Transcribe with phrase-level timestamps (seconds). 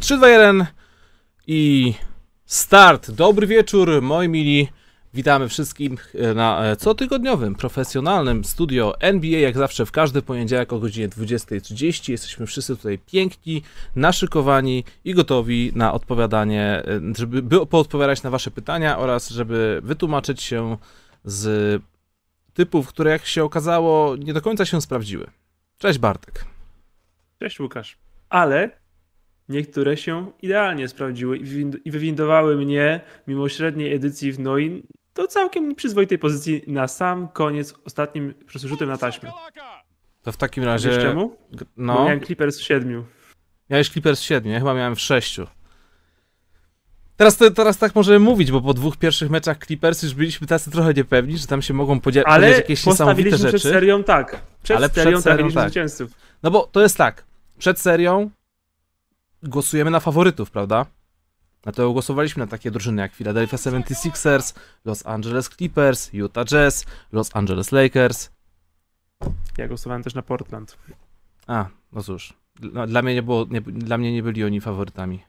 [0.00, 0.66] 3, 2, 1
[1.46, 1.94] i
[2.44, 3.10] start.
[3.10, 4.68] Dobry wieczór, moi mili.
[5.14, 11.08] Witamy wszystkich na e, cotygodniowym, profesjonalnym studio NBA, jak zawsze w każdy poniedziałek o godzinie
[11.08, 12.10] 20.30.
[12.10, 13.62] Jesteśmy wszyscy tutaj piękni,
[13.96, 20.42] naszykowani i gotowi na odpowiadanie, e, żeby by poodpowiadać na wasze pytania oraz żeby wytłumaczyć
[20.42, 20.76] się
[21.24, 21.82] z
[22.54, 25.26] typów, które jak się okazało nie do końca się sprawdziły.
[25.78, 26.44] Cześć Bartek.
[27.38, 27.96] Cześć Łukasz.
[28.28, 28.79] Ale
[29.50, 31.38] niektóre się idealnie sprawdziły
[31.84, 34.82] i wywindowały mnie mimo średniej edycji w NOI
[35.14, 39.32] do całkiem przyzwoitej pozycji na sam koniec, ostatnim rzutem na taśmę.
[40.22, 40.88] To w takim razie...
[40.88, 41.36] Wiesz czemu?
[41.76, 41.94] No.
[41.94, 43.04] Bo miałem Clippers w siedmiu.
[43.70, 45.46] Miałeś Clippers w siedmiu, ja chyba miałem w sześciu.
[47.16, 50.94] Teraz, teraz tak możemy mówić, bo po dwóch pierwszych meczach Clippers już byliśmy tacy trochę
[50.94, 53.58] niepewni, że tam się mogą podzielić jakieś niesamowite rzeczy.
[53.58, 54.42] przed serią tak.
[54.62, 55.64] Przed Ale serią przed serią tak.
[55.64, 56.10] zwycięzców.
[56.42, 57.24] No bo to jest tak.
[57.58, 58.30] Przed serią
[59.42, 60.86] głosujemy na faworytów, prawda?
[61.62, 67.72] Dlatego głosowaliśmy na takie drużyny jak Philadelphia 76ers, Los Angeles Clippers, Utah Jazz, Los Angeles
[67.72, 68.30] Lakers.
[69.58, 70.78] Ja głosowałem też na Portland.
[71.46, 72.34] A, no cóż.
[72.72, 75.22] No, dla, mnie nie było, nie, dla mnie nie byli oni faworytami.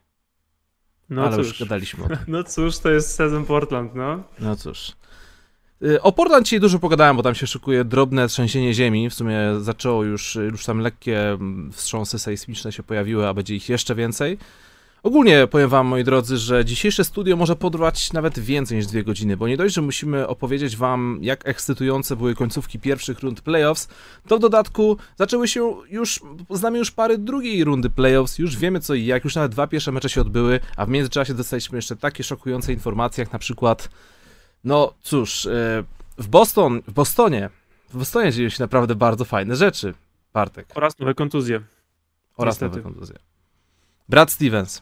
[1.10, 1.48] No Ale cóż.
[1.48, 2.18] już gadaliśmy o tym.
[2.28, 4.24] No cóż, to jest sezon Portland, no.
[4.40, 4.92] No cóż.
[5.84, 9.10] Y, o Portland dzisiaj dużo pogadałem, bo tam się szykuje drobne trzęsienie ziemi.
[9.10, 13.70] W sumie zaczęło już, już tam lekkie mm, wstrząsy sejsmiczne się pojawiły, a będzie ich
[13.70, 14.38] jeszcze więcej.
[15.04, 19.38] Ogólnie powiem wam, moi drodzy, że dzisiejsze studio może potrwać nawet więcej niż dwie godziny,
[19.38, 23.88] bo nie dość, że musimy opowiedzieć wam, jak ekscytujące były końcówki pierwszych rund playoffs,
[24.28, 28.94] to w dodatku zaczęły się już, znamy już pary drugiej rundy playoffs, już wiemy co
[28.94, 32.24] i jak, już nawet dwa pierwsze mecze się odbyły, a w międzyczasie dostaliśmy jeszcze takie
[32.24, 33.90] szokujące informacje, jak na przykład,
[34.64, 35.84] no cóż, e,
[36.18, 37.50] w Boston, w Bostonie,
[37.90, 39.94] w Bostonie dzieją się naprawdę bardzo fajne rzeczy,
[40.34, 40.68] Bartek.
[40.76, 41.62] Oraz nowe kontuzje.
[42.38, 42.78] Oraz Niestety.
[42.78, 43.16] nowe kontuzje.
[44.10, 44.82] Brad Stevens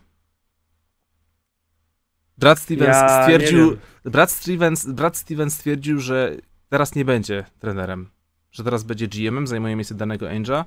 [2.39, 6.37] Brad Stevens ja stwierdził, Brad Stevens, Brad Stevens stwierdził, że
[6.69, 8.09] teraz nie będzie trenerem,
[8.51, 10.65] że teraz będzie GM-em, zajmuje miejsce danego Angela.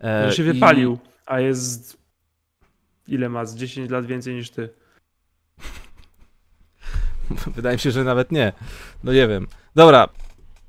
[0.00, 0.98] E, że się wypalił, i...
[1.26, 2.02] a jest
[3.08, 4.70] ile ma, z 10 lat więcej niż ty.
[7.56, 8.52] Wydaje mi się, że nawet nie.
[9.04, 9.46] No nie wiem.
[9.74, 10.08] Dobra,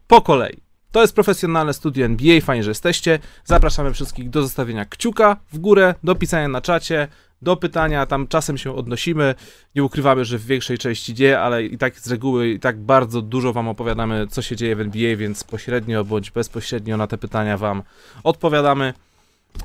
[0.07, 0.57] po kolei.
[0.91, 3.19] To jest profesjonalne studio NBA, fajnie, że jesteście.
[3.45, 7.07] Zapraszamy wszystkich do zostawienia kciuka w górę, do pisania na czacie,
[7.41, 9.35] do pytania, tam czasem się odnosimy.
[9.75, 13.21] Nie ukrywamy, że w większej części dzieje, ale i tak z reguły i tak bardzo
[13.21, 17.57] dużo wam opowiadamy, co się dzieje w NBA, więc pośrednio bądź bezpośrednio na te pytania
[17.57, 17.83] wam
[18.23, 18.93] odpowiadamy.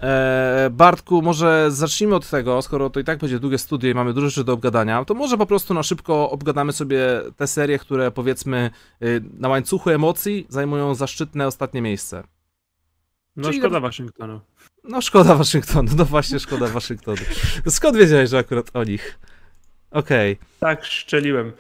[0.03, 4.13] Eee, Bartku, może zacznijmy od tego, skoro to i tak będzie długie studio i mamy
[4.13, 8.11] dużo rzeczy do obgadania, to może po prostu na szybko obgadamy sobie te serie, które
[8.11, 8.71] powiedzmy
[9.03, 12.25] y, na łańcuchu emocji zajmują zaszczytne ostatnie miejsce.
[13.37, 14.41] No Czyli szkoda Waszyngtonu.
[14.85, 17.23] No szkoda Waszyngtonu, no właśnie szkoda Waszyngtonu.
[17.69, 19.19] Skąd wiedziałeś, że akurat o nich?
[19.91, 20.33] Okej.
[20.33, 20.47] Okay.
[20.61, 21.53] Tak, szczeliłem.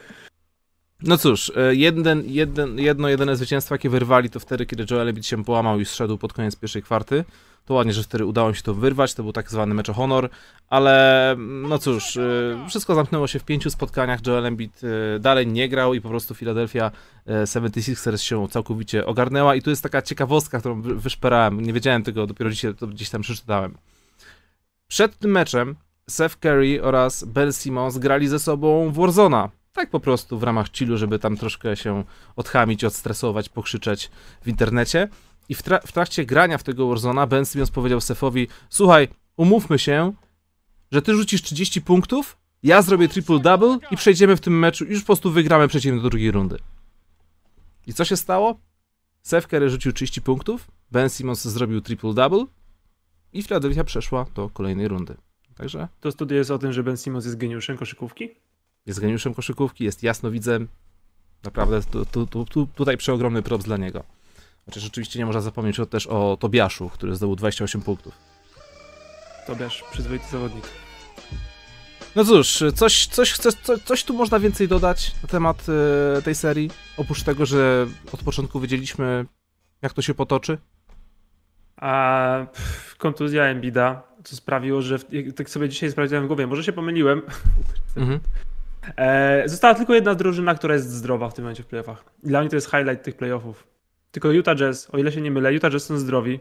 [1.02, 5.26] No cóż, e, jeden, jeden, jedno jedyne zwycięstwo, jakie wyrwali, to wtedy, kiedy Joel Embiid
[5.26, 7.24] się połamał i zszedł pod koniec pierwszej kwarty.
[7.68, 9.92] To ładnie, że wtedy udało mi się to wyrwać, to był tak zwany mecz o
[9.92, 10.30] honor,
[10.68, 12.20] ale no cóż, e,
[12.68, 14.80] wszystko zamknęło się w pięciu spotkaniach, Joel Embiid
[15.16, 16.90] e, dalej nie grał i po prostu Philadelphia
[17.26, 22.50] 76ers się całkowicie ogarnęła i tu jest taka ciekawostka, którą wyszperałem, nie wiedziałem tego, dopiero
[22.50, 23.74] dzisiaj to gdzieś tam przeczytałem.
[24.88, 25.76] Przed tym meczem
[26.10, 30.72] Seth Curry oraz Ben Simmons grali ze sobą w Warzona tak po prostu w ramach
[30.72, 32.04] chillu, żeby tam troszkę się
[32.36, 34.10] odchamić, odstresować, pokrzyczeć
[34.42, 35.08] w internecie.
[35.48, 39.78] I w, tra w trakcie grania w tego Warzona Ben Simmons powiedział Sefowi, słuchaj, umówmy
[39.78, 40.12] się,
[40.92, 45.06] że ty rzucisz 30 punktów, ja zrobię triple-double i przejdziemy w tym meczu, już po
[45.06, 46.56] prostu wygramy, przejdziemy do drugiej rundy.
[47.87, 48.60] I co się stało?
[49.22, 52.47] Seth Curry rzucił 30 punktów, Ben Simmons zrobił triple-double
[53.32, 55.16] i Philadelphia przeszła do kolejnej rundy.
[55.54, 55.88] Także...
[56.00, 58.31] To studia jest o tym, że Ben Simmons jest geniuszem koszykówki?
[58.88, 60.69] jest geniuszem koszykówki, jest jasnowidzem.
[61.44, 64.04] Naprawdę tu, tu, tu, tutaj przeogromny props dla niego.
[64.68, 68.14] Chociaż oczywiście nie można zapomnieć też o Tobiaszu, który zdobył 28 punktów.
[69.46, 70.64] Tobiasz, przyzwoity zawodnik.
[72.16, 73.54] No cóż, coś, coś, coś,
[73.84, 75.66] coś tu można więcej dodać na temat
[76.19, 76.70] y, tej serii?
[76.96, 79.26] Oprócz tego, że od początku wiedzieliśmy,
[79.82, 80.58] jak to się potoczy?
[81.76, 85.04] A pff, kontuzja Embida, co sprawiło, że w,
[85.37, 87.22] tak sobie dzisiaj sprawdziłem w głowie, może się pomyliłem.
[87.96, 88.20] Mhm.
[88.96, 92.04] E, została tylko jedna drużyna, która jest zdrowa w tym momencie w playoffach.
[92.22, 93.77] Dla mnie to jest highlight tych playoffów.
[94.10, 96.40] Tylko Utah Jazz, o ile się nie mylę, Utah Jazz są zdrowi.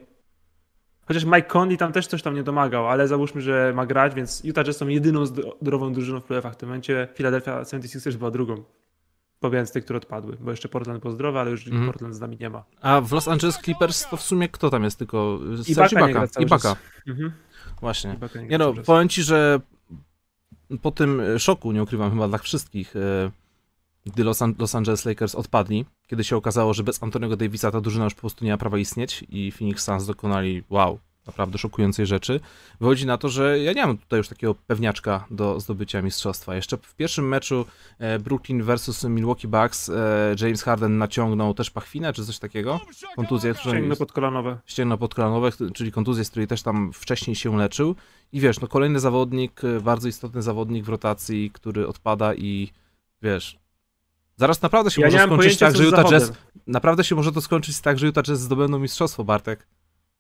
[1.06, 4.44] Chociaż Mike Conley tam też coś tam nie domagał, ale załóżmy, że ma grać, więc
[4.44, 7.08] Utah Jazz są jedyną zdrową drużyną w playoffach w tym momencie.
[7.16, 8.64] Philadelphia 76ers była drugą.
[9.40, 11.86] Pomijając te, które odpadły, bo jeszcze Portland był zdrowy, ale już mm.
[11.86, 12.64] Portland z nami nie ma.
[12.82, 15.00] A w Los Angeles Clippers to w sumie kto tam jest?
[15.00, 16.10] Tylko Ibaka.
[16.10, 16.42] Ibaka.
[16.42, 16.76] Ibaka.
[17.08, 17.32] Mhm.
[17.82, 18.14] Właśnie.
[18.14, 19.60] Ibaka nie, nie no, powiem ci, że
[20.82, 23.32] po tym szoku, nie ukrywam chyba dla wszystkich, e,
[24.08, 27.82] gdy Los, An Los Angeles Lakers odpadli, kiedy się okazało, że bez Antoniego Davisa ta
[27.82, 32.06] drużyna już po prostu nie ma prawa istnieć i Phoenix Suns dokonali, wow, naprawdę szokującej
[32.06, 32.40] rzeczy,
[32.80, 36.56] wychodzi na to, że ja nie mam tutaj już takiego pewniaczka do zdobycia mistrzostwa.
[36.56, 37.66] Jeszcze w pierwszym meczu
[38.00, 42.80] e, Brooklyn versus Milwaukee Bucks e, James Harden naciągnął też pachwinę, czy coś takiego,
[43.16, 44.58] kontuzję, Ścięgno podkolanowe.
[44.66, 47.96] Ścięgno podkolanowe, czyli kontuzję, z której też tam wcześniej się leczył.
[48.32, 52.72] I wiesz, no kolejny zawodnik, e, bardzo istotny zawodnik w rotacji, który odpada i
[53.22, 53.60] wiesz,
[54.38, 56.34] zaraz naprawdę się Ja może skończyć tak, że Utah Jazz,
[56.68, 59.68] naprawdę się może to skończyć tak, że Utah Jazz zdobędą mistrzostwo, Bartek.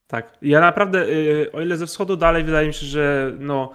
[0.08, 0.38] Tak.
[0.42, 3.72] Ja naprawdę, y, o ile ze wschodu dalej wydaje mi się, że no,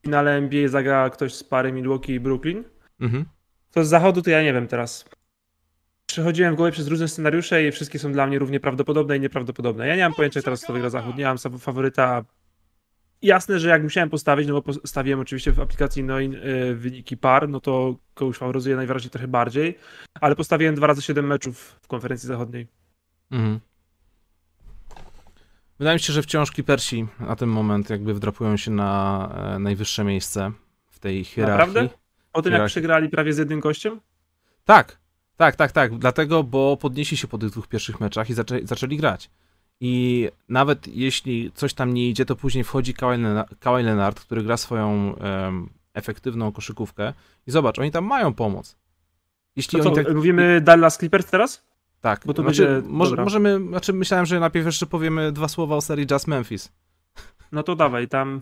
[0.00, 2.64] w finale NBA zagra ktoś z pary Milwaukee i Brooklyn,
[3.00, 3.24] Mhm.
[3.70, 5.04] to z zachodu to ja nie wiem teraz.
[6.06, 9.86] Przechodziłem w głowie przez różne scenariusze i wszystkie są dla mnie równie prawdopodobne i nieprawdopodobne.
[9.88, 11.16] Ja nie mam pojęcia teraz, kto wygra zachód.
[11.16, 12.24] Nie mam faworyta.
[13.22, 17.48] Jasne, że jak musiałem postawić, no bo postawiłem oczywiście w aplikacji Noin y, wyniki par,
[17.48, 19.78] no to kogoś faworyzuje najwyraźniej trochę bardziej,
[20.20, 22.66] ale postawiłem dwa razy 7 meczów w konferencji zachodniej.
[23.30, 23.60] Mhm.
[25.78, 30.04] Wydaje mi się, że wciąż Clippersi na ten moment jakby wdrapują się na e, najwyższe
[30.04, 30.52] miejsce
[30.90, 31.68] w tej hierarchii.
[31.68, 31.98] Naprawdę?
[32.32, 34.00] Po tym jak przegrali prawie z jednym gościem?
[34.64, 34.98] Tak,
[35.36, 35.98] tak, tak, tak.
[35.98, 39.30] Dlatego, bo podnieśli się po tych dwóch pierwszych meczach i zaczę, zaczęli grać.
[39.80, 42.94] I nawet jeśli coś tam nie idzie, to później wchodzi
[43.60, 47.12] Kawhi Leonard, który gra swoją em, efektywną koszykówkę.
[47.46, 48.76] I zobacz, oni tam mają pomoc.
[49.56, 51.70] Jeśli To co, tak, mówimy Dallas Clippers teraz?
[52.00, 53.24] tak, bo to znaczy, będzie- może, dobra.
[53.24, 56.72] możemy, znaczy myślałem, że najpierw jeszcze powiemy dwa słowa o serii Jazz Memphis.
[57.52, 58.40] No to dawaj, tam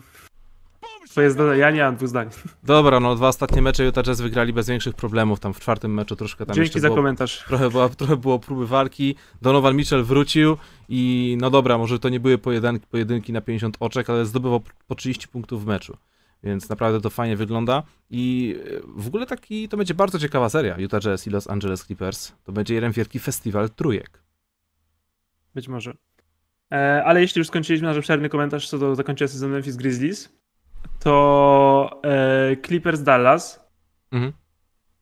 [1.09, 2.29] twoje zdanie, ja nie mam dwóch zdań.
[2.63, 6.15] Dobra, no dwa ostatnie mecze Utah Jazz wygrali bez większych problemów, tam w czwartym meczu
[6.15, 7.45] troszkę tam Dzięki za było, komentarz.
[7.47, 10.57] trochę, było, trochę było próby walki, Donovan Mitchell wrócił
[10.89, 14.95] i no dobra, może to nie były pojedynki, pojedynki na 50 oczek, ale zdobywał po
[14.95, 15.97] 30 punktów w meczu,
[16.43, 20.77] więc naprawdę to fajnie wygląda i e, w ogóle taki, to będzie bardzo ciekawa seria
[20.77, 24.23] Utah Jazz i Los Angeles Clippers, to będzie jeden wielki festiwal trójek.
[25.55, 25.93] Być może.
[26.71, 30.38] E, ale jeśli już skończyliśmy nasz obszerny komentarz co do zakończenia sezonu Memphis Grizzlies,
[30.99, 33.69] to e, Clippers Dallas.
[34.11, 34.33] Mhm.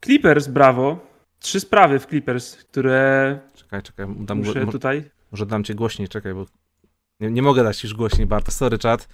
[0.05, 1.07] Clippers, brawo.
[1.39, 5.09] Trzy sprawy w Clippers, które Czekaj, czekaj, dam, muszę mo- tutaj...
[5.31, 6.45] Może dam cię głośniej, czekaj, bo
[7.19, 9.07] nie, nie mogę dać już głośniej Bartka, sorry czat,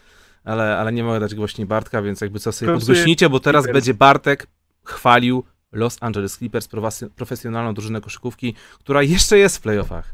[0.43, 3.63] ale, ale nie mogę dać głośniej Bartka, więc jakby co sobie Końcuję podgłośnijcie, bo teraz
[3.63, 3.85] Clippers.
[3.85, 4.47] będzie Bartek
[4.83, 6.69] chwalił Los Angeles Clippers,
[7.15, 10.13] profesjonalną drużynę koszykówki, która jeszcze jest w playoffach.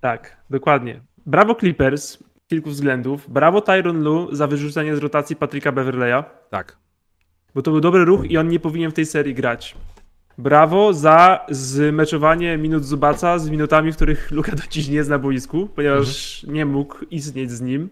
[0.00, 1.00] Tak, dokładnie.
[1.26, 2.18] Brawo Clippers
[2.50, 3.30] kilku względów.
[3.30, 6.24] Brawo Tyron Lu za wyrzucenie z rotacji Patryka Beverleya.
[6.50, 6.76] Tak.
[7.54, 9.76] Bo to był dobry ruch i on nie powinien w tej serii grać.
[10.38, 15.18] Brawo za zmeczowanie minut Zubaca z minutami, w których Luka do dziś nie jest na
[15.18, 17.88] boisku, ponieważ nie mógł istnieć z nim.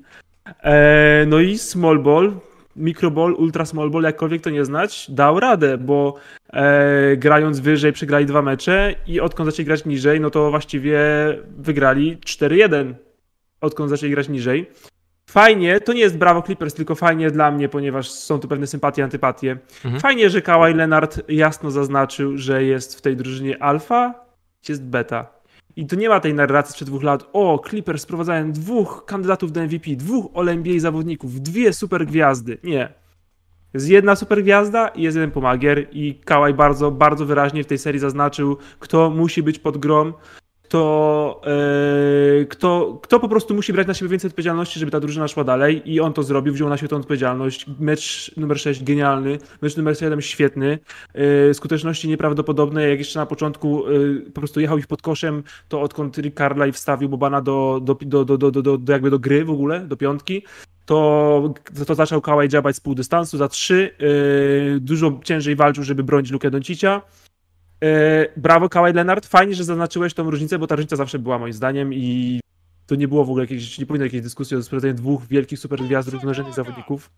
[0.63, 2.33] E, no i small ball,
[2.77, 6.15] micro ball, ultra small ball, jakkolwiek to nie znać, dał radę, bo
[6.53, 11.01] e, grając wyżej przegrali dwa mecze i odkąd zaczęli grać niżej, no to właściwie
[11.59, 12.95] wygrali 4-1.
[13.61, 14.71] Odkąd zaczęli grać niżej.
[15.31, 19.05] Fajnie, to nie jest brawo Clippers, tylko fajnie dla mnie, ponieważ są tu pewne sympatie,
[19.05, 19.59] antypatie.
[19.85, 20.01] Mhm.
[20.01, 24.15] Fajnie, że Kawhi Leonard jasno zaznaczył, że jest w tej drużynie alfa,
[24.69, 25.39] jest beta.
[25.77, 27.29] I tu nie ma tej narracji sprzed dwóch lat.
[27.33, 32.59] O, Clippers sprowadzają dwóch kandydatów do MVP, dwóch All-NBA zawodników, dwie super gwiazdy.
[32.65, 32.93] Nie.
[33.75, 37.79] Jest jedna super gwiazda i jest jeden pomagier i Kawhi bardzo, bardzo wyraźnie w tej
[37.79, 40.15] serii zaznaczył, kto musi być pod grom,
[40.69, 41.41] kto,
[42.41, 45.45] e, kto, kto po prostu musi brać na siebie więcej odpowiedzialności, żeby ta drużyna szła
[45.45, 47.67] dalej i on to zrobił, wziął na siebie tę odpowiedzialność.
[47.81, 50.79] Mecz numer 6 genialny, mecz numer 7 świetny,
[51.15, 53.91] e, skuteczności nieprawdopodobne, jak jeszcze na początku e,
[54.35, 58.25] po prostu jechał ich pod koszem, to odkąd Rick Carlisle wstawił Bobana do, do, do,
[58.25, 60.43] do, do, do, do, jakby do gry w ogóle, do piątki,
[60.87, 61.55] to,
[61.87, 63.91] to zaczął Kawhi dziabać z pół dystansu za trzy,
[64.81, 67.03] dużo ciężej walczył, żeby bronić Lukę Doncicia.
[67.85, 71.53] E, Brawo Kawhi Leonard, fajnie, że zaznaczyłeś tą różnicę, bo ta różnica zawsze była moim
[71.53, 72.41] zdaniem i
[72.87, 75.83] to nie było w ogóle jakiejś, nie powinno jakiejś dyskusji o sprowadzeniu dwóch wielkich super
[75.83, 77.11] gwiazd równorzędnych zawodników.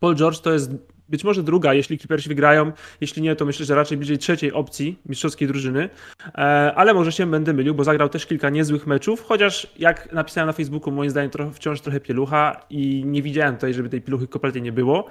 [0.00, 0.70] Paul George to jest
[1.08, 4.98] być może druga, jeśli Clippersi wygrają, jeśli nie, to myślę, że raczej bliżej trzeciej opcji
[5.06, 5.88] mistrzowskiej drużyny,
[6.34, 6.38] e,
[6.76, 10.52] ale może się będę mylił, bo zagrał też kilka niezłych meczów, chociaż jak napisałem na
[10.52, 14.60] Facebooku, moim zdaniem trochę, wciąż trochę pielucha i nie widziałem tutaj, żeby tej pieluchy kompletnie
[14.60, 15.06] nie było,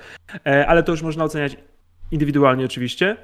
[0.45, 1.57] e, ale to już można oceniać
[2.11, 3.17] indywidualnie oczywiście.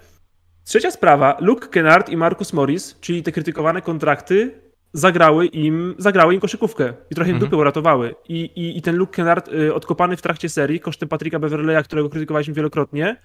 [0.70, 4.52] Trzecia sprawa, Luke Kennard i Marcus Morris, czyli te krytykowane kontrakty,
[4.94, 7.50] zagrały im, zagrały im koszykówkę i trochę im Mhm.
[7.50, 8.16] dupy uratowały.
[8.28, 12.10] I, i, I ten Luke Kennard, y, odkopany w trakcie serii kosztem Patryka Beverleya, którego
[12.10, 13.16] krytykowaliśmy wielokrotnie,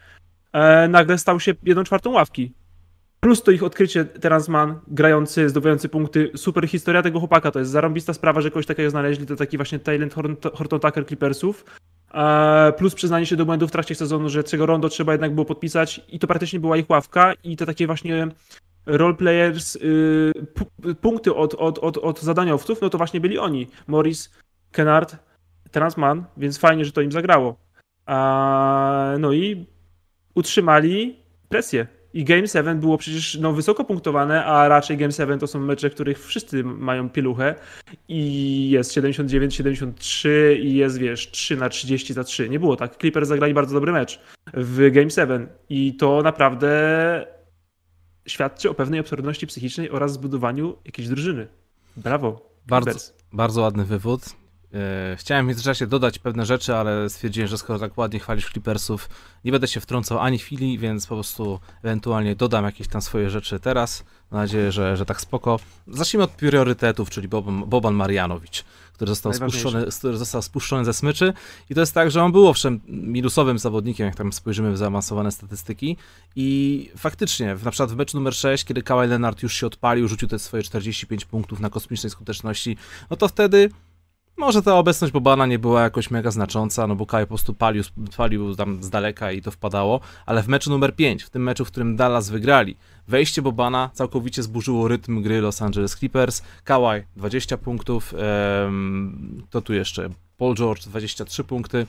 [0.53, 2.53] e, nagle stał się jedną czwartą ławki.
[3.21, 6.31] Plus to ich odkrycie Terence Mann, grający, zdobywający punkty.
[6.37, 7.51] Super historia tego chłopaka.
[7.51, 9.27] To jest zarąbista sprawa, że kogoś takiego znaleźli.
[9.27, 10.15] To taki właśnie talent
[10.55, 11.65] Horton Tucker Clippersów.
[12.15, 15.45] E, plus przyznanie się do błędów w trakcie sezonu, że tego rondo trzeba jednak było
[15.45, 18.29] podpisać i to praktycznie była ich ławka i te takie właśnie
[18.87, 20.33] roleplayers, y,
[21.01, 23.69] punkty od, od, od, od zadaniowców, no to właśnie byli oni.
[23.87, 24.31] Morris,
[24.73, 25.17] Kennard,
[25.71, 27.57] Transman, więc fajnie, że to im zagrało.
[28.07, 29.67] A, no i
[30.35, 31.17] utrzymali
[31.49, 31.87] presję.
[32.15, 35.91] I Game 7 było przecież no, wysoko punktowane, a raczej Game 7 to są mecze,
[35.91, 37.55] w których wszyscy mają pieluchę
[38.09, 40.29] i jest 79-73
[40.61, 42.49] i jest, wiesz, 3 na 30 za 3.
[42.49, 42.97] Nie było tak.
[42.97, 44.21] Clippers zagrali bardzo dobry mecz
[44.55, 47.27] w Game 7 i to naprawdę
[48.27, 51.47] świadczy o pewnej absurdności psychicznej oraz zbudowaniu jakiejś drużyny.
[51.97, 52.51] Brawo.
[52.67, 54.44] Bardzo, bardzo ładny wywód.
[54.75, 59.09] E, chciałem w międzyczasie dodać pewne rzeczy, ale stwierdziłem, że skoro tak ładnie chwalisz Clippersów,
[59.45, 63.61] nie będę się wtrącał ani chwili, więc po prostu ewentualnie dodam jakieś tam swoje rzeczy
[63.61, 64.05] teraz.
[64.31, 65.61] Mam nadzieję, że, że tak spoko.
[65.89, 71.33] Zacznijmy od priorytetów, czyli Boban, Boban Marjanowicz, który został, spuszczony, który został spuszczony ze smyczy.
[71.71, 75.33] I to jest tak, że on był owszem minusowym zawodnikiem, jak tam spojrzymy w zaawansowane
[75.33, 75.97] statystyki.
[76.37, 80.29] I faktycznie, na przykład w meczu numer 6, kiedy Kawhi Leonard już się odpalił, rzucił
[80.29, 82.77] te swoje 45 punktów na kosmicznej skuteczności,
[83.11, 83.71] no to wtedy
[84.37, 87.83] może ta obecność Bobana nie była jakoś mega znacząca, no bo Kaj po prostu palił,
[88.17, 91.65] palił tam z daleka i to wpadało, ale w meczu numer 5, w tym meczu,
[91.65, 92.77] w którym Dallas wygrali,
[93.09, 96.43] wejście Bobana całkowicie zburzyło rytm gry Los Angeles Clippers.
[96.65, 101.87] Kawhi 20 punktów, em, to tu jeszcze Paul George 23 punkty.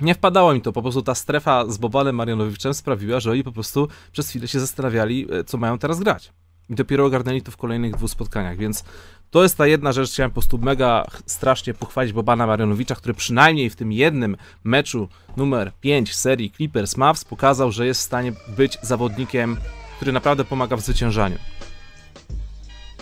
[0.00, 3.52] Nie wpadało mi to, po prostu ta strefa z Bobanem Marianowiczem sprawiła, że oni po
[3.52, 6.32] prostu przez chwilę się zastanawiali, e, co mają teraz grać.
[6.70, 8.84] I dopiero ogarnęli to w kolejnych dwóch spotkaniach, więc
[9.30, 13.70] to jest ta jedna rzecz, chciałem po prostu mega strasznie pochwalić Bobana Marjanowicza, który przynajmniej
[13.70, 18.78] w tym jednym meczu numer 5 serii Clippers Mavs pokazał, że jest w stanie być
[18.82, 19.56] zawodnikiem,
[19.96, 21.38] który naprawdę pomaga w zwyciężaniu.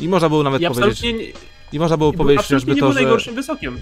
[0.01, 1.05] I można było nawet I powiedzieć...
[1.73, 3.01] I można było powiedzieć, żeby to, że...
[3.01, 3.81] najgorszym wysokiem.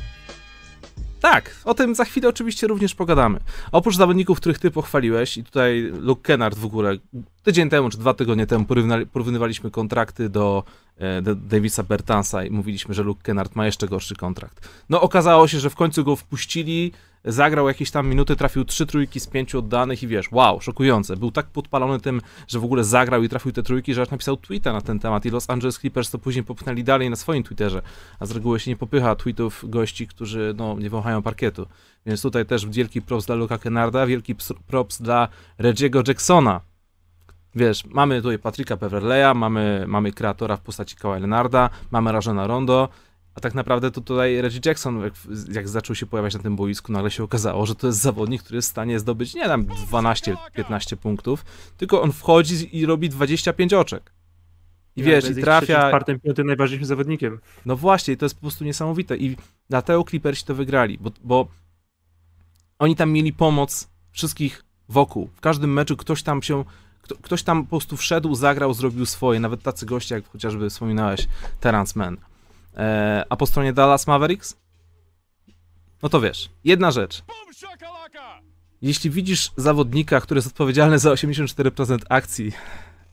[1.21, 3.41] Tak, o tym za chwilę oczywiście również pogadamy.
[3.73, 6.97] Oprócz zawodników, których ty pochwaliłeś, i tutaj Luke Kennard w ogóle,
[7.43, 8.67] tydzień temu czy dwa tygodnie temu
[9.13, 10.65] porównywaliśmy kontrakty do,
[10.99, 14.69] e, do Davisa Bertansa i mówiliśmy, że Luke Kennard ma jeszcze gorszy kontrakt.
[14.89, 16.93] No okazało się, że w końcu go wpuścili,
[17.25, 21.17] zagrał jakieś tam minuty, trafił trzy trójki z pięciu oddanych i wiesz, wow, szokujące.
[21.17, 24.37] Był tak podpalony tym, że w ogóle zagrał i trafił te trójki, że aż napisał
[24.37, 27.83] tweeta na ten temat i Los Angeles Clippers to później popchnęli dalej na swoim Twitterze,
[28.19, 31.67] a z reguły się nie popycha tweetów gości, którzy no, nie wąchają parkietu.
[32.07, 34.35] Więc tutaj też wielki props dla Luka Kennarda, wielki
[34.67, 36.61] props dla Reggie'ego Jacksona,
[37.55, 42.89] Wiesz, mamy tutaj Patryka Peverleya, mamy, mamy kreatora w postaci Kawhi Leonarda, mamy Rajona Rondo,
[43.35, 45.15] a tak naprawdę to tutaj Reggie Jackson, jak,
[45.53, 48.57] jak, zaczął się pojawiać na tym boisku, nagle się okazało, że to jest zawodnik, który
[48.57, 51.45] jest w stanie zdobyć nie tam 12-15 punktów,
[51.77, 54.13] tylko on wchodzi i robi 25 oczek.
[54.97, 55.89] I ja, wiesz, i trafia.
[55.89, 57.41] czwartym, piątym najważniejszym zawodnikiem.
[57.67, 59.17] No właśnie, to jest po prostu niesamowite.
[59.17, 59.37] I
[59.69, 61.49] dlatego Clippersi to wygrali, bo, bo
[62.79, 65.31] oni tam mieli pomoc wszystkich wokół.
[65.35, 66.65] W każdym meczu ktoś tam się.
[67.03, 69.41] Kto, ktoś tam po prostu wszedł, zagrał, zrobił swoje.
[69.41, 71.29] Nawet tacy goście, jak chociażby wspominałeś,
[71.61, 72.17] Terence Mann.
[72.77, 74.57] E, a po stronie Dallas Mavericks?
[76.03, 77.23] No to wiesz, jedna rzecz.
[78.83, 82.53] Jeśli widzisz zawodnika, który jest odpowiedzialny za 84% akcji,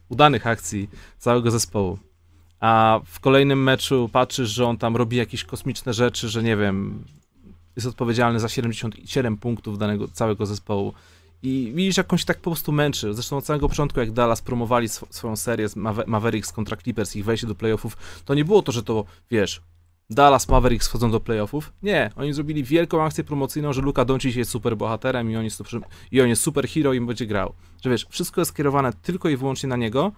[0.10, 2.00] udanych akcji całego zespołu,
[2.60, 7.04] a w kolejnym meczu patrzysz, że on tam robi jakieś kosmiczne rzeczy, że nie wiem,
[7.76, 10.94] jest odpowiedzialny za 77 punktów danego całego zespołu,
[11.44, 13.14] i widzisz, jak on się tak po prostu męczy.
[13.14, 15.76] Zresztą od samego początku, jak Dallas promowali sw swoją serię z
[16.08, 19.62] Mavericks kontra Clippers, ich wejście do playoffów, to nie było to, że to, wiesz,
[20.10, 21.74] Dallas Mavericks wchodzą do playoffów.
[21.84, 25.64] Nie, oni zrobili wielką akcję promocyjną, że Luka Doncic jest super bohaterem i on jest,
[26.12, 27.54] i on jest super hero i będzie grał.
[27.84, 30.12] Że wiesz, wszystko jest skierowane tylko i wyłącznie na niego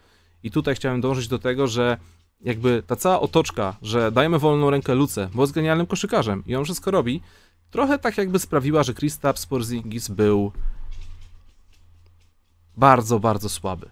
[0.44, 1.98] i tutaj chciałem dążyć do tego, że
[2.42, 6.66] jakby ta cała otoczka, że dajemy wolną rękę Luce, bo jest genialnym koszykarzem i on
[6.66, 7.22] wszystko robi,
[7.72, 10.52] trochę tak jakby sprawiła, że Kristaps Porzingis był
[12.80, 13.90] bardzo, bardzo słaby.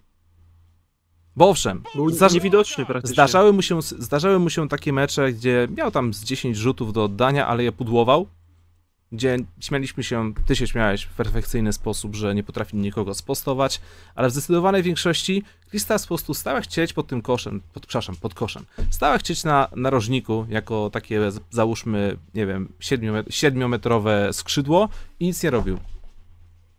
[1.36, 3.13] Bo owszem, zdarza niewidoczny praktycznie.
[3.13, 7.03] Zdarzały mu, się, zdarzały mu się takie mecze, gdzie miał tam z 10 rzutów do
[7.03, 8.27] oddania, ale je pudłował,
[9.12, 13.82] gdzie śmialiśmy się, ty się śmiałeś w perfekcyjny sposób, że nie potrafi nikogo spostować,
[14.15, 18.34] ale w zdecydowanej większości Krista po prostu stała chcieć pod tym koszem, pod, przepraszam, pod
[18.34, 22.74] koszem, stała chcieć na narożniku jako takie, załóżmy, nie wiem,
[23.29, 24.89] 7-metrowe skrzydło
[25.20, 25.77] i nic nie robił.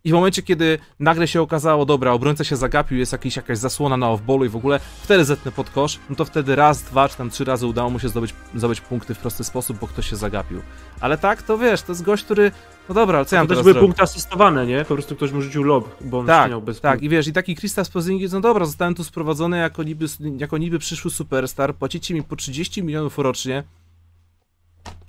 [0.03, 3.97] I w momencie, kiedy nagle się okazało, dobra, obrońca się zagapił, jest jakiś, jakaś zasłona
[3.97, 7.17] na off-ballu i w ogóle wtedy zetnę pod kosz, no to wtedy raz, dwa czy
[7.17, 10.15] tam trzy razy udało mu się zdobyć, zdobyć punkty w prosty sposób, bo ktoś się
[10.15, 10.61] zagapił.
[10.99, 12.51] Ale tak, to wiesz, to jest gość, który,
[12.89, 14.85] no dobra, ale co ja mam teraz były punkty asystowane, nie?
[14.85, 17.33] Po prostu ktoś mu rzucił lob, bo on tak, miał bez Tak, i wiesz, i
[17.33, 20.05] taki Kristaps Porzingis, no dobra, zostałem tu sprowadzony jako niby,
[20.37, 23.63] jako niby przyszły superstar, płacicie mi po 30 milionów rocznie.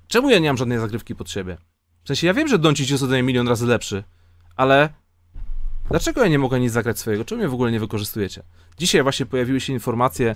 [0.08, 1.56] Czemu ja nie mam żadnej zagrywki pod siebie?
[2.10, 4.04] sensie ja wiem, że Doncic jest ode mnie milion razy lepszy,
[4.60, 4.88] ale
[5.88, 7.24] dlaczego ja nie mogę nic zagrać swojego?
[7.24, 8.42] Czemu mnie w ogóle nie wykorzystujecie?
[8.78, 10.34] Dzisiaj właśnie pojawiły się informacje e,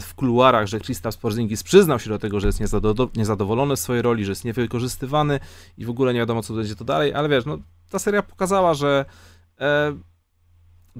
[0.00, 2.60] w kuluarach, że Kristaps Porzingis przyznał się do tego, że jest
[3.16, 5.40] niezadowolony w swojej roli, że jest niewykorzystywany
[5.78, 7.58] i w ogóle nie wiadomo, co będzie to dalej, ale wiesz, no,
[7.90, 9.04] ta seria pokazała, że
[9.60, 9.96] e,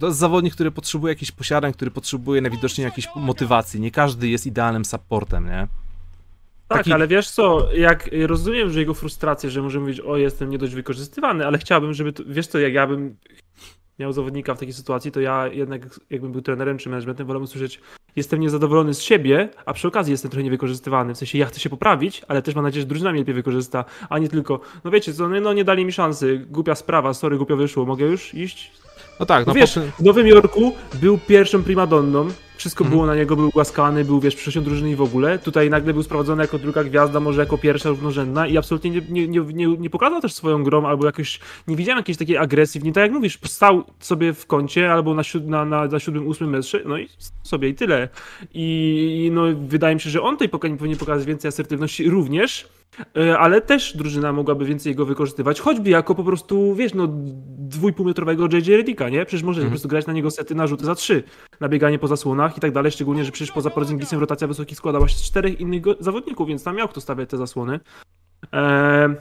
[0.01, 3.81] to jest zawodnik, który potrzebuje jakichś posiadań, który potrzebuje najwidoczniej jakiejś motywacji.
[3.81, 5.69] Nie każdy jest idealnym supportem, nie?
[6.71, 10.51] Tak, Taki- ale wiesz co, jak rozumiem, że jego frustrację, że może mówić, o jestem
[10.51, 13.17] nie dość wykorzystywany, ale chciałbym, żeby, to, wiesz co, jak ja bym
[13.99, 17.81] miał zawodnika w takiej sytuacji, to ja jednak jakbym był trenerem czy managementem, wolę usłyszeć,
[18.17, 21.71] jestem niezadowolony z siebie, a przy okazji jestem trochę niewykorzystywany, w sensie ja chcę się
[21.71, 25.15] poprawić, ale też mam nadzieję, że drużyna mnie lepiej wykorzysta, a nie tylko, no wiecie
[25.15, 28.73] co, no nie dali mi szansy, głupia sprawa, sorry, głupio wyszło, mogę już iść?
[29.21, 32.29] No tak, no No wiesz, po w Nowym Jorku był pierwszą primadonną,
[32.61, 32.97] wszystko Mhm.
[32.97, 35.39] było na niego, był głaskany, był wiesz, przyszłością drużyny i w ogóle.
[35.39, 39.29] Tutaj nagle był sprowadzony jako druga gwiazda, może jako pierwsza równorzędna i absolutnie nie, nie,
[39.29, 42.85] nie, nie, nie pokazał też swoją grą, albo jakoś, nie widziałem jakiejś takiej agresji w
[42.85, 46.27] nim, tak jak mówisz, stał sobie w kącie albo na, siód, na, na, na siódmym,
[46.27, 47.09] ósmym metrze, no i
[47.43, 48.09] sobie i tyle.
[48.55, 52.69] I, i no, wydaje mi się, że on tej powinien pokazać więcej asertywności również,
[53.17, 57.09] e, ale też drużyna mogłaby więcej jego wykorzystywać, choćby jako po prostu, wiesz, no
[57.59, 59.25] dwójpółmetrowego JJ Redicka, nie?
[59.25, 59.69] Przecież może Mhm.
[59.69, 61.23] po prostu grać na niego sety na rzuty za trzy,
[61.61, 65.09] na bieganie po zasłonach i tak dalej, szczególnie, że przecież poza Porzingisem rotacja wysokich składała
[65.09, 67.81] się z czterech innych zawodników, więc tam miał kto stawiać te zasłony.
[68.53, 69.17] Eee,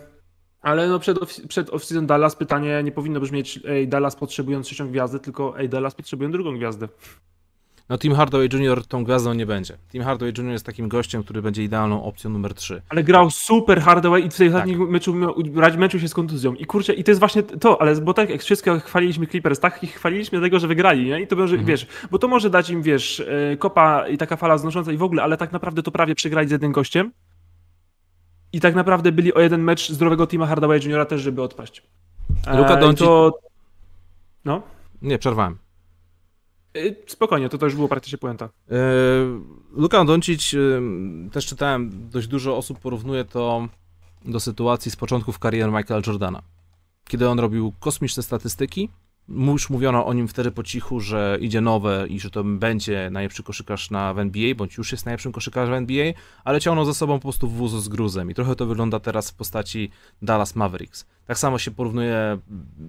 [0.61, 4.89] ale no przed, off- przed off-season Dallas pytanie nie powinno brzmieć, ej, Dallas potrzebują trzecią
[4.89, 6.87] gwiazdę, tylko ej, Dallas potrzebują drugą gwiazdę.
[7.89, 8.85] No Tim Hardaway Jr.
[8.85, 9.77] tą gwiazdą nie będzie.
[9.91, 10.51] Tim Hardaway Jr.
[10.51, 12.81] jest takim gościem, który będzie idealną opcją numer 3.
[12.89, 14.55] Ale grał super Hardaway i w tej Tak.
[14.55, 15.15] ostatnim meczu
[15.77, 16.53] meczu się z kontuzją.
[16.53, 19.83] I kurczę, i to jest właśnie to, ale bo tak jak wszystko chwaliliśmy Clippers, tak
[19.83, 21.21] ich chwaliliśmy dlatego, że wygrali, nie?
[21.21, 21.67] I to może, Mhm.
[21.67, 23.19] wiesz, bo to może dać im, wiesz,
[23.53, 26.47] e, kopa i taka fala znosząca i w ogóle, ale tak naprawdę to prawie przegrali
[26.47, 27.11] z jednym gościem.
[28.53, 31.83] I tak naprawdę byli o jeden mecz zdrowego teama Hardaway Juniora też, żeby odpaść.
[32.47, 33.39] E, Luka Doncic- To...
[34.45, 34.61] No,
[35.01, 35.57] Nie, przerwałem.
[36.73, 38.45] E, spokojnie, to też było praktycznie puenta.
[38.45, 38.77] Eee,
[39.71, 43.67] Luka Doncic, em, też czytałem, dość dużo osób porównuje to
[44.25, 46.41] do sytuacji z początków kariery Michaela Jordana.
[47.07, 48.89] Kiedy on robił kosmiczne statystyki,
[49.29, 53.43] już mówiono o nim wtedy po cichu, że idzie nowe i że to będzie najlepszy
[53.43, 56.13] koszykarz na w NBA, bądź już jest najlepszym koszykarzem w NBA,
[56.43, 59.33] ale ciągnął za sobą po prostu wóz z gruzem i trochę to wygląda teraz w
[59.33, 61.05] postaci Dallas Mavericks.
[61.25, 62.37] Tak samo się porównuje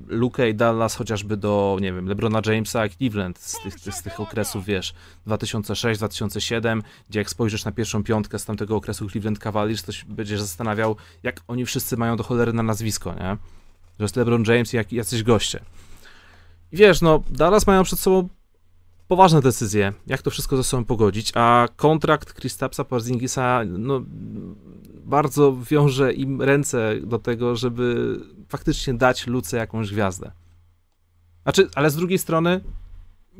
[0.07, 4.21] Luke i Dallas chociażby do, nie wiem, LeBrona Jamesa i Cleveland z tych, z tych
[4.21, 4.95] okresów, wiesz,
[5.27, 10.41] 2006-2007, gdzie jak spojrzysz na pierwszą piątkę z tamtego okresu Cleveland Cavaliers, to się będziesz
[10.41, 13.37] zastanawiał, jak oni wszyscy mają do cholery na nazwisko, nie?
[13.99, 15.61] Że jest LeBron James i jak, jacyś goście.
[16.73, 18.29] Wiesz, no, Dallas mają przed sobą
[19.09, 24.03] poważne decyzje, jak to wszystko ze sobą pogodzić, a kontrakt Kristapsa Porzingisa, no,
[25.05, 28.17] bardzo wiąże im ręce do tego, żeby
[28.49, 30.33] faktycznie dać Luce jakąś gwiazdę.
[31.43, 32.61] Znaczy, ale z drugiej strony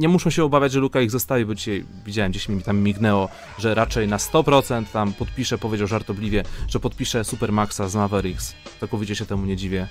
[0.01, 3.29] nie muszą się obawiać, że Luka ich zostawi, bo dzisiaj widziałem, gdzieś mi tam mignęło,
[3.59, 8.55] że raczej na 100% tam podpisze, powiedział żartobliwie, że podpisze Supermaxa z Mavericks.
[8.81, 9.87] Całkowicie się temu nie dziwię.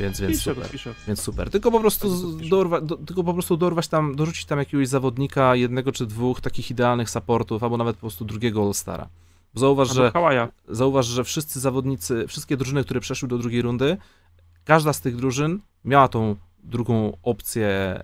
[0.00, 0.70] Więc, więc Piszę, super.
[0.70, 0.94] piszę.
[1.06, 1.50] Więc super.
[1.50, 2.50] Tylko po prostu Tak, pisze.
[2.50, 6.70] dorwa, do, tylko po prostu dorwać tam, dorzucić tam jakiegoś zawodnika, jednego czy dwóch takich
[6.70, 9.08] idealnych supportów, albo nawet po prostu drugiego All-Stara.
[9.54, 10.48] Bo Zauważ, Albo że Hawaja.
[10.68, 13.96] zauważ, że wszyscy zawodnicy, wszystkie drużyny, które przeszły do drugiej rundy,
[14.64, 18.00] każda z tych drużyn miała tą drugą opcję,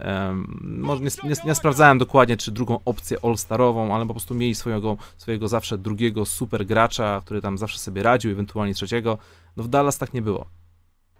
[0.61, 4.97] może nie, nie, nie sprawdzałem dokładnie, czy drugą opcję all-starową, ale po prostu mieli swojego,
[5.17, 9.19] swojego zawsze drugiego super gracza, który tam zawsze sobie radził, ewentualnie trzeciego.
[9.57, 10.47] No w Dallas tak nie było.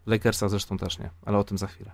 [0.07, 1.91] W Lakersach zresztą też nie, ale o tym za chwilę.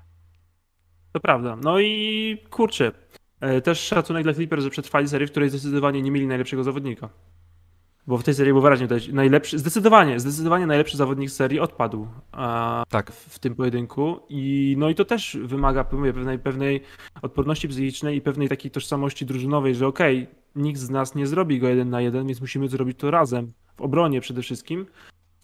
[1.13, 1.57] To prawda.
[1.57, 2.93] No i kurczę,
[3.41, 7.09] e, też szacunek dla Clippers, że przetrwali serię, w której zdecydowanie nie mieli najlepszego zawodnika.
[8.07, 12.07] Bo w tej serii było wyraźnie widać, najlepszy, zdecydowanie, zdecydowanie najlepszy zawodnik serii odpadł
[12.89, 13.13] Tak.
[13.13, 14.21] w, tym pojedynku.
[14.29, 16.81] I no i to też wymaga mówię, pewnej, pewnej
[17.23, 21.69] odporności psychicznej i pewnej takiej tożsamości drużynowej, że okej, nikt z nas nie zrobi go
[21.69, 24.87] jeden na jeden, więc musimy zrobić to razem, w obronie przede wszystkim.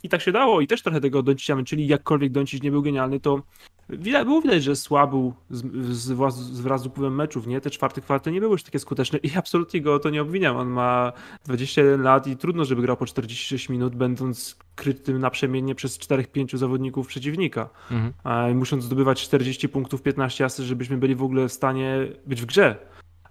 [0.02, 3.20] I tak się dało i też trochę tego Doncicia czyli jakkolwiek Doncic nie był genialny,
[3.20, 3.42] to
[3.88, 5.62] widać, było widać, że słabł z,
[5.96, 7.60] z, wraz- z wraz z upływem meczów, nie?
[7.60, 10.56] Te czwarte kwarty nie były już takie skuteczne i absolutnie go o to nie obwiniam.
[10.56, 11.12] On ma
[11.44, 17.06] 21 lat i trudno, żeby grał po 46 minut, będąc krytym naprzemiennie przez 4-5 zawodników
[17.06, 17.70] przeciwnika.
[17.90, 18.12] Mhm.
[18.24, 22.46] A musząc zdobywać 40 punktów, 15 asy, żebyśmy byli w ogóle w stanie być w
[22.46, 22.76] grze.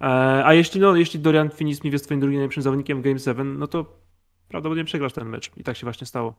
[0.01, 0.05] E,
[0.45, 3.67] A jeśli, no, jeśli Dorian Finney-Smith jest twoim drugim najlepszym zawodnikiem w Game 7, no
[3.67, 3.85] to
[4.47, 5.51] prawdopodobnie przegrasz ten mecz.
[5.57, 6.35] I tak się właśnie stało.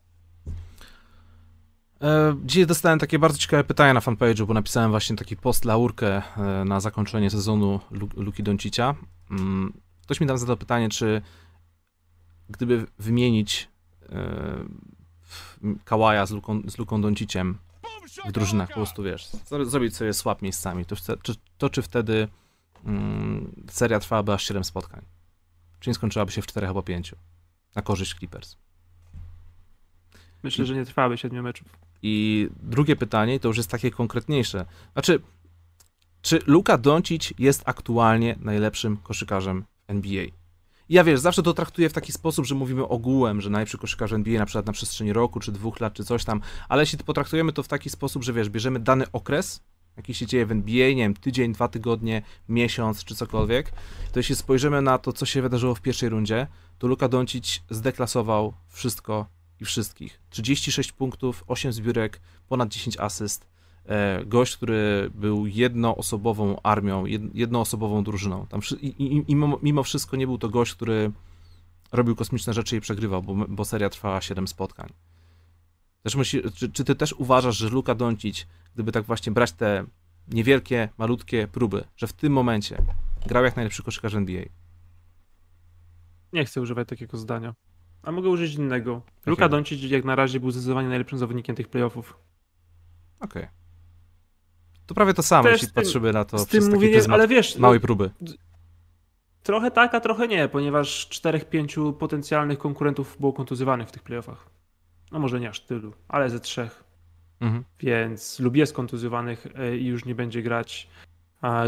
[2.02, 6.22] E, Dzisiaj dostałem takie bardzo ciekawe pytania na fanpage'u, bo napisałem właśnie taki post laurkę
[6.36, 8.94] e, na zakończenie sezonu Lu- Luki Doncicia.
[9.30, 11.22] Mm, Ktoś mi tam zadał pytanie, czy
[12.48, 13.68] gdyby wymienić
[14.08, 14.64] e,
[15.84, 17.58] Kałaja z Luką, z Luką Donciciem
[18.28, 19.28] w drużynach, po prostu wiesz,
[19.62, 22.28] zrobić sobie swap miejscami, to, to, to czy wtedy
[22.84, 25.02] mm, seria trwałaby aż 7 spotkań?
[25.80, 27.14] Czy nie skończyłaby się w 4 albo 5?
[27.74, 28.56] Na korzyść Clippers.
[30.42, 31.68] Myślę, że nie trwałaby 7 meczów.
[32.02, 34.66] I drugie pytanie, to już jest takie konkretniejsze.
[34.92, 35.20] Znaczy,
[36.22, 40.24] czy Luka Doncic jest aktualnie najlepszym koszykarzem NBA?
[40.90, 44.38] ja wiesz, zawsze to traktuję w taki sposób, że mówimy ogółem, że najlepszy koszykarz NBA
[44.38, 47.62] na przykład na przestrzeni roku, czy dwóch lat, czy coś tam, ale jeśli potraktujemy to
[47.62, 49.62] w taki sposób, że wiesz, bierzemy dany okres,
[49.96, 53.70] jaki się dzieje w NBA, nie wiem, tydzień, dwa tygodnie, miesiąc, czy cokolwiek,
[54.12, 56.46] to jeśli spojrzymy na to, co się wydarzyło w pierwszej rundzie,
[56.78, 59.26] to Luka Doncic zdeklasował wszystko
[59.60, 60.20] i wszystkich.
[60.30, 63.50] 36 punktów, 8 zbiórek, ponad 10 asyst,
[63.90, 68.46] E, gość, który był jednoosobową armią, jednoosobową drużyną.
[68.46, 71.12] Tam, i, i, mimo, mimo wszystko nie był to gość, który
[71.92, 74.92] robił kosmiczne rzeczy i przegrywał, bo, bo seria trwała 7 spotkań.
[76.02, 79.84] Też myśli, czy, czy, ty też uważasz, że Luka Doncic, gdyby tak właśnie brać te
[80.28, 82.82] niewielkie, malutkie próby, że w tym momencie
[83.26, 84.42] grał jak najlepszy koszykarz NBA?
[86.32, 87.54] Nie chcę używać takiego zdania.
[88.02, 89.02] A mogę użyć innego.
[89.26, 92.16] Luka Doncic jak na razie był zdecydowanie najlepszym zawodnikiem tych playoffów.
[93.20, 93.42] Okej.
[93.42, 93.54] Okay.
[94.86, 97.78] To prawie to samo, jeśli tym, patrzymy na to z tym mówienie, ale wiesz, małej
[97.78, 98.10] no, próby.
[99.42, 104.46] Trochę tak, a trochę nie, ponieważ czterech, pięciu potencjalnych konkurentów było kontuzywanych w tych playoffach.
[105.12, 106.84] No może nie aż tylu, ale ze trzech.
[107.40, 107.64] Mhm.
[107.80, 110.88] Więc lub jest kontuzjowanych e, i już nie będzie grać,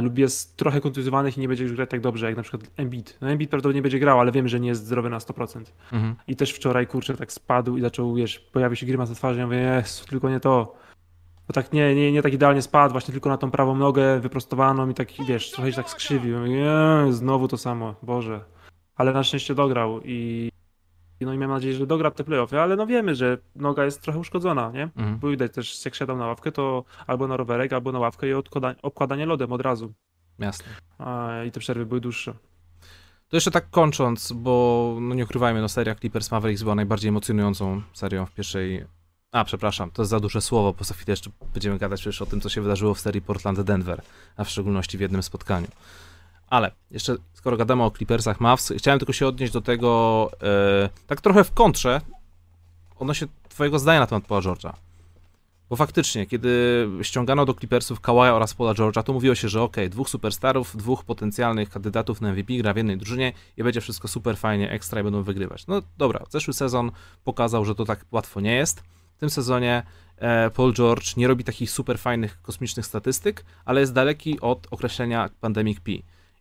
[0.02, 3.18] lub jest trochę kontuzjowanych i nie będzie już grać tak dobrze, jak na przykład Embiid.
[3.20, 5.72] No Embiid prawdopodobnie będzie grał, ale wiem, że nie jest zdrowy na 100%.
[5.92, 6.14] Mhm.
[6.28, 9.40] I też wczoraj, kurczę, tak spadł i zaczął, wiesz, pojawił się grymas na twarzy i
[9.40, 10.74] ja mówię, jest, tylko nie to.
[11.48, 14.88] Bo tak nie, nie, nie tak idealnie spadł, właśnie tylko na tą prawą nogę wyprostowaną
[14.88, 16.46] i tak, wiesz, trochę się tak skrzywił.
[16.46, 16.72] Nie,
[17.10, 18.40] znowu to samo, Boże.
[18.96, 20.50] Ale na szczęście dograł i
[21.24, 24.18] no i mam nadzieję, że dogra te playoffy, ale no wiemy, że noga jest trochę
[24.18, 24.82] uszkodzona, nie?
[24.82, 25.18] Mhm.
[25.18, 28.32] Bo widać też, jak siadał na ławkę, to albo na rowerek, albo na ławkę i
[28.82, 29.92] obkładanie lodem od razu.
[30.38, 30.66] Jasne.
[31.46, 32.34] I te przerwy były dłuższe.
[33.28, 37.82] To jeszcze tak kończąc, bo no nie ukrywajmy, no seria Clippers Mavericks była najbardziej emocjonującą
[37.92, 38.84] serią w pierwszej
[39.32, 42.26] a, przepraszam, to jest za duże słowo, bo za chwilę jeszcze będziemy gadać przecież o
[42.26, 44.02] tym, co się wydarzyło w serii Portland-Denver,
[44.36, 45.66] a w szczególności w jednym spotkaniu.
[46.52, 51.20] Ale jeszcze, skoro gadamy o Clippersach Mavs, chciałem tylko się odnieść do tego, e, tak
[51.20, 52.00] trochę w kontrze,
[52.98, 54.72] odnośnie twojego zdania na temat Paula George'a.
[55.70, 59.76] Bo faktycznie, kiedy ściągano do Clippersów Kawaja oraz Paula George'a, to mówiło się, że ok,
[59.90, 64.36] dwóch superstarów, dwóch potencjalnych kandydatów na MVP gra w jednej drużynie i będzie wszystko super
[64.36, 65.66] fajnie, ekstra i będą wygrywać.
[65.66, 66.90] No dobra, zeszły sezon
[67.24, 68.82] pokazał, że to tak łatwo nie jest
[69.22, 69.82] tym sezonie
[70.16, 75.30] e, Paul George nie robi takich super fajnych kosmicznych statystyk, ale jest daleki od określenia
[75.40, 75.92] Pandemic P.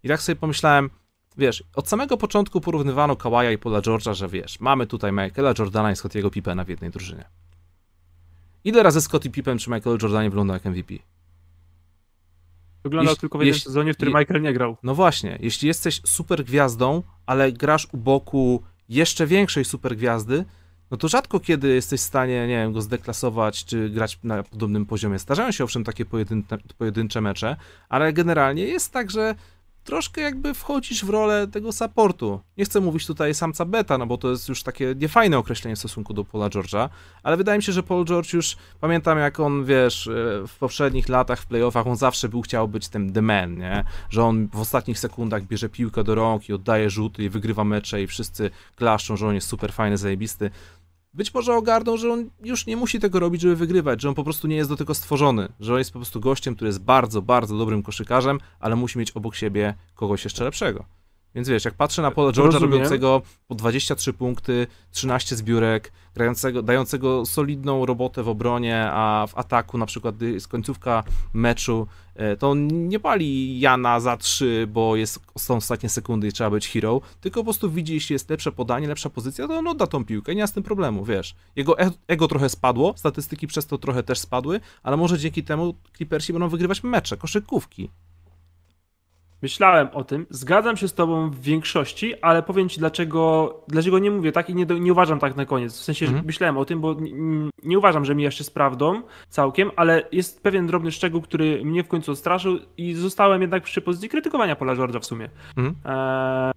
[0.04, 0.90] I tak sobie pomyślałem,
[1.38, 5.92] wiesz, od samego początku porównywano Kawaja i Paula George'a, że wiesz, mamy tutaj Michaela Jordana
[5.92, 7.26] i Scottiego Pippena w jednej drużynie.
[8.64, 10.94] Ile razy Scottie Pippen czy Michael Jordanie wyglądał jak MVP?
[12.84, 14.78] Wyglądał jeśli, tylko w jednym jeśli, sezonie, w którym je, Michael nie grał.
[14.84, 20.46] No właśnie, jeśli jesteś super gwiazdą, ale grasz u boku jeszcze większej super gwiazdy,
[20.92, 24.86] no to rzadko kiedy jesteś w stanie, nie wiem, go zdeklasować, czy grać na podobnym
[24.86, 25.20] poziomie.
[25.20, 27.56] Zdarzają się owszem takie pojedyncze, pojedyncze mecze,
[27.90, 29.36] ale generalnie jest tak, że
[29.84, 32.42] troszkę jakby wchodzisz w rolę tego supportu.
[32.58, 35.80] Nie chcę mówić tutaj samca beta, no bo to jest już takie niefajne określenie w
[35.80, 36.90] stosunku do Paula George'a,
[37.24, 40.12] ale wydaje mi się, że Paul George już, pamiętam jak on, wiesz, e,
[40.48, 43.84] w poprzednich latach w playoffach on zawsze był chciał być tym the man, nie?
[44.10, 48.02] Że on w ostatnich sekundach bierze piłkę do rąk i oddaje rzuty i wygrywa mecze
[48.02, 50.52] i wszyscy klaszczą, że on jest super fajny, zajebisty
[51.14, 54.24] być może ogarną, że on już nie musi tego robić, żeby wygrywać, że on po
[54.24, 57.22] prostu nie jest do tego stworzony, że on jest po prostu gościem, który jest bardzo,
[57.22, 61.01] bardzo dobrym koszykarzem, ale musi mieć obok siebie kogoś jeszcze lepszego.
[61.36, 67.26] Więc wiesz, jak patrzę na Paula George'a robiącego po 23 punkty, 13 zbiórek, grającego, dającego
[67.26, 72.88] solidną robotę w obronie, a w ataku na przykład jest końcówka meczu, e, to on
[72.88, 77.40] nie pali Jana za 3, bo jest, są ostatnie sekundy i trzeba być hero, tylko
[77.40, 80.42] po prostu widzi, jeśli jest lepsze podanie, lepsza pozycja, to on odda tą piłkę, nie
[80.42, 81.36] ma z tym problemu, wiesz.
[81.56, 85.76] Jego e, ego trochę spadło, statystyki przez to trochę też spadły, ale może dzięki temu
[85.98, 87.90] Clippersi będą wygrywać mecze, koszykówki.
[89.42, 94.12] Myślałem o tym, zgadzam się z tobą w większości, ale powiem ci dlaczego, dlaczego nie
[94.12, 95.74] mówię tak i nie, nie uważam tak na koniec.
[95.80, 96.24] W sensie, mhm.
[96.24, 97.12] że myślałem o tym, bo nie,
[97.64, 101.84] nie, uważam, że mi jeszcze z prawdą całkiem, ale jest pewien drobny szczegół, który mnie
[101.84, 105.30] w końcu odstraszył i zostałem jednak przy pozycji krytykowania Pola George'a w sumie.
[105.58, 105.76] Mhm.
[105.86, 106.52] E...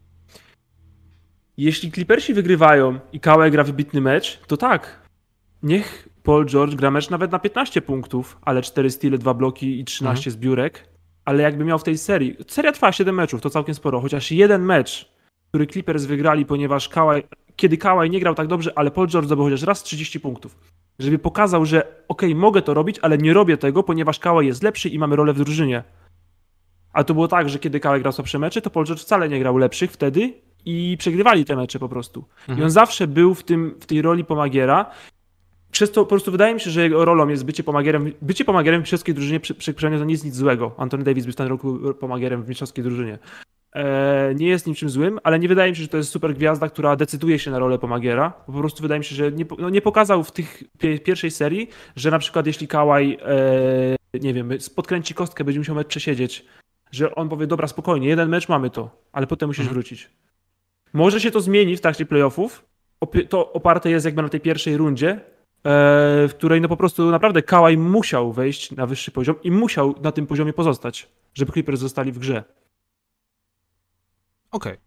[1.57, 5.03] Jeśli Clippersi wygrywają i Kawhi gra wybitny mecz, to tak,
[5.62, 9.85] niech Paul George gra mecz nawet na 15 punktów, ale 4 style, 2 bloki i
[9.85, 10.33] 13 mhm.
[10.33, 10.93] zbiórek
[11.24, 14.62] ale jakby miał w tej serii, seria trwa 7 meczów, to całkiem sporo, chociaż jeden
[14.62, 15.14] mecz
[15.54, 17.22] który Clippers wygrali, ponieważ Kawhi,
[17.56, 20.56] kiedy Kawhi nie grał tak dobrze, ale Paul George zdobył chociaż raz 30 punktów.
[20.98, 24.62] Żeby pokazał, że okej, okay, mogę to robić, ale nie robię tego, ponieważ Kawhi jest
[24.62, 25.84] lepszy i mamy rolę w drużynie.
[26.92, 29.40] A to było tak, że kiedy Kawhi grał słabsze mecze, to Paul George wcale nie
[29.40, 30.32] grał lepszych wtedy
[30.64, 32.24] i przegrywali te mecze po prostu.
[32.40, 32.58] Mhm.
[32.58, 34.90] I on zawsze był w, tym, w tej roli pomagiera.
[35.74, 38.12] Przez to po prostu wydaje mi się, że jego rolą jest bycie pomagierem.
[38.22, 40.74] Bycie pomagierem w mistrzowskiej drużynie przy, przy, to nie jest nic złego.
[40.76, 43.18] Anthony Davis był w ten roku pomagierem w mistrzowskiej drużynie.
[43.72, 46.68] E, nie jest niczym złym, ale nie wydaje mi się, że to jest super gwiazda,
[46.68, 48.30] która decyduje się na rolę pomagiera.
[48.30, 50.64] Po prostu wydaje mi się, że nie, no nie pokazał w tych
[51.04, 53.18] pierwszej serii, że na przykład jeśli Kałaj,
[54.14, 56.44] e, nie wiem, podkręci kostkę, będzie musiał mecz przesiedzieć,
[56.90, 59.74] że on powie, dobra, spokojnie, jeden mecz mamy to, ale potem musisz mhm.
[59.74, 60.10] wrócić.
[60.92, 62.64] Może się to zmieni w trakcie playoffów.
[63.28, 65.34] To oparte jest jakby na tej pierwszej rundzie,
[65.64, 70.12] w której no po prostu naprawdę Kałaj musiał wejść na wyższy poziom i musiał na
[70.12, 72.44] tym poziomie pozostać, żeby Clippers zostali w grze.
[74.50, 74.72] Okej.
[74.72, 74.85] Okay.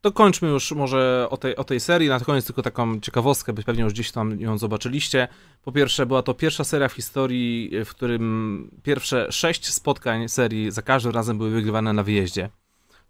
[0.00, 2.08] To kończmy już może o tej, o tej serii.
[2.08, 5.28] Na koniec tylko taką ciekawostkę, by pewnie już gdzieś tam ją zobaczyliście.
[5.62, 10.82] Po pierwsze, była to pierwsza seria w historii, w którym pierwsze sześć spotkań serii za
[10.82, 12.50] każdym razem były wygrywane na wyjeździe.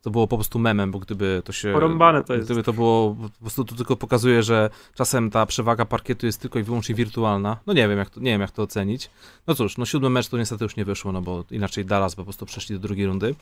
[0.03, 1.73] To było po prostu memem, bo gdyby to się.
[1.73, 2.47] Porąbane to jest.
[2.47, 3.17] Gdyby to było.
[3.39, 7.57] Po prostu to tylko pokazuje, że czasem ta przewaga parkietu jest tylko i wyłącznie wirtualna.
[7.67, 9.11] No nie wiem, jak to, nie wiem, jak to ocenić.
[9.47, 12.25] No cóż, no siódmy mecz to niestety już nie wyszło, no bo inaczej Dallas po
[12.25, 13.35] prostu przeszli do drugiej rundy.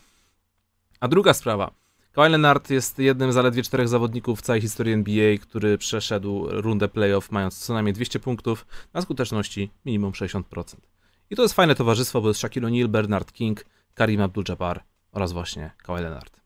[1.01, 1.71] A druga sprawa.
[2.13, 6.89] Kawhi Leonard jest jednym z zaledwie czterech zawodników w całej historii NBA, który przeszedł rundę
[6.89, 10.43] playoff mając co najmniej 200 punktów na skuteczności minimum 60%.
[11.31, 14.81] I to jest fajne towarzystwo, bo jest Shaquille O'Neal, Bernard King, Karim Abdul-Jabbar
[15.13, 16.38] oraz właśnie Kawhi Leonard.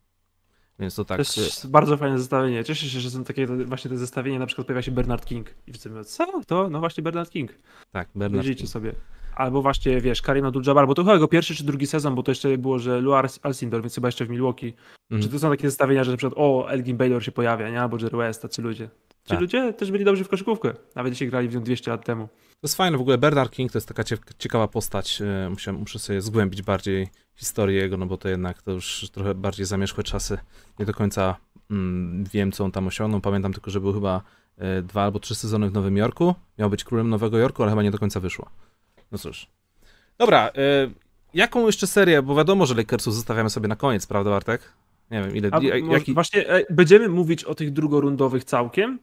[0.82, 1.16] Więc to tak.
[1.16, 2.64] To jest bardzo fajne zestawienie.
[2.64, 5.54] Cieszę się, że są takie właśnie te zestawienie, na przykład pojawia się Bernard King.
[5.66, 6.40] I wszyscy co?
[6.46, 6.70] To?
[6.70, 7.50] No właśnie Bernard King.
[7.92, 8.68] Tak, Bernard King.
[8.68, 8.92] sobie.
[9.34, 12.30] Albo właśnie, wiesz, Karim Abdul-Jabbar, bo to chyba jego pierwszy czy drugi sezon, bo to
[12.30, 14.74] jeszcze było, że Lou Alcindor, więc chyba jeszcze w Milwaukee.
[15.10, 15.22] Mm.
[15.22, 17.80] Czy to są takie zestawienia, że na przykład o, Elgin Baylor się pojawia, nie?
[17.80, 18.88] Albo Jerry West, tacy ludzie.
[19.08, 19.40] Ci tak.
[19.40, 22.28] ludzie też byli dobrzy w koszykówkę, nawet jeśli grali w nią 200 lat temu.
[22.28, 24.04] To jest fajne, w ogóle Bernard King to jest taka
[24.38, 27.08] ciekawa postać, e, muszę, muszę sobie zgłębić bardziej
[27.42, 30.38] historię jego, no bo to jednak to już trochę bardziej zamierzchłe czasy,
[30.78, 31.36] nie do końca
[31.70, 34.22] mm, wiem, co on tam osiągnął, pamiętam tylko, że był chyba
[34.58, 37.82] e, dwa albo trzy sezony w Nowym Jorku, miał być królem Nowego Jorku, ale chyba
[37.82, 38.50] nie do końca wyszło.
[39.12, 39.48] No cóż,
[40.18, 40.90] Dobra, y,
[41.34, 44.72] jaką jeszcze serię, bo wiadomo, że Lakersów zostawiamy sobie na koniec, prawda Bartek?
[45.10, 45.48] Nie wiem, ile...
[45.52, 45.60] A,
[45.92, 46.14] jaki...
[46.14, 48.98] Właśnie e, będziemy mówić o tych drugorundowych całkiem,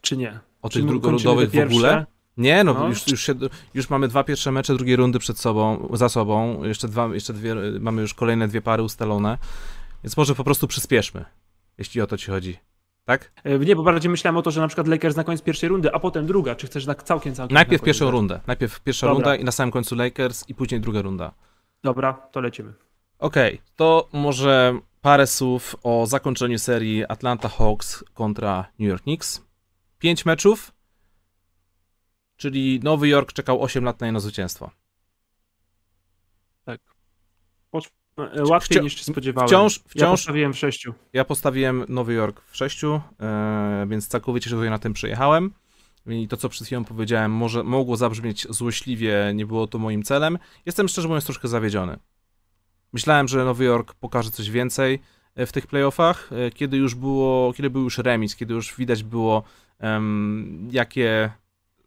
[0.00, 0.40] czy nie?
[0.62, 2.06] O czy tych drugorundowych w ogóle?
[2.36, 2.88] Nie, no, no.
[2.88, 3.34] Już, już, się,
[3.74, 7.54] już mamy dwa pierwsze mecze drugiej rundy przed sobą, za sobą, jeszcze, dwa, jeszcze dwie,
[7.80, 9.38] mamy już kolejne dwie pary ustalone,
[10.04, 11.24] więc może po prostu przyspieszmy,
[11.78, 12.58] jeśli o to ci chodzi
[13.04, 13.32] tak?
[13.44, 15.92] E, nie, bo bardziej myślałem o to, że na przykład Lakers na koniec pierwszej rundy,
[15.92, 16.54] a potem druga.
[16.54, 18.40] Czy chcesz tak całkiem, całkiem Najpierw pierwszą rundę.
[18.46, 19.14] Najpierw pierwsza Dobra.
[19.14, 21.32] runda i na samym końcu Lakers i później druga runda.
[21.82, 22.72] Dobra, to lecimy.
[23.18, 29.44] Okej, okay, to może parę słów o zakończeniu serii Atlanta Hawks kontra New York Knicks.
[29.98, 30.72] Pięć meczów,
[32.36, 34.70] czyli Nowy Jork czekał 8 lat na jedno zwycięstwo.
[36.64, 36.94] Tak.
[38.18, 39.48] E, łatwiej niż się spodziewałem.
[39.48, 40.94] Wciąż, wciąż, ja postawiłem w sześciu.
[41.12, 45.52] Ja postawiłem Nowy Jork w sześciu, e, więc całkowicie się tutaj na tym przejechałem.
[46.06, 50.38] I to, co przed chwilą powiedziałem, może, mogło zabrzmieć złośliwie, nie było to moim celem.
[50.66, 51.98] Jestem szczerze mówiąc troszkę zawiedziony.
[52.92, 54.98] Myślałem, że Nowy Jork pokaże coś więcej
[55.34, 59.42] e, w tych playoffach, kiedy już było, kiedy był już remis, kiedy już widać było,
[59.80, 61.30] um, jakie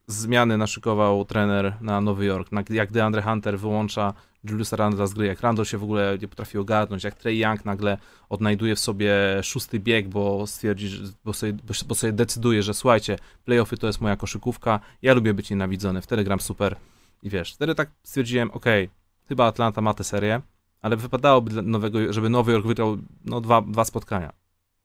[0.07, 5.41] zmiany naszykował trener na Nowy Jork, jak DeAndre Hunter wyłącza Juliusa Randla z gry, jak
[5.41, 7.97] Randall się w ogóle nie potrafi ogarnąć, jak Trey Young nagle
[8.29, 10.89] odnajduje w sobie szósty bieg, bo stwierdzi,
[11.25, 11.53] bo sobie,
[11.87, 16.23] bo sobie decyduje, że słuchajcie, playoffy to jest moja koszykówka, ja lubię być nienawidzony, wtedy
[16.23, 16.75] gram super.
[17.23, 18.89] I wiesz, wtedy tak stwierdziłem, okay,
[19.27, 20.41] chyba Atlanta ma tę serię,
[20.81, 24.33] ale wypadałoby dla nowego, żeby Nowy Jork wygrał no, dwa, dwa spotkania.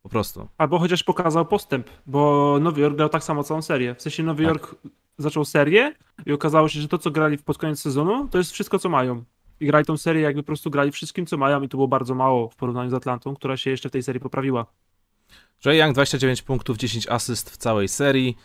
[0.03, 0.49] Po prostu.
[0.59, 3.95] Albo chociaż pokazał postęp, bo Nowy Jork grał tak samo całą serię.
[3.95, 4.53] W sensie Nowy tak.
[4.53, 4.75] Jork
[5.23, 5.95] zaczął serię
[6.27, 9.25] i okazało się, że to, co grali pod koniec sezonu, to jest wszystko, co mają
[9.61, 12.15] i grali tą serię, jakby po prostu grali wszystkim, co mają i to było bardzo
[12.15, 14.67] mało w porównaniu z Atlantą, która się jeszcze w tej serii poprawiła.
[15.65, 18.37] Jay Young 29 punktów, 10 asyst w całej serii.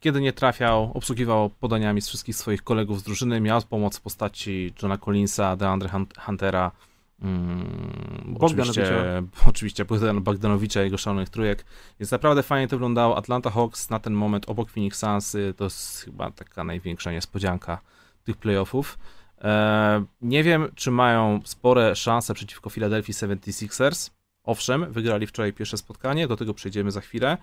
[0.00, 4.74] Kiedy nie trafiał, obsługiwał podaniami z wszystkich swoich kolegów z drużyny, miał pomoc w postaci
[4.82, 6.72] Johna Collinsa, DeAndre Huntera,
[7.20, 9.02] Hmm, oczywiście,
[9.50, 11.64] oczywiście Bogdana Bogdanowicza i jego szalonych trójek.
[12.00, 13.16] Więc naprawdę fajnie to wyglądało.
[13.16, 17.80] Atlanta Hawks na ten moment obok Phoenix Suns to jest chyba taka największa niespodzianka
[18.24, 18.98] tych playoffów.
[19.40, 24.10] E, nie wiem, czy mają spore szanse przeciwko Philadelphia 76ers.
[24.44, 27.38] Owszem, wygrali wczoraj pierwsze spotkanie, do tego przejdziemy za chwilę.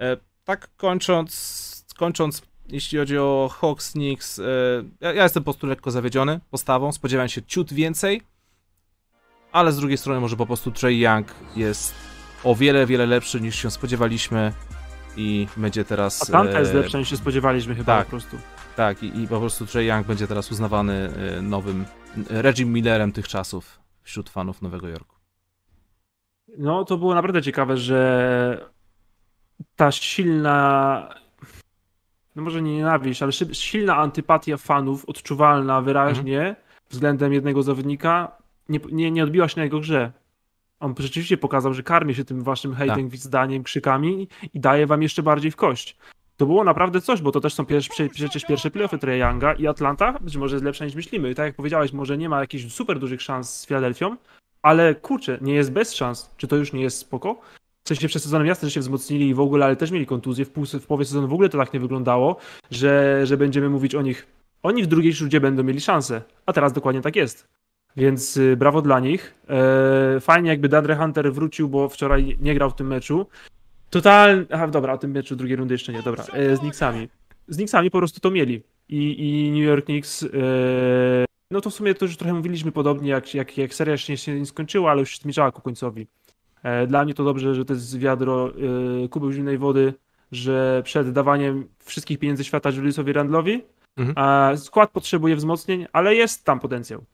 [0.00, 4.42] E, tak kończąc, kończąc jeśli chodzi o Hawks, Knicks, e,
[5.00, 8.22] ja, ja, jestem po prostu lekko zawiedziony postawą, spodziewałem się ciut więcej,
[9.52, 11.94] ale z drugiej strony może po prostu Trey Young jest
[12.44, 14.52] o wiele, wiele lepszy niż się spodziewaliśmy
[15.16, 16.22] i będzie teraz...
[16.22, 18.06] Atlanta jest lepsza niż się spodziewaliśmy chyba tak.
[18.06, 18.36] po prostu.
[18.76, 21.10] Tak, i, i po prostu Trey Young będzie teraz uznawany
[21.42, 21.84] nowym
[22.30, 25.16] Reggie Millerem tych czasów wśród fanów Nowego Jorku.
[26.58, 28.70] No, to było naprawdę ciekawe, że
[29.76, 31.08] ta silna,
[32.36, 36.56] no może nie nienawiść, ale silna antypatia fanów, odczuwalna wyraźnie mhm.
[36.90, 38.36] względem jednego zawodnika,
[38.68, 40.12] nie, nie, nie odbiła się na jego grze.
[40.80, 43.20] On rzeczywiście pokazał, że karmi się tym waszym hejtem, tak.
[43.20, 45.96] zdaniem, krzykami i daje wam jeszcze bardziej w kość.
[46.36, 49.66] To było naprawdę coś, bo to też są pierwsze, przecież pierwsze playoffy Trae Younga i
[49.66, 51.30] Atlanta być może jest lepsza niż myślimy.
[51.30, 54.16] I tak jak powiedziałeś, może nie ma jakichś super dużych szans z Filadelfią,
[54.62, 56.30] ale kurczę, nie jest bez szans.
[56.36, 57.40] Czy to już nie jest spoko?
[57.84, 60.44] W sensie przez sezonem jasne, że się wzmocnili i w ogóle, ale też mieli kontuzję.
[60.44, 62.36] W, pół, w połowie sezonu w ogóle to tak nie wyglądało,
[62.70, 64.26] że, że będziemy mówić o nich.
[64.62, 66.22] Oni w drugiej śrudzie będą mieli szansę.
[66.46, 67.48] A teraz dokładnie tak jest.
[67.96, 69.34] Więc y, brawo dla nich.
[69.48, 73.26] Eee, fajnie jakby Dadre Hunter wrócił, bo wczoraj nie grał w tym meczu.
[73.90, 74.46] Total.
[74.50, 76.24] Aha, dobra, o tym meczu drugiej rundy jeszcze nie, dobra.
[76.32, 77.08] Eee, z Knicksami.
[77.48, 78.62] Z Knicksami po prostu to mieli.
[78.88, 80.22] I, i New York Knicks.
[80.22, 80.30] Eee,
[81.50, 84.40] no to w sumie to już trochę mówiliśmy podobnie, jak, jak, jak seria się, się
[84.40, 86.06] nie skończyła, ale już zmierzała ku końcowi.
[86.62, 88.52] E, dla mnie to dobrze, że to jest wiadro
[89.10, 89.94] kubeł zimnej wody,
[90.32, 93.62] że przed dawaniem wszystkich pieniędzy świata Juliusowi Randlowi
[93.96, 94.14] mhm.
[94.18, 97.04] a skład potrzebuje wzmocnień, ale jest tam potencjał.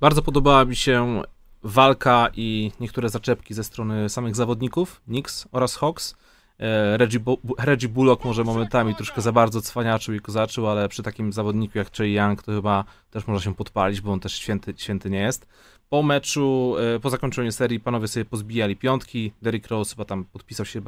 [0.00, 1.22] Bardzo podobała mi się
[1.62, 6.14] walka i niektóre zaczepki ze strony samych zawodników, Knicks oraz Hawks.
[6.58, 7.20] E, Reggie,
[7.58, 11.90] Reggie Bullock może momentami troszkę za bardzo cwaniaczył i kozaczył, ale przy takim zawodniku jak
[11.90, 15.46] Trey Young to chyba też można się podpalić, bo on też święty, święty nie jest.
[15.88, 19.32] Po meczu, e, po zakończeniu serii panowie sobie pozbijali piątki.
[19.42, 20.82] Derrick Rose chyba tam podpisał się,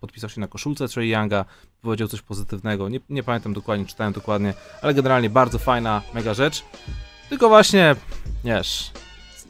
[0.00, 1.44] podpisał się na koszulce Trey Younga,
[1.82, 2.88] powiedział coś pozytywnego.
[2.88, 6.64] Nie, nie pamiętam dokładnie, czytałem dokładnie, ale generalnie bardzo fajna, mega rzecz.
[7.28, 7.96] Tylko właśnie,
[8.44, 8.92] wiesz,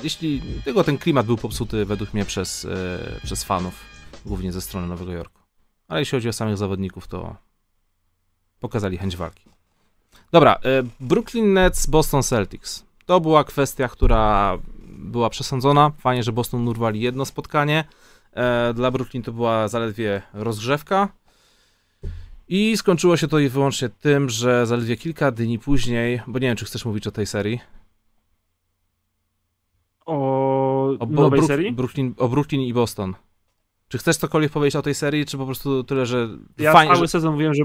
[0.03, 3.75] jeśli tylko ten klimat był popsuty według mnie przez, e, przez fanów,
[4.27, 5.43] głównie ze strony Nowego Jorku.
[5.89, 7.37] Ale jeśli chodzi o samych zawodników, to
[8.61, 9.49] pokazali chęć walki.
[10.33, 10.59] Dobra, e,
[11.01, 12.85] Brooklyn Nets, Boston Celtics.
[13.07, 15.93] To była kwestia, która była przesądzona.
[15.99, 17.85] Fajnie, że Boston urwali jedno spotkanie.
[18.33, 21.09] E, dla Brooklyn to była zaledwie rozgrzewka.
[22.49, 26.57] I skończyło się to i wyłącznie tym, że zaledwie kilka dni później, bo nie wiem,
[26.57, 27.61] czy chcesz mówić o tej serii.
[30.07, 31.73] O, o nowej serii?
[31.73, 33.15] Brooklyn, o Brooklyn i Boston.
[33.89, 37.07] Czy chcesz cokolwiek powiedzieć o tej serii, czy po prostu tyle, że ja fajnie, cały
[37.07, 37.09] że...
[37.09, 37.65] sezon mówiłem, że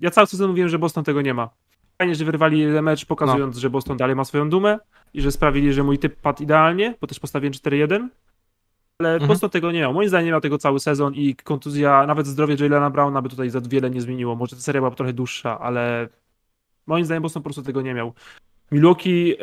[0.00, 1.50] ja cały sezon mówiłem, że Boston tego nie ma.
[1.98, 3.60] Fajnie, że wyrwali mecz, pokazując, no.
[3.60, 4.78] że Boston dalej ma swoją dumę
[5.14, 8.08] i że sprawili, że mój typ padł idealnie, bo też postawiłem 4-1.
[8.98, 9.28] Ale mhm.
[9.28, 9.94] Boston tego nie miał.
[9.94, 13.50] Moim zdaniem nie miał tego cały sezon i kontuzja, nawet zdrowie Jalena Browna by tutaj
[13.50, 14.36] za wiele nie zmieniło.
[14.36, 16.08] Może ta seria była trochę dłuższa, ale
[16.86, 18.12] moim zdaniem Boston po prostu tego nie miał.
[18.72, 19.36] Milwaukee, yy,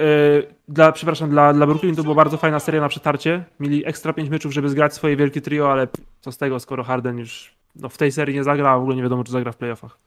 [0.68, 3.46] dla, przepraszam, dla, dla Brooklyn to była bardzo fajna seria na przetarcie.
[3.60, 5.88] Mieli ekstra 5 meczów, żeby zgrać swoje wielkie trio, ale
[6.22, 8.96] co z tego, skoro Harden już no, w tej serii nie zagra, a w ogóle
[8.96, 9.98] nie wiadomo, czy zagra w playoffach.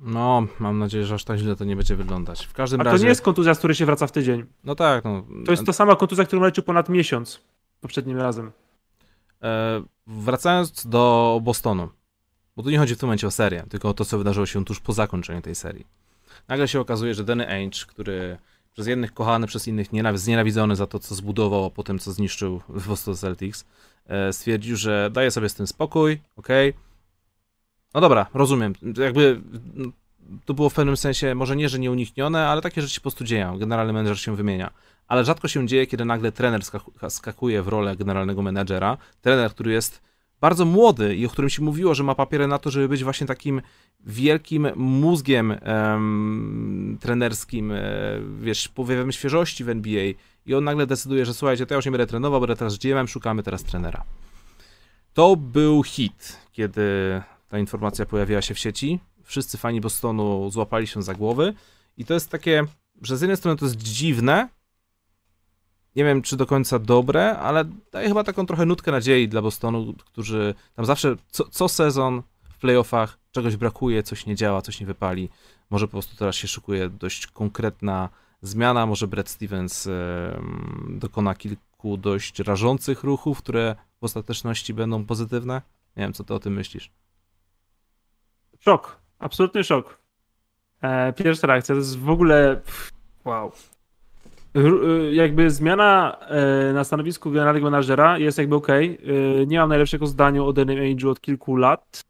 [0.00, 2.46] No, mam nadzieję, że aż tak źle to nie będzie wyglądać.
[2.46, 2.98] W każdym A razie...
[2.98, 4.44] to nie jest kontuzja, z której się wraca w tydzień.
[4.64, 5.22] No tak, no.
[5.44, 7.40] To jest ta sama kontuzja, którą leczył ponad miesiąc
[7.82, 8.52] poprzednim razem.
[9.42, 11.88] E, wracając do Bostonu,
[12.56, 14.64] bo tu nie chodzi w tym momencie o serię, tylko o to, co wydarzyło się
[14.64, 15.86] tuż po zakończeniu tej serii.
[16.48, 18.38] Nagle się okazuje, że Danny Ainge, który
[18.72, 22.88] przez jednych kochany, przez innych znienawidzony za to, co zbudował, a potem co zniszczył w
[22.88, 23.64] Boston Celtics,
[24.06, 26.48] e, stwierdził, że daje sobie z tym spokój, ok.
[27.94, 28.72] No dobra, rozumiem.
[28.98, 29.40] Jakby
[30.44, 33.58] to było w pewnym sensie, może nie, że nieuniknione, ale takie rzeczy po prostu dzieją.
[33.58, 34.70] Generalny menedżer się wymienia.
[35.08, 36.60] Ale rzadko się dzieje, kiedy nagle trener
[37.08, 38.98] skakuje w rolę generalnego menedżera.
[39.20, 40.02] Trener, który jest
[40.42, 43.26] bardzo młody i o którym się mówiło, że ma papiery na to, żeby być właśnie
[43.26, 43.62] takim
[44.00, 47.80] wielkim mózgiem um, trenerskim, e,
[48.40, 50.12] wiesz, powiewem świeżości w NBA
[50.46, 53.08] i on nagle decyduje, że słuchajcie, to ja już nie będę trenował, będę teraz gm
[53.08, 54.04] szukamy teraz trenera.
[55.14, 56.82] To był hit, kiedy
[57.48, 59.00] ta informacja pojawiła się w sieci.
[59.24, 61.54] Wszyscy fani Bostonu złapali się za głowy
[61.96, 62.64] i to jest takie,
[63.02, 64.48] że z jednej strony to jest dziwne,
[65.96, 69.94] nie wiem czy do końca dobre, ale daje chyba taką trochę nutkę nadziei dla Bostonu,
[69.94, 74.86] którzy tam zawsze co, co sezon w playoffach czegoś brakuje, coś nie działa, coś nie
[74.86, 75.28] wypali.
[75.70, 78.08] Może po prostu teraz się szykuje dość konkretna
[78.42, 79.88] zmiana, może Brad Stevens
[80.88, 85.62] dokona kilku dość rażących ruchów, które w ostateczności będą pozytywne.
[85.96, 86.90] Nie wiem, co ty o tym myślisz.
[88.60, 89.98] Szok, absolutny szok.
[90.82, 92.60] E, pierwsza reakcja to jest w ogóle
[93.24, 93.52] wow.
[94.56, 98.68] Y, jakby zmiana e, na stanowisku generalnego menadżera jest jakby ok.
[99.46, 102.02] Nie mam najlepszego zdania o Denim Age'u od kilku lat.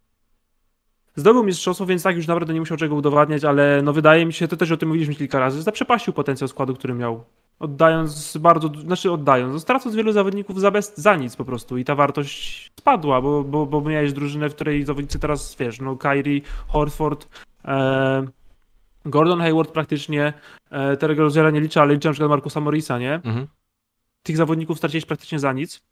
[1.17, 4.49] Zdobył mistrzostwo, więc tak już naprawdę nie musiał czego udowadniać, ale no wydaje mi się,
[4.49, 7.25] to też o tym mówiliśmy kilka razy, zaprzepaścił potencjał składu, który miał.
[7.59, 11.85] oddając bardzo, znaczy oddając, no stracąc wielu zawodników za, bez, za nic po prostu i
[11.85, 16.41] ta wartość spadła, bo, bo, bo miałeś drużynę, w której zawodnicy teraz, wiesz, no Kyrie,
[16.69, 17.29] Horford,
[17.65, 18.27] e,
[19.05, 20.33] Gordon Hayward praktycznie,
[20.71, 23.15] e, Rozera nie liczę, ale liczę na przykład Markusa Morrisa, nie?
[23.15, 23.47] Mhm.
[24.23, 25.83] Tych zawodników straciłeś praktycznie za nic.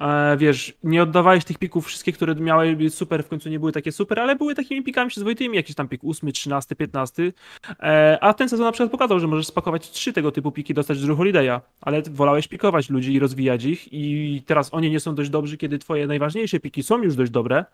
[0.00, 3.72] E, wiesz, nie oddawałeś tych pików wszystkie, które miały być super, w końcu nie były
[3.72, 7.32] takie super, ale były takimi pikami przyzwoitymi, jakiś tam pik 8, 13, 15,
[7.80, 10.98] e, a ten sezon na przykład pokazał, że możesz spakować trzy tego typu piki, dostać
[10.98, 15.14] z Drew Holiday'a, ale wolałeś pikować ludzi i rozwijać ich i teraz oni nie są
[15.14, 17.64] dość dobrzy, kiedy twoje najważniejsze piki są już dość dobre,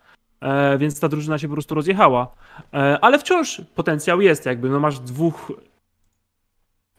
[0.77, 2.35] więc ta drużyna się po prostu rozjechała.
[3.01, 5.51] Ale wciąż potencjał jest, jakby no masz dwóch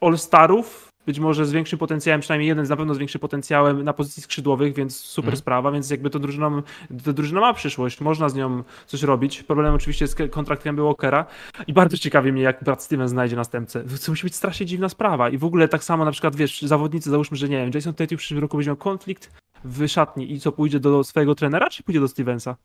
[0.01, 3.92] All-Starów, być może z większym potencjałem, przynajmniej jeden z na pewno z większym potencjałem na
[3.92, 5.36] pozycji skrzydłowych, więc super mm.
[5.36, 6.62] sprawa, więc jakby to drużyna,
[7.05, 9.42] to drużyna ma przyszłość, można z nią coś robić.
[9.42, 11.26] Problem oczywiście z kontraktem był Walkera
[11.66, 13.84] i bardzo ciekawi mnie, jak Brad Stevens znajdzie następcę.
[14.05, 17.11] To musi być strasznie dziwna sprawa i w ogóle tak samo na przykład, wiesz, zawodnicy,
[17.11, 19.32] załóżmy, że nie wiem, Jason Tatum w przyszłym roku będzie miał konflikt
[19.64, 22.57] w szatni i co, pójdzie do swojego trenera, czy pójdzie do Stevensa?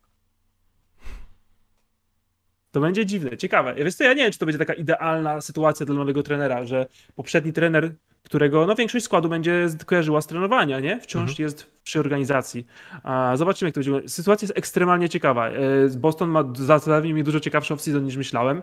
[2.71, 3.75] To będzie dziwne, ciekawe.
[3.75, 6.87] Wiesz co, ja nie wiem, czy to będzie taka idealna sytuacja dla nowego trenera, że
[7.15, 10.99] poprzedni trener którego no, większość składu będzie kojarzyła z trenowania, nie?
[10.99, 11.45] Wciąż mhm.
[11.45, 12.67] jest przy organizacji.
[13.03, 14.09] A zobaczymy, jak to będzie.
[14.09, 15.49] Sytuacja jest ekstremalnie ciekawa.
[15.49, 15.53] E,
[15.97, 18.61] Boston ma zapewne mi dużo ciekawszą off-season niż myślałem.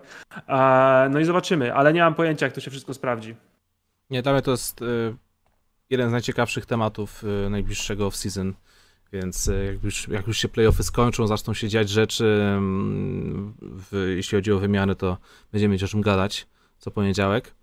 [1.10, 3.34] No i zobaczymy, ale nie mam pojęcia, jak to się wszystko sprawdzi.
[4.10, 4.84] Nie, dla mnie to jest e,
[5.90, 8.52] jeden z najciekawszych tematów e, najbliższego off-season.
[9.12, 14.38] Więc jak już, jak już się playoffy skończą, zaczną się dziać rzeczy, mm, w, jeśli
[14.38, 15.16] chodzi o wymiany, to
[15.52, 16.46] będziemy mieć o czym gadać
[16.78, 17.54] co poniedziałek.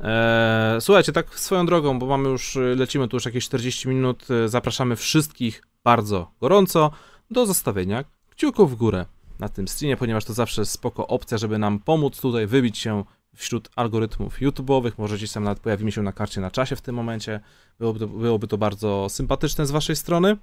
[0.00, 4.48] Eee, słuchajcie, tak swoją drogą, bo mamy już, lecimy tu już jakieś 40 minut, e,
[4.48, 6.90] zapraszamy wszystkich bardzo gorąco
[7.30, 9.06] do zostawienia kciuków w górę
[9.38, 13.68] na tym streamie, ponieważ to zawsze spoko opcja, żeby nam pomóc tutaj wybić się wśród
[13.76, 17.40] algorytmów YouTube'owych, może gdzieś tam nawet pojawimy się na karcie na czasie w tym momencie,
[17.78, 20.36] byłoby to, byłoby to bardzo sympatyczne z waszej strony.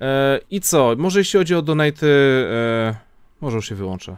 [0.00, 2.94] Eee, I co, może jeśli chodzi o donaty, eee,
[3.40, 4.16] może już się wyłączę.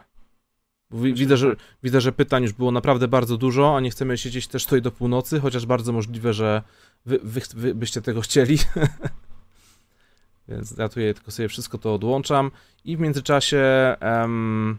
[0.91, 4.65] Widzę że, widzę, że pytań już było naprawdę bardzo dużo, a nie chcemy siedzieć też
[4.65, 6.63] tutaj do północy, chociaż bardzo możliwe, że
[7.07, 8.59] wy, wy, wy byście tego chcieli.
[10.49, 12.51] Więc ja tutaj tylko sobie wszystko to odłączam.
[12.85, 14.79] I w międzyczasie, um,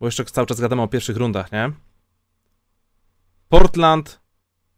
[0.00, 1.72] bo jeszcze cały czas gadamy o pierwszych rundach, nie?
[3.48, 4.20] Portland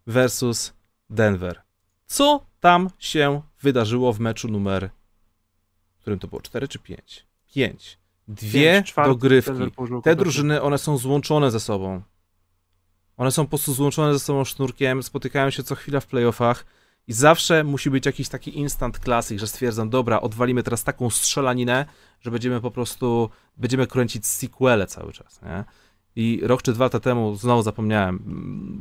[0.07, 0.73] versus
[1.11, 1.63] Denver.
[2.07, 4.91] Co tam się wydarzyło w meczu numer,
[6.01, 6.43] którym to było?
[6.43, 7.27] 4 czy 5?
[7.55, 8.01] 5
[8.31, 9.53] dwie dogrywki.
[10.03, 12.03] Te drużyny, one są złączone ze sobą.
[13.17, 16.67] One są po prostu złączone ze sobą sznurkiem, spotykają się co chwila w playoffach
[17.07, 21.87] i zawsze musi być jakiś taki instant classic, że stwierdzam, dobra, odwalimy teraz taką strzelaninę,
[22.21, 25.65] że będziemy po prostu, będziemy kręcić sequele cały czas, nie?
[26.17, 28.23] I rok czy dwa lata temu, znowu zapomniałem,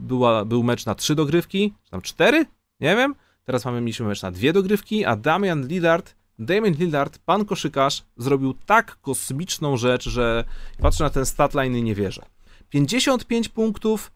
[0.02, 2.46] była, był mecz na trzy dogrywki, czy tam cztery?
[2.80, 3.16] Nie wiem.
[3.50, 8.54] Teraz mamy mieliśmy mecz na dwie dogrywki, a Damian Lillard Damon Lillard, pan koszykarz, zrobił
[8.66, 10.44] tak kosmiczną rzecz, że
[10.78, 12.22] patrzę na ten statline i nie wierzę.
[12.70, 14.12] 55 punktów,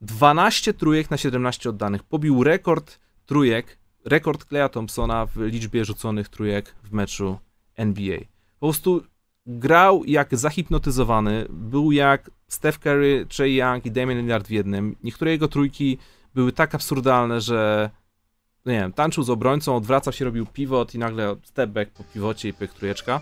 [0.00, 2.02] 12 trójek na 17 oddanych.
[2.02, 7.38] Pobił rekord trójek, rekord Kleja Thompsona w liczbie rzuconych trójek w meczu
[7.76, 8.18] NBA.
[8.60, 9.02] Po prostu
[9.46, 14.96] grał jak zahipnotyzowany, był jak Steph Curry, Trey Young i Damian Lillard w jednym.
[15.02, 15.98] Niektóre jego trójki
[16.34, 17.90] były tak absurdalne, że
[18.66, 22.48] nie wiem, tańczył z obrońcą, odwracał się, robił pivot i nagle step back po pivocie
[22.48, 23.20] i pyk trójeczka.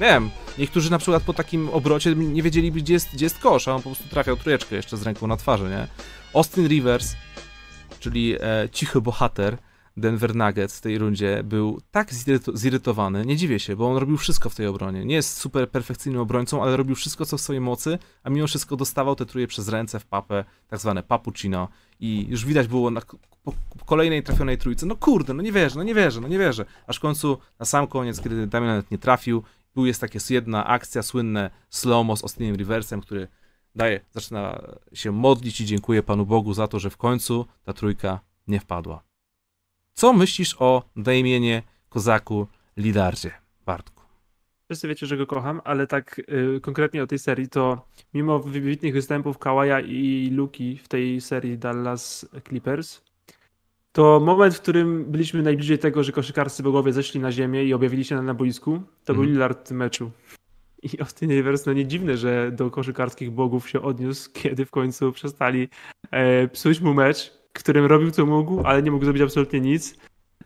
[0.00, 3.68] Nie wiem, niektórzy na przykład po takim obrocie nie wiedzieli, gdzie jest, gdzie jest kosz,
[3.68, 5.86] a on po prostu trafiał trójeczkę jeszcze z ręką na twarzy, nie?
[6.34, 7.14] Austin Rivers,
[8.00, 9.58] czyli e, cichy bohater,
[9.96, 12.14] Denver Nuggets w tej rundzie był tak
[12.54, 15.04] zirytowany, nie dziwię się, bo on robił wszystko w tej obronie.
[15.04, 18.76] Nie jest super perfekcyjnym obrońcą, ale robił wszystko, co w swojej mocy, a mimo wszystko
[18.76, 21.68] dostawał te truje przez ręce w papę, tak zwane papuccino
[22.00, 23.00] i już widać było na
[23.86, 26.64] kolejnej trafionej trójce, no kurde, no nie wierzę, no nie wierzę, no nie wierzę.
[26.86, 29.42] Aż w końcu na sam koniec, kiedy Damian nawet nie trafił,
[29.74, 33.28] był jest taka jedna akcja, słynne slow-mo z Austinem Riversem, który
[33.74, 38.20] daje, zaczyna się modlić i dziękuję Panu Bogu za to, że w końcu ta trójka
[38.46, 39.13] nie wpadła.
[39.94, 43.30] Co myślisz o Damienie Kozaku Lidardzie,
[43.66, 44.02] Bartku?
[44.70, 48.94] Wszyscy wiecie, że go kocham, ale tak y, konkretnie o tej serii, to mimo wybitnych
[48.94, 53.00] występów Kawaja i Luki w tej serii Dallas Clippers,
[53.92, 58.04] to moment, w którym byliśmy najbliżej tego, że koszykarscy bogowie zeszli na ziemię i objawili
[58.04, 58.70] się na, boisku,
[59.04, 59.14] to mm.
[59.14, 59.28] był mhm.
[59.28, 60.10] Lillard w tym meczu.
[60.82, 65.12] I Austin Rivers, no nie dziwne, że do koszykarskich bogów się odniósł, kiedy w końcu
[65.12, 65.68] przestali
[66.10, 69.96] e, psuć mu mecz, którym robił co mógł, ale nie mógł zrobić absolutnie nic.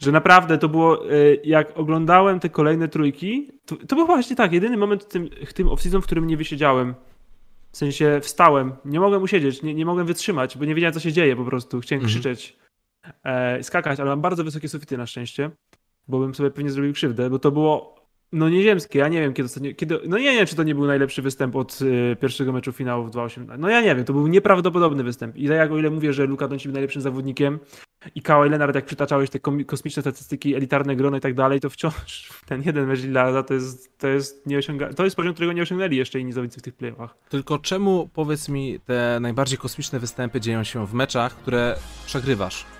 [0.01, 4.53] Że naprawdę to było, e, jak oglądałem te kolejne trójki, to, to był właśnie tak,
[4.53, 6.95] jedyny moment w tym, w tym off-season, w którym nie wysiedziałem
[7.73, 11.13] W sensie wstałem, nie mogłem usiedzieć, nie, nie mogłem wytrzymać, bo nie wiedziałem, co się
[11.13, 11.81] dzieje po prostu.
[11.81, 12.11] Chciałem Mhm.
[12.23, 12.57] krzyczeć,
[13.25, 15.51] e, skakać, ale mam bardzo wysokie sufity na szczęście,
[16.09, 17.98] bo bym sobie pewnie zrobił krzywdę, bo to było
[18.33, 18.99] no nieziemskie.
[18.99, 21.57] Ja nie wiem, kiedy, ostatnio- kiedy no nie wiem, czy to nie był najlepszy występ
[21.57, 23.59] od y, pierwszego meczu finału w 2.8.
[23.59, 25.37] No ja nie wiem, to był nieprawdopodobny występ.
[25.37, 27.59] I tak jak o ile mówię, że Luka Doncic był najlepszym zawodnikiem
[28.15, 32.31] i Kawhi Leonard, jak przytaczałeś te kosmiczne statystyki, elitarne grono i tak dalej, to wciąż
[32.49, 34.45] ten jeden mecz Lillarda to jest, to jest
[34.97, 37.15] to jest poziom, którego nie osiągnęli jeszcze inni zawodnicy w tych playoffach.
[37.29, 41.77] Tylko czemu, powiedz mi, te najbardziej kosmiczne występy dzieją się w meczach, które
[42.07, 42.78] przegrywasz?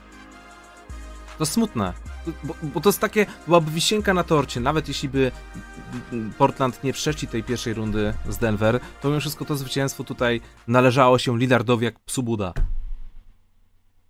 [1.39, 1.93] To smutne.
[2.45, 5.33] Bo, bo to jest takie, byłaby wisienka na torcie, nawet jeśli by
[6.39, 11.19] Portland nie przeszli tej pierwszej rundy z Denver, to mimo wszystko to zwycięstwo tutaj należało
[11.19, 12.53] się Lillardowi jak psu Buda.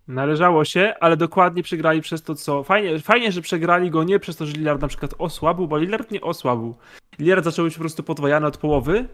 [0.07, 2.63] Należało się, ale dokładnie przegrali przez to, co.
[2.63, 6.11] Fajnie, fajnie, że przegrali go nie przez to, że Lillard na przykład osłabł, bo Lillard
[6.11, 6.75] nie osłabł.
[7.19, 9.07] Lillard zaczął być po prostu podwajany od połowy.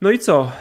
[0.00, 0.52] No i co?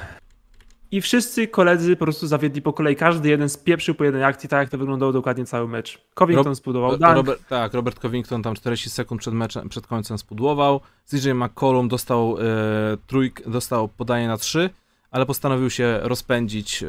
[0.94, 2.96] I wszyscy koledzy po prostu zawiedli po kolei.
[2.96, 6.02] Każdy jeden spieprzył po jednej akcji, tak jak to wyglądało dokładnie cały mecz.
[6.14, 7.16] Covington Rob- zbudował dunk.
[7.16, 10.82] Robert, tak, Robert Covington tam 40 sekund przed, meczem, przed końcem spudłował.
[11.06, 12.44] CJ McCollum dostał, e,
[13.08, 14.70] trójk, dostał podanie na 3,
[15.12, 16.84] ale postanowił się rozpędzić.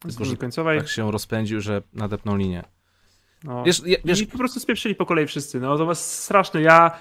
[0.00, 0.78] tylko, że z końcowej.
[0.78, 2.64] tak się rozpędził, że nadepnął linię.
[3.44, 3.64] No.
[3.64, 5.60] Wiesz, wiesz I po prostu spieprzyli po kolei wszyscy.
[5.60, 6.62] No to was straszne.
[6.62, 6.98] Ja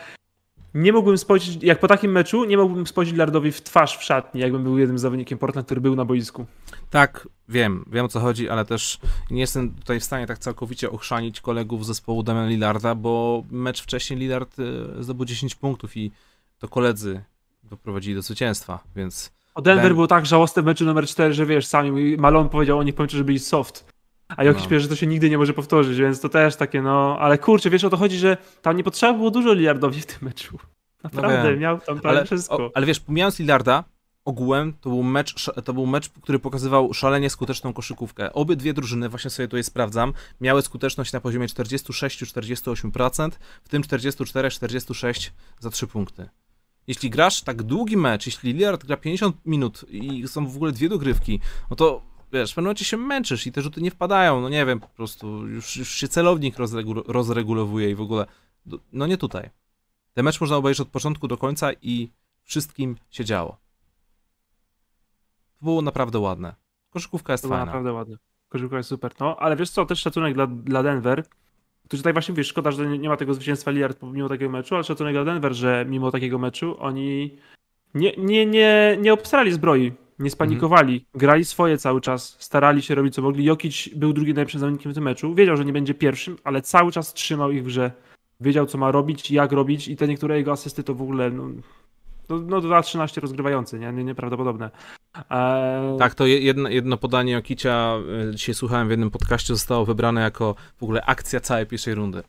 [0.73, 4.41] nie mógłbym spojrzeć, jak po takim meczu, nie mógłbym spojrzeć Lillardowi w twarz w szatni,
[4.41, 6.45] jakbym był jednym zawodnikiem Portland, który był na boisku.
[6.89, 8.99] tak, wiem, wiem o co chodzi, ale też
[9.31, 14.19] nie jestem tutaj w stanie tak całkowicie ochrzanić kolegów zespołu Damian Lillarda, bo mecz wcześniej
[14.19, 16.11] Lillard e, zdobył 10 punktów i
[16.59, 17.23] to koledzy
[17.63, 21.65] doprowadzili do zwycięstwa, więc O Denver było tak żałosne w meczu numer 4, że wiesz,
[21.65, 23.90] sami Malone powiedział o nich powiem ci, że byli soft.
[24.37, 24.69] A Jokic No.
[24.71, 24.79] no.
[24.79, 27.83] że to się nigdy nie może powtórzyć, więc to też takie no, ale kurczę, wiesz
[27.83, 30.57] o to chodzi, że tam nie potrzeba było dużo Lillardowi w tym meczu.
[31.03, 32.55] Naprawdę, No miał tam prawie ale, wszystko.
[32.55, 33.83] o, ale wiesz, pomijając Lillarda,
[34.25, 38.33] ogółem to był mecz, to był mecz, który pokazywał szalenie skuteczną koszykówkę.
[38.33, 43.31] Obydwie drużyny, właśnie sobie tutaj sprawdzam, miały skuteczność na poziomie 46-48%,
[43.63, 46.29] w tym 44-46 za 3 punkty.
[46.87, 50.89] Jeśli grasz tak długi mecz, jeśli Lillard gra 50 minut i są w ogóle dwie
[50.89, 52.01] dogrywki, no to
[52.33, 54.87] wiesz, w pewnym momencie się męczysz i te rzuty nie wpadają, no nie wiem, po
[54.87, 58.25] prostu już, już się celownik rozregu- rozregulowuje i w ogóle,
[58.93, 59.49] no nie tutaj.
[60.13, 62.09] Ten mecz można obejrzeć od początku do końca i
[62.43, 63.57] wszystkim się działo.
[65.59, 66.55] To było naprawdę ładne.
[66.89, 67.65] Koszykówka jest To fajna.
[67.65, 68.17] naprawdę ładne.
[68.49, 71.23] Koszykówka jest super, no, ale wiesz co, też szacunek dla, dla Denver,
[71.87, 74.75] którzy tutaj właśnie, wiesz, szkoda, że nie, nie ma tego zwycięstwa Lillard pomimo takiego meczu,
[74.75, 77.37] ale szacunek dla Denver, że mimo takiego meczu oni
[77.93, 83.15] nie, nie, nie, nie obstrali zbroi, nie spanikowali, grali swoje cały czas, starali się robić
[83.15, 83.43] co mogli.
[83.45, 86.91] Jokic był drugim najlepszym zawodnikiem w tym meczu, wiedział, że nie będzie pierwszym, ale cały
[86.91, 87.91] czas trzymał ich w grze.
[88.39, 91.49] Wiedział, co ma robić, jak robić i te niektóre jego asysty to w ogóle, no,
[92.29, 93.93] no, no 2-13 rozgrywający, nie?
[93.93, 94.69] nie nieprawdopodobne.
[95.29, 97.93] Eee, Tak, to je- jedno, jedno podanie Okicia,
[98.31, 102.23] y, dzisiaj słuchałem w jednym podcaście, zostało wybrane jako w ogóle akcja całej pierwszej rundy.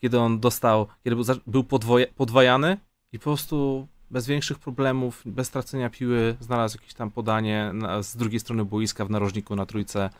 [0.00, 2.76] Kiedy on dostał, kiedy był, był podwoje, podwajany
[3.12, 8.16] i po prostu bez większych problemów, bez tracenia piły, znalazł jakieś tam podanie na, z
[8.16, 10.10] drugiej strony boiska w narożniku na trójce.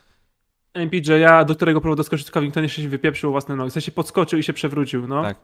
[0.74, 3.70] MPJ, ja do którego próbował doskoczyć Covington jeszcze się wypieprzył własne nogi.
[3.70, 5.22] W sensie podskoczył i się przewrócił, no.
[5.22, 5.36] Tak.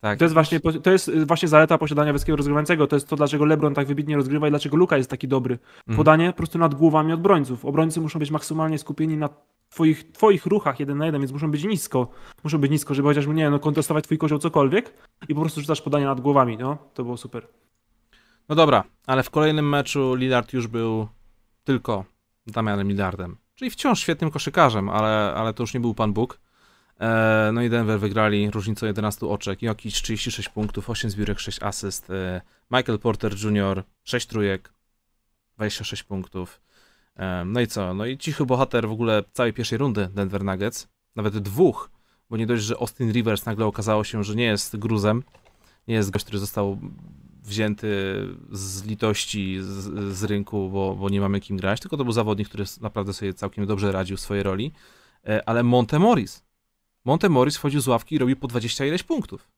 [0.00, 2.86] Tak, To jest właśnie, to jest właśnie zaleta posiadania wysokiego rozgrywającego.
[2.86, 5.58] To jest to, dlaczego LeBron tak wybitnie rozgrywa i dlaczego Luka jest taki dobry.
[5.78, 5.96] Mhm.
[5.96, 7.64] Podanie po prostu nad głowami obrońców.
[7.64, 9.28] Obrońcy muszą być maksymalnie skupieni na
[9.68, 12.08] twoich, twoich ruchach jeden na jeden, więc muszą być nisko.
[12.44, 14.92] Muszą być nisko, żeby chociaż, nie no, kontestować twój kozioł cokolwiek
[15.28, 16.78] i po prostu rzucasz podanie nad głowami, no.
[16.94, 17.46] To było super.
[18.48, 21.08] No dobra, ale w kolejnym meczu Lillard już był
[21.64, 22.04] tylko
[22.46, 23.36] Damianem Lillardem.
[23.54, 26.40] Czyli wciąż świetnym koszykarzem, ale, ale to już nie był Pan Bóg.
[27.00, 29.62] E, no i Denver wygrali różnicą 11 oczek.
[29.62, 32.10] Jokic 36 punktów, 8 zbiórek, 6 asyst.
[32.10, 32.40] E,
[32.70, 33.84] Michael Porter Jr.
[34.04, 34.72] 6 trójek,
[35.56, 36.60] 26 punktów.
[37.16, 37.94] E, no i co?
[37.94, 40.88] No i cichy bohater w ogóle całej pierwszej rundy Denver Nuggets.
[41.16, 41.90] Nawet dwóch,
[42.30, 45.22] bo nie dość, że Austin Rivers nagle okazało się, że nie jest gruzem.
[45.88, 46.78] Nie jest gość, który został
[47.46, 47.88] wzięty
[48.52, 52.48] z litości z, z rynku, bo, bo nie mamy kim grać, tylko to był zawodnik,
[52.48, 54.72] który naprawdę sobie całkiem dobrze radził w swojej roli.
[55.26, 56.42] E, Ale Monte Morris.
[57.04, 59.48] Monte Morris wchodził z ławki i robił po 20 ileś punktów.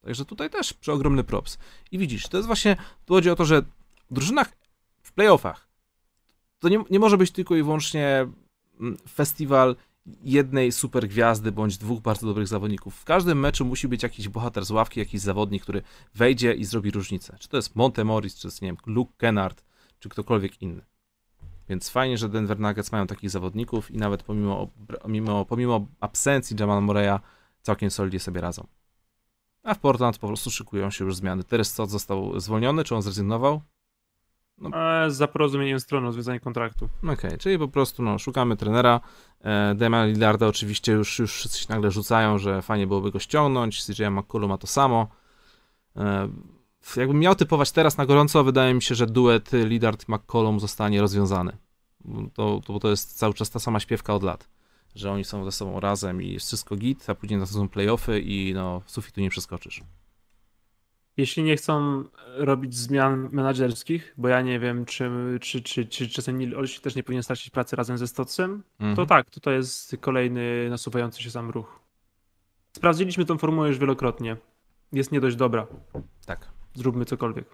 [0.00, 1.58] Także tutaj też przeogromny props.
[1.92, 3.62] I widzisz, to jest właśnie, tu chodzi o to, że
[4.10, 4.52] w drużynach
[5.02, 5.68] w playoffach
[6.58, 8.26] to nie, nie może być tylko i wyłącznie
[8.80, 9.76] mm, festiwal
[10.22, 12.96] jednej super gwiazdy bądź dwóch bardzo dobrych zawodników.
[12.96, 15.82] W każdym meczu musi być jakiś bohater z ławki, jakiś zawodnik, który
[16.14, 17.36] wejdzie i zrobi różnicę.
[17.40, 19.64] Czy to jest Monte Morris, czy to jest, nie wiem, Luke Kennard,
[19.98, 20.82] czy ktokolwiek inny.
[21.68, 24.70] Więc fajnie, że Denver Nuggets mają takich zawodników i nawet pomimo,
[25.02, 27.20] pomimo, pomimo absencji Jamal Moreya
[27.62, 28.66] całkiem solidnie sobie radzą.
[29.62, 31.44] A w Portland po prostu szykują się już zmiany.
[31.44, 33.60] Teres Scott został zwolniony, czy on zrezygnował?
[34.58, 34.70] No.
[35.10, 36.88] Za porozumieniem stron o związanie kontraktu.
[37.02, 39.00] Okej, okay, czyli po prostu no, szukamy trenera.
[39.40, 43.84] E, Damian Lillarda oczywiście już, już wszyscy się nagle rzucają, że fajnie byłoby go ściągnąć.
[43.84, 45.08] CJ McCollum ma to samo.
[45.96, 46.28] E,
[46.96, 51.56] jakbym miał typować teraz na gorąco, wydaje mi się, że duet Lillard-McCollum zostanie rozwiązany.
[52.34, 54.48] To, to, to jest cały czas ta sama śpiewka od lat,
[54.94, 58.20] że oni są ze sobą razem i wszystko git, a później na to są playoffy
[58.20, 59.82] i no, sufitu nie przeskoczysz.
[61.16, 65.10] Jeśli nie chcą robić zmian menedżerskich, bo ja nie wiem, czy,
[65.40, 68.96] czy, czy, czy czasem Olsi też nie powinien stracić pracy razem ze Stocem, mhm.
[68.96, 71.80] to tak, to, to jest kolejny nasuwający się sam ruch.
[72.72, 74.36] Sprawdziliśmy tą formułę już wielokrotnie.
[74.92, 75.66] Jest nie dość dobra.
[76.26, 76.48] Tak.
[76.74, 77.46] Zróbmy cokolwiek.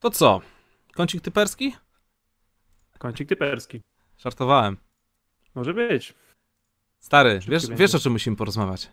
[0.00, 0.40] To co?
[0.92, 1.76] Kącik typerski?
[2.98, 3.80] Kącik typerski.
[4.18, 4.76] Żartowałem.
[5.54, 6.14] Może być.
[7.00, 8.90] Stary, wiesz, wiesz o czym musimy porozmawiać?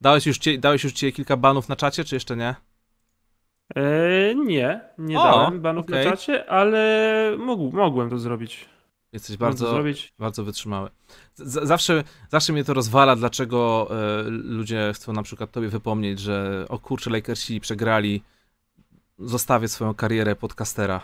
[0.00, 2.54] Dałeś już, ci, dałeś już ci kilka banów na czacie, czy jeszcze nie?
[3.74, 6.04] Eee, nie, nie o, dałem banów okay.
[6.04, 8.68] na czacie, ale mógł, mogłem to zrobić.
[9.12, 9.82] Jesteś bardzo,
[10.18, 10.90] bardzo wytrzymały.
[11.34, 16.66] Z zawsze, zawsze mnie to rozwala, dlaczego e, ludzie chcą na przykład tobie wypomnieć, że
[16.68, 18.22] o kurczę, Lakersi przegrali,
[19.18, 21.00] zostawię swoją karierę podcastera.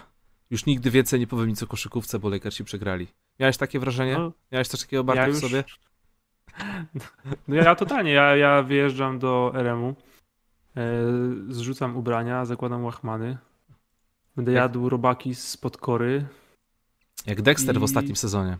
[0.50, 3.06] Już nigdy więcej nie powiem nic o koszykówce, bo Lakersi przegrali.
[3.40, 4.18] Miałeś takie wrażenie?
[4.18, 5.64] No, Miałeś coś takiego bardzo ja w sobie?
[7.48, 9.94] No ja totalnie, ja, ja wyjeżdżam do RM-u,
[10.76, 10.84] e,
[11.48, 13.38] zrzucam ubrania, zakładam łachmany,
[14.36, 14.62] będę Jak...
[14.62, 16.26] jadł robaki z podkory.
[17.26, 17.78] Jak Dexter i...
[17.78, 18.58] w ostatnim sezonie.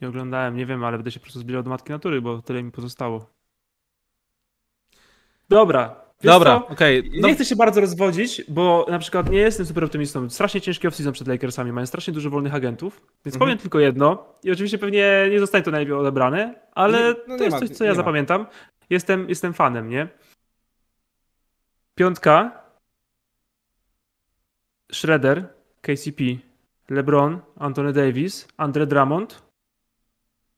[0.00, 2.62] Nie oglądałem, nie wiem, ale będę się po prostu zbliżał do Matki Natury, bo tyle
[2.62, 3.30] mi pozostało.
[5.48, 6.98] Dobra, Wiesz Dobra, okej.
[6.98, 7.20] Okay.
[7.20, 7.28] No.
[7.28, 10.30] Nie chcę się bardzo rozwodzić, bo na przykład nie jestem super optymistą.
[10.30, 13.38] Strasznie ciężki off-season przed Lakersami, mają strasznie dużo wolnych agentów, więc mhm.
[13.38, 17.44] powiem tylko jedno i oczywiście pewnie nie zostanie to najlepiej odebrane, ale nie, no to
[17.44, 17.96] jest ma, coś, co ja ma.
[17.96, 18.46] zapamiętam.
[18.90, 20.08] Jestem, jestem fanem, nie?
[21.94, 22.62] Piątka.
[24.92, 25.48] Shredder,
[25.80, 26.24] KCP,
[26.90, 29.42] LeBron, Anthony Davis, Andre Drummond.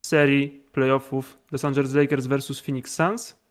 [0.07, 3.44] Serii playoffów Los Angeles Lakers versus Phoenix Suns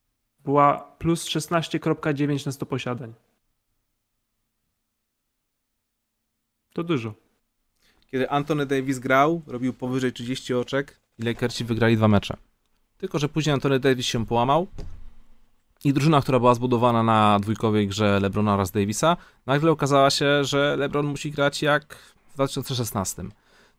[0.46, 3.14] była plus 16,9 na 100 posiadań.
[6.74, 7.14] To dużo.
[8.12, 12.38] Kiedy Anthony Davis grał, robił powyżej 30 oczek i Lakersi wygrali dwa mecze.
[12.98, 14.68] Tylko, że później Anthony Davis się połamał
[15.84, 20.76] i drużyna, która była zbudowana na dwójkowej grze LeBrona oraz Davisa, nagle okazała się, że
[20.78, 21.96] LeBron musi grać jak
[22.32, 23.24] w 2016.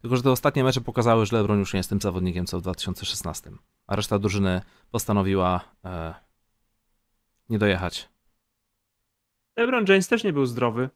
[0.00, 2.62] Tylko, że te ostatnie mecze pokazały, że LeBron już nie jest tym zawodnikiem, co w
[2.62, 3.50] 2016.
[3.86, 6.14] A reszta drużyny postanowiła e,
[7.48, 8.08] nie dojechać.
[9.56, 10.90] LeBron James też nie był zdrowy.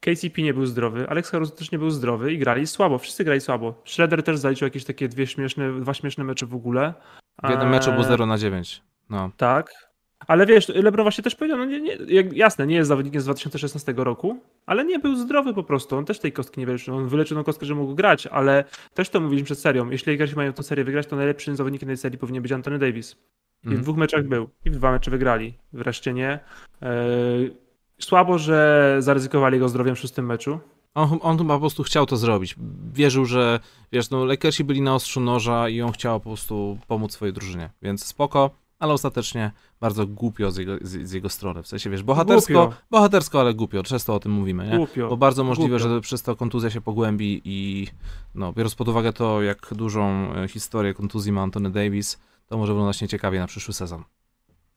[0.00, 2.98] KCP nie był zdrowy, Alex Caruso też nie był zdrowy i grali słabo.
[2.98, 3.82] Wszyscy grali słabo.
[3.84, 6.94] Schroeder też zaliczył jakieś takie dwie śmieszne, dwa śmieszne mecze w ogóle.
[7.42, 8.82] W jednym meczu było 0 na 9.
[9.10, 9.30] No.
[9.36, 9.70] Tak.
[10.26, 11.96] Ale wiesz, LeBron właśnie też powiedział, no nie, nie,
[12.32, 15.96] jasne, nie jest zawodnikiem z 2016 roku, ale nie był zdrowy po prostu.
[15.96, 16.96] On też tej kostki nie wyleczył.
[16.96, 18.64] On wyleczył tą kostkę, że mógł grać, ale
[18.94, 19.90] też to mówiliśmy przed serią.
[19.90, 23.16] Jeśli Lakersi mają tę serię wygrać, to najlepszym zawodnikiem tej serii powinien być Anthony Davis.
[23.64, 23.82] I w mhm.
[23.82, 24.48] dwóch meczach był.
[24.64, 25.54] I w dwa mecze wygrali.
[25.72, 26.40] Wreszcie nie.
[26.82, 26.88] Yy,
[27.98, 30.58] słabo, że zaryzykowali go zdrowiem w szóstym meczu.
[30.94, 32.56] On, on chyba po prostu chciał to zrobić.
[32.92, 33.60] Wierzył, że
[33.92, 37.70] wiesz, no Lakersi byli na ostrzu noża i on chciał po prostu pomóc swojej drużynie.
[37.82, 39.50] Więc spoko, ale ostatecznie
[39.80, 41.62] bardzo głupio z jego, z, z jego strony.
[41.62, 43.82] W sensie, wiesz, bohatersko, bohatersko, ale głupio.
[43.82, 44.76] Często o tym mówimy, nie?
[44.76, 45.08] Głupio.
[45.08, 45.94] Bo bardzo możliwe, głupio.
[45.94, 47.88] że przez to kontuzja się pogłębi i
[48.34, 52.72] no, biorąc pod uwagę to, jak dużą e, historię kontuzji ma Anthony Davis, to może
[52.72, 54.02] wyglądać nieciekawie na przyszły sezon.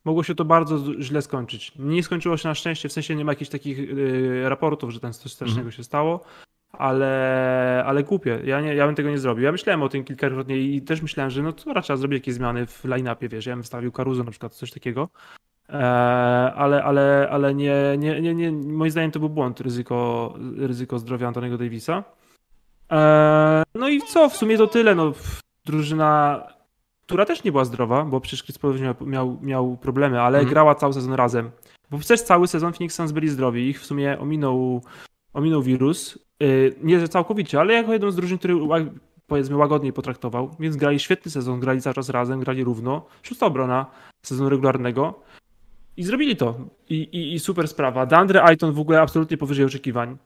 [0.06, 1.72] Mogło się to bardzo źle skończyć.
[1.80, 5.14] Nie skończyło się na szczęście, w sensie nie ma jakichś takich yy, raportów, że ten
[5.14, 5.76] coś strasznego mm -hmm.
[5.76, 6.24] się stało,
[6.72, 8.40] ale, ale głupie.
[8.44, 9.44] Ja, nie, ja bym tego nie zrobił.
[9.44, 12.66] Ja myślałem o tym kilkakrotnie i też myślałem, że no to raczej zrobić jakieś zmiany
[12.66, 15.10] w line-upie, wiesz, ja bym wstawił Caruso na przykład, coś takiego.
[15.70, 15.74] E,
[16.56, 21.28] ale, ale, ale nie, nie, nie, nie, moim zdaniem to był błąd, ryzyko, ryzyko zdrowia
[21.28, 22.04] Antonego Davisa.
[22.92, 24.96] E, no i co, w sumie to tyle.
[24.96, 25.14] No,
[25.66, 26.44] drużyna
[27.08, 30.50] która też nie była zdrowa, bo przecież Chris Paul miał, miał, miał, problemy, ale mm.
[30.50, 31.52] grała cały sezon razem.
[31.92, 34.82] Bo przez cały sezon Phoenix Suns byli zdrowi, ich w sumie ominął,
[35.34, 36.20] ominął wirus.
[36.40, 38.56] Yy, nie całkowicie, ale jako jeden z drużyn, który
[39.28, 43.06] powiedzmy łagodniej potraktował, więc grali świetny sezon, grali cały czas razem, grali równo.
[43.24, 43.86] Szósta obrona
[44.26, 45.20] sezonu regularnego.
[45.98, 46.56] I zrobili to.
[46.90, 48.06] I, i, i super sprawa.
[48.06, 50.18] Dandre Ayton w ogóle absolutnie powyżej oczekiwań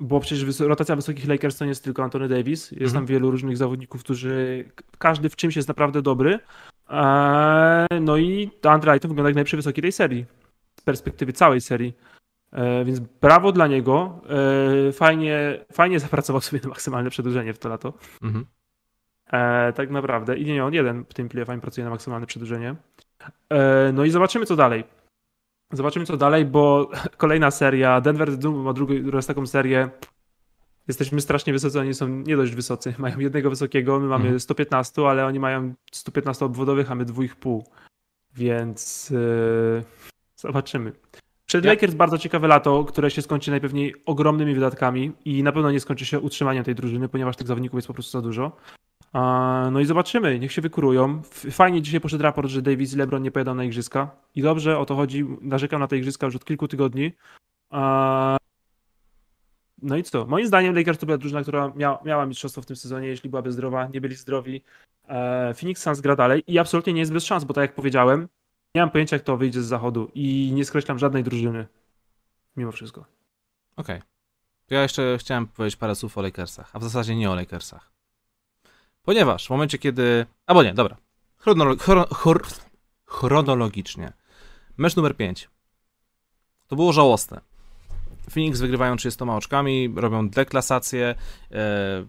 [0.00, 2.70] bo przecież rotacja wysokich Lakers to nie jest tylko Anthony Davis.
[2.72, 3.06] Jest tam mhm.
[3.06, 4.64] wielu różnych zawodników, którzy
[4.98, 6.38] każdy w czymś jest naprawdę dobry.
[6.88, 10.26] Eee, no i Andre Ayton wygląda jak najlepszy wysoki tej serii.
[10.80, 11.96] Z perspektywy całej serii.
[12.52, 14.20] Eee, więc brawo dla niego.
[14.30, 17.92] Eee, fajnie, fajnie zapracował sobie na maksymalne przedłużenie w to lato.
[18.22, 18.46] Mhm.
[19.74, 20.38] tak naprawdę.
[20.38, 22.74] I nie, on jeden w tym play fajnie pracuje na maksymalne przedłużenie.
[23.92, 24.84] no i zobaczymy co dalej.
[25.72, 29.90] Zobaczymy co dalej, bo kolejna seria, Denver Doom ma drugą, drugą taką serię.
[30.88, 32.94] Jesteśmy strasznie wysocy, oni są nie dość wysocy.
[32.98, 34.40] Mają jednego wysokiego, my mamy Mhm.
[34.40, 37.62] 115, ale oni mają 115 obwodowych, a my 2,5.
[38.36, 39.82] Więc yy,
[40.36, 40.92] zobaczymy.
[41.50, 45.70] Przed Ja- Lakers bardzo ciekawe lato, które się skończy najpewniej ogromnymi wydatkami i na pewno
[45.70, 48.56] nie skończy się utrzymaniem tej drużyny, ponieważ tych zawodników jest po prostu za dużo.
[49.72, 51.22] No i zobaczymy, niech się wykurują.
[51.50, 54.10] Fajnie dzisiaj poszedł raport, że Davis i LeBron nie pojadą na igrzyska.
[54.34, 55.24] I dobrze, o to chodzi.
[55.40, 57.12] Narzekam na te igrzyska już od kilku tygodni.
[59.82, 60.26] No i co?
[60.26, 63.52] Moim zdaniem Lakers to była drużyna, która mia miała mistrzostwo w tym sezonie, jeśli byłaby
[63.52, 64.62] zdrowa, nie byli zdrowi.
[65.08, 68.28] E, Phoenix Suns gra dalej i absolutnie nie jest bez szans, bo tak jak powiedziałem,
[68.74, 71.66] nie mam pojęcia, kto wyjdzie z zachodu i nie skreślam żadnej drużyny.
[72.56, 73.04] Mimo wszystko.
[73.76, 74.02] Okej.
[74.66, 77.90] To Ja jeszcze chciałem powiedzieć parę słów o Lakersach, a w zasadzie nie o Lakersach.
[79.02, 80.26] Ponieważ w momencie, kiedy...
[80.46, 80.96] Albo nie, dobra.
[81.36, 81.74] Chronolo...
[81.74, 82.42] chro- chor...
[83.06, 84.12] Chronologicznie.
[84.76, 85.48] Mecz numer 5.
[86.66, 87.40] To było żałosne.
[88.30, 91.14] Phoenix wygrywają 30 oczkami, robią deklasację.
[91.52, 92.06] e,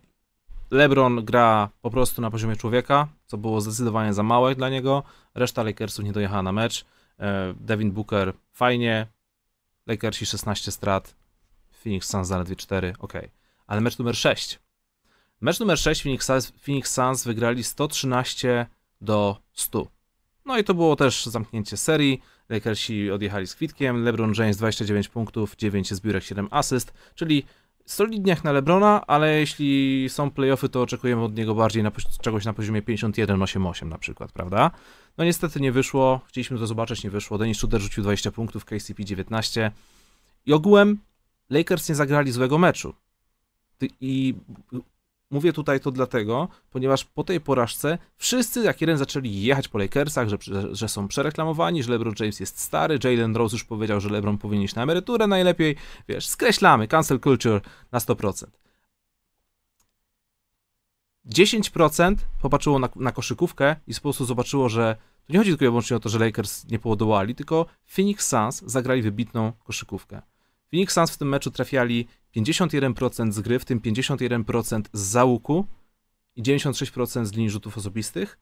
[0.71, 5.03] LeBron gra po prostu na poziomie człowieka, co było zdecydowanie za małe dla niego.
[5.35, 6.85] Reszta Lakersów nie dojechała na mecz.
[7.19, 9.07] E, Devin Booker fajnie.
[9.87, 11.15] Lakersi 16 strat.
[11.83, 13.13] Phoenix Suns zaledwie 4, ok.
[13.67, 14.59] Ale mecz numer 6.
[15.41, 18.65] Mecz numer 6 Phoenix Suns, Phoenix Suns wygrali 113
[19.01, 19.87] do 100.
[20.45, 22.21] No i to było też zamknięcie serii.
[22.49, 24.03] Lakersi odjechali z kwitkiem.
[24.03, 27.45] LeBron James 29 punktów, 9 zbiórek, 7 asyst, czyli
[27.91, 32.45] solidnie jak na LeBrona, ale jeśli są playoffy, to oczekujemy od niego bardziej na, czegoś
[32.45, 34.71] na poziomie 51-8-8 na przykład, prawda?
[35.17, 36.21] No niestety nie wyszło.
[36.27, 37.37] Chcieliśmy to zobaczyć, nie wyszło.
[37.37, 39.71] Dennis Schroeder rzucił 20 punktów, KCP 19.
[40.45, 40.99] I ogółem
[41.49, 42.93] Lakers nie zagrali złego meczu.
[44.01, 44.35] I
[45.31, 50.29] mówię tutaj to dlatego, ponieważ po tej porażce wszyscy jak jeden zaczęli jechać po Lakersach,
[50.29, 50.37] że,
[50.71, 54.65] że, są przereklamowani, że LeBron James jest stary, Jalen Rose już powiedział, że LeBron powinien
[54.65, 55.75] iść na emeryturę najlepiej.
[56.07, 57.61] Wiesz, skreślamy, cancel culture
[57.91, 58.45] na 100%.
[61.25, 64.95] 10% popatrzyło na, na koszykówkę i po prostu zobaczyło, że
[65.27, 67.65] to nie chodzi tylko i wyłącznie o to, że Lakers nie poładołali, tylko
[67.95, 70.21] Phoenix Suns zagrali wybitną koszykówkę.
[70.71, 75.65] Phoenix Suns w tym meczu trafiali 51% z gry, w tym 51% z załuku
[76.35, 78.39] i 96% z linii rzutów osobistych,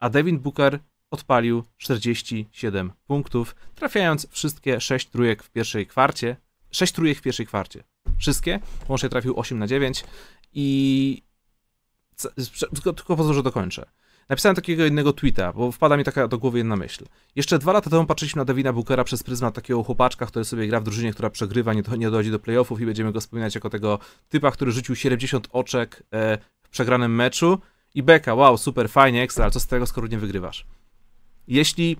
[0.00, 0.78] a Devin Booker
[1.10, 6.36] odpalił 47 punktów, trafiając wszystkie 6 trójek w pierwszej kwarcie.
[6.70, 7.84] 6 trójek w pierwszej kwarcie.
[8.18, 8.60] Wszystkie.
[8.88, 10.04] Łącznie trafił 8 na 9
[10.52, 11.22] i
[12.94, 13.86] tylko pozwól, że dokończę.
[14.28, 17.04] Napisałem takiego jednego tweeta, bo wpada mi taka do głowy jedna myśl.
[17.36, 20.80] Jeszcze dwa lata temu patrzyliśmy na Davina Bookera przez pryzmat takiego chłopaczka, który sobie gra
[20.80, 23.98] w drużynie, która przegrywa, nie, nie dochodzi do playoffów i będziemy go wspominać jako tego
[24.28, 27.58] typa, który rzucił 70 oczek e, w przegranym meczu
[27.94, 30.66] i beka, wow, super, fajnie, ekstra, ale co z tego, skoro nie wygrywasz?
[31.48, 31.96] Jeśli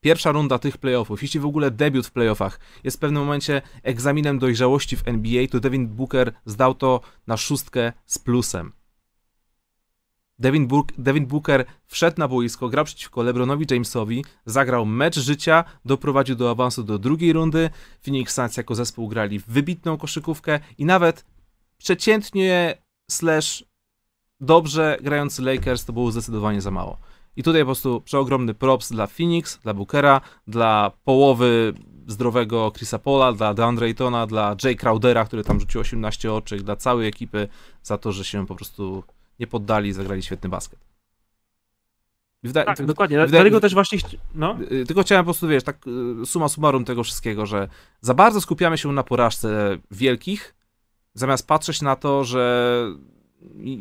[0.00, 4.38] pierwsza runda tych playoffów, jeśli w ogóle debiut w playoffach jest w pewnym momencie egzaminem
[4.38, 8.72] dojrzałości w NBA, to Devin Booker zdał to na szóstkę z plusem.
[10.38, 10.68] Devin,
[10.98, 16.84] Devin Booker wszedł na boisko, grał przeciwko LeBronowi Jamesowi, zagrał mecz życia, doprowadził do awansu
[16.84, 17.70] do drugiej rundy.
[18.04, 21.24] Phoenix Suns jako zespół grali wybitną koszykówkę i nawet
[21.78, 22.78] przeciętnie
[23.10, 23.64] slash
[24.40, 26.98] dobrze grający Lakers to było zdecydowanie za mało.
[27.36, 31.74] I tutaj po prostu przeogromny props dla Phoenix, dla Bookera, dla połowy
[32.06, 36.76] zdrowego Chrisa Paula, dla DeAndre Aytona, dla Jay Crowdera, który tam rzucił 18 oczek, dla
[36.76, 37.48] całej ekipy
[37.82, 39.02] za to, że się po prostu
[39.40, 40.78] nie poddali i zagrali świetny basket.
[42.42, 43.16] Wyda- Tak, tylko- dokładnie.
[43.16, 43.98] wydaje- Dlatego też właśnie.
[44.34, 44.56] No.
[44.72, 45.76] y, Tylko chciałem po prostu, wiesz, tak
[46.22, 47.68] y, suma summarum tego wszystkiego, że
[48.00, 50.54] za bardzo skupiamy się na porażce wielkich,
[51.14, 52.82] zamiast patrzeć na to, że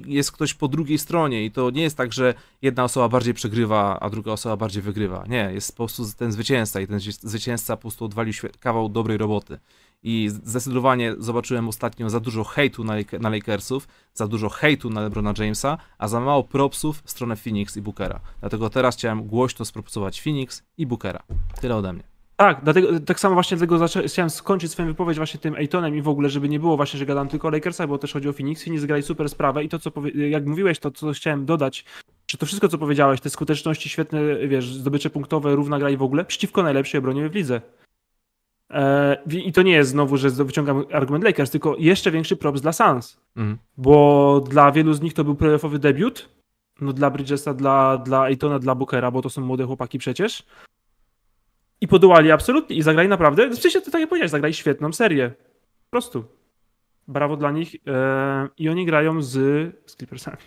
[0.06, 3.99] jest ktoś po drugiej stronie i to nie jest tak, że jedna osoba bardziej przegrywa,
[3.99, 5.26] a druga osoba bardziej wygrywa.
[5.28, 9.18] Nie, jest po prostu ten zwycięzca i ten zwyci- zwycięzca po prostu odwalił kawał dobrej
[9.18, 9.60] roboty.
[10.08, 15.34] I zdecydowanie zobaczyłem ostatnio za dużo hejtu na, na Lakersów, za dużo hejtu na LeBrona
[15.38, 18.20] Jamesa, a za mało propsów w stronę Phoenix i Bookera.
[18.39, 21.24] Dlatego teraz chciałem głośno spropsować Phoenix i Bookera.
[21.62, 22.03] Tyle ode mnie.
[22.36, 26.01] Tak, dlatego, tak samo właśnie dlatego zaczę, chciałem skończyć swoją wypowiedź właśnie tym Ejtonem i
[26.01, 28.34] w ogóle, żeby nie było właśnie, że gadam tylko o Lakersach, bo też chodzi o
[28.34, 28.64] Phoenix.
[28.64, 31.86] Phoenix zagrali super sprawę i to, co powie, jak mówiłeś, to co chciałem dodać,
[32.28, 36.03] że to wszystko, co powiedziałeś, te skuteczności, świetne, wiesz, zdobycze punktowe, równa gra i w
[36.03, 37.62] ogóle, przeciwko najlepszej obronie w lidze.
[38.70, 42.72] E, I to nie jest znowu, że wyciągam argument Lakers, tylko jeszcze większy props dla
[42.74, 43.57] Suns, Mhm.
[43.78, 46.30] bo dla wielu z nich to był playoffowy debiut,
[46.82, 50.43] no dla Bridgesa, dla, dla Ejtona, dla Bookera, bo to są młode chłopaki przecież.
[51.82, 55.30] I podołali absolutnie i zagrali naprawdę, w sensie to tak jak powiedziałeś, zagrali świetną serię.
[55.30, 56.24] Po prostu.
[57.07, 57.76] Brawo dla nich.
[57.88, 59.32] E, I oni grają z,
[59.86, 60.38] z Clippersami.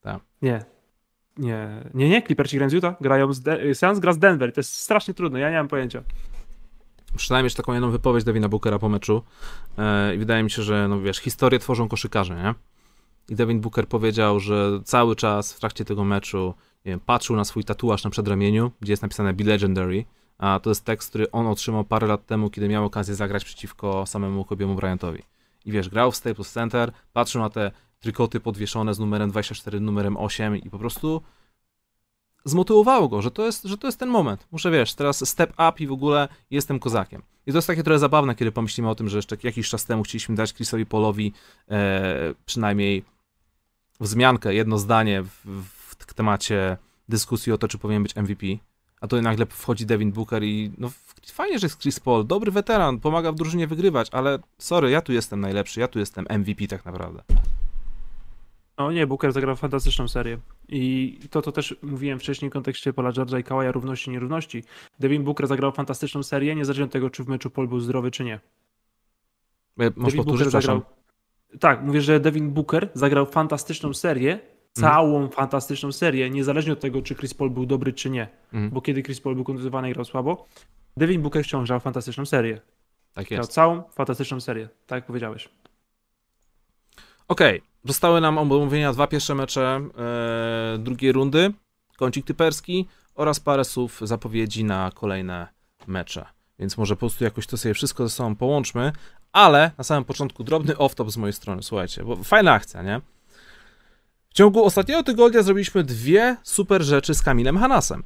[0.00, 0.20] Tak.
[0.42, 0.64] Nie.
[1.36, 4.60] Nie, nie, nie, Clippersi grają z Utah, grają z, De- Suns gra z Denver, to
[4.60, 6.02] jest strasznie trudne, ja nie mam pojęcia.
[7.16, 9.22] Przynajmniej taką jedną wypowiedź Devina Bookera po meczu
[9.78, 12.54] e, i wydaje mi się, że, no wiesz, historię tworzą koszykarze, nie?
[13.28, 16.54] I Devin Booker powiedział, że cały czas w trakcie tego meczu
[16.84, 20.04] wiem, patrzył na swój tatuaż na przedramieniu, gdzie jest napisane Be Legendary,
[20.38, 24.06] a to jest tekst, który on otrzymał parę lat temu, kiedy miał okazję zagrać przeciwko
[24.06, 25.22] samemu Kobiemu Bryantowi.
[25.64, 30.16] I wiesz, grał w Staples Center, patrzył na te trykoty podwieszone z numerem 24, numerem
[30.16, 31.22] 8 i po prostu
[32.44, 34.46] zmotywowało go, że to, jest, że to jest ten moment.
[34.52, 37.22] Muszę, wiesz, teraz step up i w ogóle jestem kozakiem.
[37.46, 40.02] I to jest takie trochę zabawne, kiedy pomyślimy o tym, że jeszcze jakiś czas temu
[40.02, 41.32] chcieliśmy dać Chrisowi Polowi
[41.70, 43.04] e, przynajmniej
[44.00, 45.46] wzmiankę, jedno zdanie w,
[45.98, 46.76] w temacie
[47.08, 48.46] dyskusji o to, czy powinien być MVP,
[49.00, 50.90] a to nagle wchodzi Devin Booker i no
[51.32, 55.12] fajnie, że jest Chris Paul, dobry weteran, pomaga w drużynie wygrywać, ale sorry, ja tu
[55.12, 57.22] jestem najlepszy, ja tu jestem MVP tak naprawdę.
[58.76, 60.38] O nie, Booker zagrał fantastyczną serię.
[60.68, 64.64] I to, to też mówiłem wcześniej w kontekście Paula George'a i Kawaja równości, nierówności.
[64.98, 68.24] Devin Booker zagrał fantastyczną serię, niezależnie od tego, czy w meczu Paul był zdrowy, czy
[68.24, 68.40] nie.
[69.96, 70.82] Możesz powtórzyć, zagrał...
[71.60, 74.50] Tak, mówię, że Devin Booker zagrał fantastyczną serię, mhm.
[74.74, 75.30] całą mm.
[75.30, 78.28] fantastyczną serię, niezależnie od tego, czy Chris Paul był dobry, czy nie.
[78.52, 78.70] Mm.
[78.70, 80.46] Bo kiedy Chris Paul był kontuzjowany i grał słabo,
[80.96, 82.60] Devin Booker wciąż grał fantastyczną serię.
[83.12, 83.40] Tak jest.
[83.40, 85.48] Grał całą fantastyczną serię, tak jak powiedziałeś.
[87.28, 87.70] Okej, okay.
[87.84, 91.52] zostały nam omówienia dwa pierwsze mecze e, drugiej rundy,
[91.96, 95.48] kącik typerski oraz parę słów zapowiedzi na kolejne
[95.86, 96.26] mecze.
[96.58, 98.92] Więc może po prostu jakoś to sobie wszystko ze sobą połączmy,
[99.32, 103.00] ale na samym początku drobny off-top z mojej strony, słuchajcie, bo fajna akcja, nie?
[104.30, 108.02] W ciągu ostatniego tygodnia zrobiliśmy dwie super rzeczy z Kamilem Hanasem.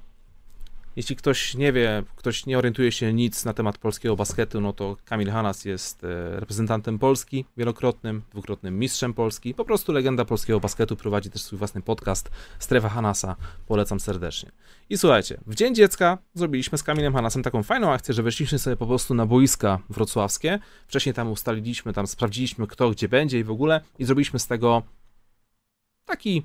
[0.98, 4.96] Jeśli ktoś nie wie, ktoś nie orientuje się nic na temat polskiego basketu, no to
[5.04, 9.54] Kamil Hanas jest e, reprezentantem Polski, wielokrotnym, dwukrotnym mistrzem Polski.
[9.54, 13.36] Po prostu legenda polskiego basketu, prowadzi też swój własny podcast Strefa Hanasa.
[13.66, 14.50] Polecam serdecznie.
[14.90, 18.76] I słuchajcie, w Dzień Dziecka zrobiliśmy z Kamilem Hanasem taką fajną akcję, że weszliśmy sobie
[18.76, 20.58] po prostu na boiska wrocławskie.
[20.86, 24.82] Wcześniej tam ustaliliśmy, tam sprawdziliśmy kto gdzie będzie i w ogóle i zrobiliśmy z tego
[26.04, 26.42] taki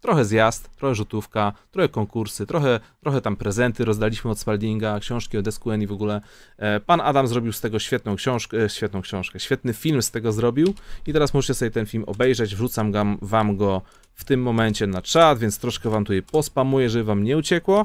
[0.00, 5.54] Trochę zjazd, trochę rzutówka, trochę konkursy, trochę, trochę tam prezenty rozdaliśmy od Spaldinga, książki od
[5.54, 6.20] SQN i w ogóle.
[6.56, 10.32] E, pan Adam zrobił z tego świetną książkę, e, świetną książkę, świetny film z tego
[10.32, 10.74] zrobił
[11.06, 12.92] i teraz możecie sobie ten film obejrzeć, wrzucam
[13.22, 13.82] wam go
[14.14, 17.84] w tym momencie na czat, więc troszkę wam tutaj pospamuję, żeby wam nie uciekło.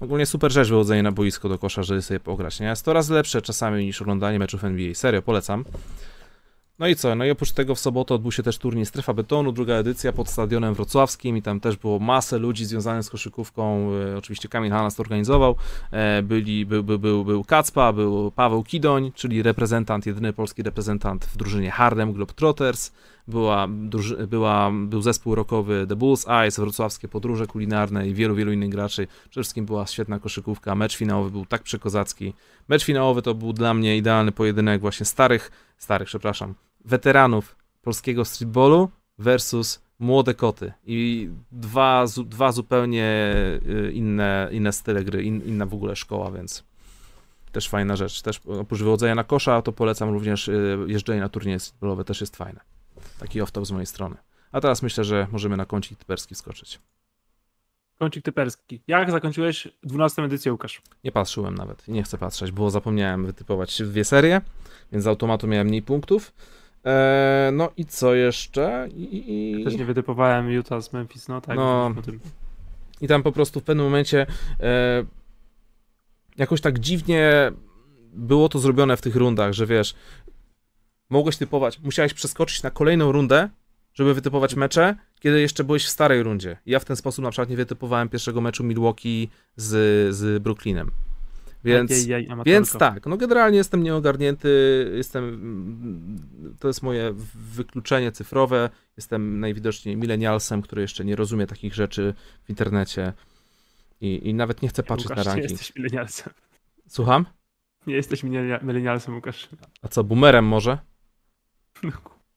[0.00, 2.66] Ogólnie super rzecz wychodzenie na boisko do kosza, żeby sobie pograć, nie?
[2.66, 4.94] Jest to raz lepsze czasami niż oglądanie meczów NBA.
[4.94, 5.64] Serio, polecam.
[6.78, 7.14] No i co?
[7.14, 10.28] No i oprócz tego w sobotę odbył się też turniej Strefa Betonu, druga edycja pod
[10.28, 13.90] stadionem wrocławskim i tam też było masę ludzi związanych z koszykówką.
[13.92, 15.56] E, oczywiście Kamil Hanas to organizował.
[15.90, 21.24] E, byli, był, był, był, był Kacpa, był Paweł Kidoń, czyli reprezentant, jedyny polski reprezentant
[21.24, 22.92] w drużynie Hardem Globetrotters.
[23.28, 23.68] Była,
[24.28, 29.06] była, był zespół rockowy The Bulls Eyes, wrocławskie podróże kulinarne i wielu, wielu innych graczy.
[29.30, 30.74] Przede wszystkim była świetna koszykówka.
[30.74, 32.34] Mecz finałowy był tak przekozacki.
[32.68, 35.50] Mecz finałowy to był dla mnie idealny pojedynek właśnie starych,
[35.82, 36.54] starych, przepraszam,
[36.84, 43.34] weteranów polskiego streetballu versus młode koty i dwa, dwa zupełnie
[43.66, 46.64] y, inne, inne style gry, in, inna w ogóle szkoła, więc
[47.52, 48.22] też fajna rzecz.
[48.22, 52.36] Też oprócz wychodzenia na kosza, to polecam również y, jeżdżenie na turnieje streetballowe, też jest
[52.36, 52.60] fajne.
[53.18, 54.16] Taki off-top z mojej strony.
[54.52, 56.80] A teraz myślę, że możemy na kącik typerski skoczyć.
[58.02, 58.80] Kącik typerski.
[58.86, 60.82] Jak zakończyłeś 12 edycję, Łukasz?
[61.04, 61.88] Nie patrzyłem nawet.
[61.88, 64.40] Nie chcę patrzeć, bo zapomniałem wytypować dwie serie,
[64.92, 66.32] więc z automatu miałem mniej punktów.
[66.84, 68.88] Eee, no i co jeszcze?
[68.96, 69.54] I.
[69.58, 71.56] Ja też nie wytypowałem Utah z Memphis, no tak.
[71.56, 71.94] No.
[73.00, 74.26] I tam po prostu w pewnym momencie
[74.60, 75.04] e,
[76.36, 77.52] jakoś tak dziwnie
[78.12, 79.94] było to zrobione w tych rundach, że wiesz,
[81.10, 83.48] mogłeś typować, musiałeś przeskoczyć na kolejną rundę,
[83.94, 86.56] żeby wytypować mecze, kiedy jeszcze byłeś w starej rundzie.
[86.66, 90.90] Ja w ten sposób na przykład nie wytypowałem pierwszego meczu Milwaukee z, z Brooklynem.
[91.64, 99.40] Więc, jej, więc tak, no generalnie jestem nieogarnięty, jestem, to jest moje wykluczenie cyfrowe, jestem
[99.40, 102.14] najwidoczniej milenialsem, który jeszcze nie rozumie takich rzeczy
[102.44, 103.12] w internecie
[104.00, 105.50] i, i nawet nie chce patrzeć Łukasz, na ranking.
[105.50, 106.32] Nie jesteś milenialsem.
[106.88, 107.26] Słucham?
[107.86, 108.22] Nie jesteś
[108.62, 109.48] milenialsem, Łukasz.
[109.82, 110.78] A co, boomerem może?
[111.82, 111.92] No,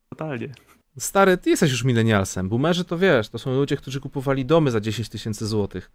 [0.10, 0.50] totalnie.
[0.98, 2.50] Stary, ty jesteś już milenialsem.
[2.50, 5.92] Boomerzy to wiesz, to są ludzie, którzy kupowali domy za 10 tysięcy złotych.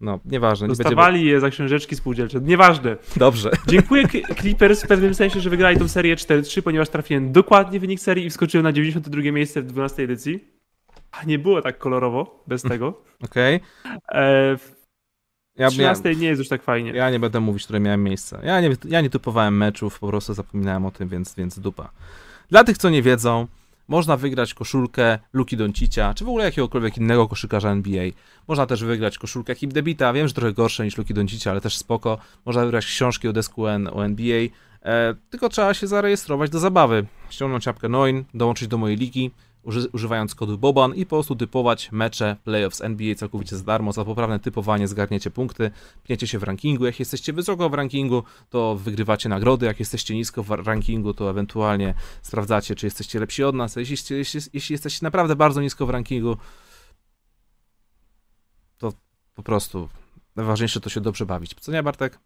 [0.00, 0.68] No, nieważne.
[0.68, 1.32] Dostawali nie będzie...
[1.32, 2.40] je za książeczki spółdzielcze.
[2.40, 2.96] Nieważne.
[3.16, 3.50] Dobrze.
[3.68, 4.04] Dziękuję
[4.40, 8.30] Clippers w pewnym sensie, że wygrali tą serię 4-3, ponieważ trafiłem dokładnie wynik serii i
[8.30, 10.44] wskoczyłem na 92 miejsce w 12 edycji.
[11.10, 13.02] A nie było tak kolorowo bez tego.
[13.24, 13.60] Okej.
[13.84, 14.22] Okay.
[14.22, 14.78] E, w
[15.56, 16.90] ja 13 nie jest już tak fajnie.
[16.90, 18.40] Ja nie będę mówić, które miałem miejsce.
[18.42, 21.90] Ja nie, ja nie typowałem meczów, po prostu zapominałem o tym, więc, więc dupa.
[22.50, 23.46] Dla tych, co nie wiedzą,
[23.88, 28.04] Można wygrać koszulkę Luki Doncicia, czy w ogóle jakiegokolwiek innego koszykarza NBA.
[28.48, 31.76] Można też wygrać koszulkę Hip Debita, wiem, że trochę gorsze niż Luki Doncicia, ale też
[31.76, 32.18] spoko.
[32.44, 34.46] Można wygrać książki od SQN o NBA,
[34.82, 37.06] e, tylko trzeba się zarejestrować do zabawy.
[37.30, 39.30] Ściągnąć apkę Noin, dołączyć do mojej ligi,
[39.62, 43.92] uży, używając kodu BOBAN i po prostu typować mecze playoffs NBA całkowicie za darmo.
[43.92, 45.70] Za poprawne typowanie zgarniecie punkty,
[46.04, 46.84] pniecie się w rankingu.
[46.86, 49.66] Jak jesteście wysoko w rankingu, to wygrywacie nagrody.
[49.66, 53.76] Jak jesteście nisko w rankingu, to ewentualnie sprawdzacie, czy jesteście lepsi od nas.
[53.76, 56.36] Jeśli, jeśli, jeśli jesteście naprawdę bardzo nisko w rankingu,
[58.78, 58.92] to
[59.34, 59.88] po prostu
[60.36, 61.54] najważniejsze to się dobrze bawić.
[61.60, 62.18] Co nie, Bartek?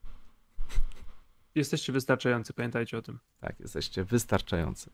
[1.55, 3.19] Jesteście wystarczający, pamiętajcie o tym.
[3.41, 4.91] Tak, jesteście wystarczający.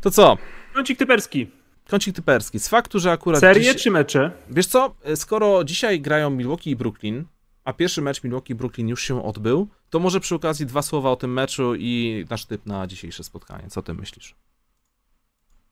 [0.00, 0.38] To co?
[0.74, 1.50] Kącik typerski.
[1.88, 2.58] Kącik typerski.
[2.58, 3.40] Z faktu, że akurat.
[3.40, 3.82] Serie dziś...
[3.82, 4.32] czy mecze?
[4.50, 4.94] Wiesz co?
[5.14, 7.24] Skoro dzisiaj grają Milwaukee i Brooklyn,
[7.64, 11.10] a pierwszy mecz Milwaukee i Brooklyn już się odbył, to może przy okazji dwa słowa
[11.10, 13.70] o tym meczu i nasz typ na dzisiejsze spotkanie.
[13.70, 14.34] Co ty myślisz?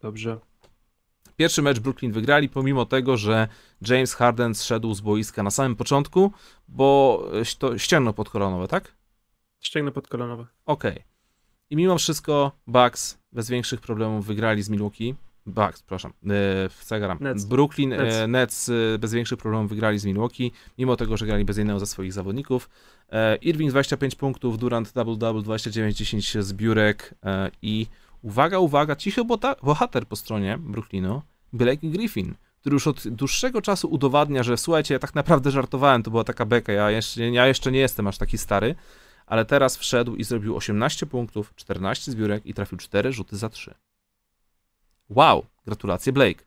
[0.00, 0.38] Dobrze.
[1.36, 3.48] Pierwszy mecz Brooklyn wygrali, pomimo tego, że
[3.88, 6.32] James Harden zszedł z boiska na samym początku,
[6.68, 7.22] bo
[7.58, 8.94] to ścięgno podkolonowe, tak?
[9.60, 10.46] Ścięgno podkolonowe.
[10.66, 10.92] Okej.
[10.92, 11.04] Okay.
[11.70, 15.14] I mimo wszystko Bucks bez większych problemów wygrali z Milwaukee.
[15.46, 16.68] Bucks, przepraszam, e.
[17.20, 17.44] Nets.
[17.44, 18.14] Brooklyn, Nets.
[18.16, 21.80] E, Nets e, bez większych problemów wygrali z Milwaukee, mimo tego, że grali bez jednego
[21.80, 22.70] ze swoich zawodników.
[23.40, 27.14] Irving 25 punktów, Durant double-double, 29-10 zbiórek
[27.62, 27.86] i
[28.22, 29.22] uwaga, uwaga, cichy
[29.62, 31.22] bohater po stronie Brooklynu,
[31.52, 36.10] Blake Griffin, który już od dłuższego czasu udowadnia, że słuchajcie, ja tak naprawdę żartowałem, to
[36.10, 38.74] była taka beka, ja jeszcze, ja jeszcze nie jestem aż taki stary,
[39.28, 43.74] ale teraz wszedł i zrobił 18 punktów, 14 zbiórek i trafił 4 rzuty za 3.
[45.08, 46.44] Wow, gratulacje Blake.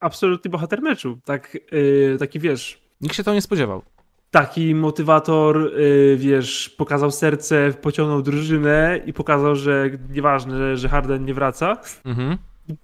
[0.00, 1.18] Absolutny bohater meczu.
[1.24, 2.80] Tak, yy, taki wiesz.
[3.00, 3.82] Nikt się to nie spodziewał.
[4.30, 11.34] Taki motywator, yy, wiesz, pokazał serce, pociągnął drużynę i pokazał, że nieważne, że Harden nie
[11.34, 11.76] wraca.
[12.04, 12.38] Mhm.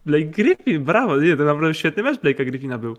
[0.07, 2.97] Blake Griffin, brawo, nie, to naprawdę świetny mecz Blake'a Griffina był.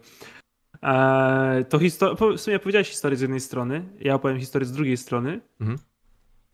[0.82, 4.98] Eee, to historia, w sumie powiedziałeś historię z jednej strony, ja opowiem historię z drugiej
[4.98, 5.42] strony.
[5.62, 5.80] Mhm.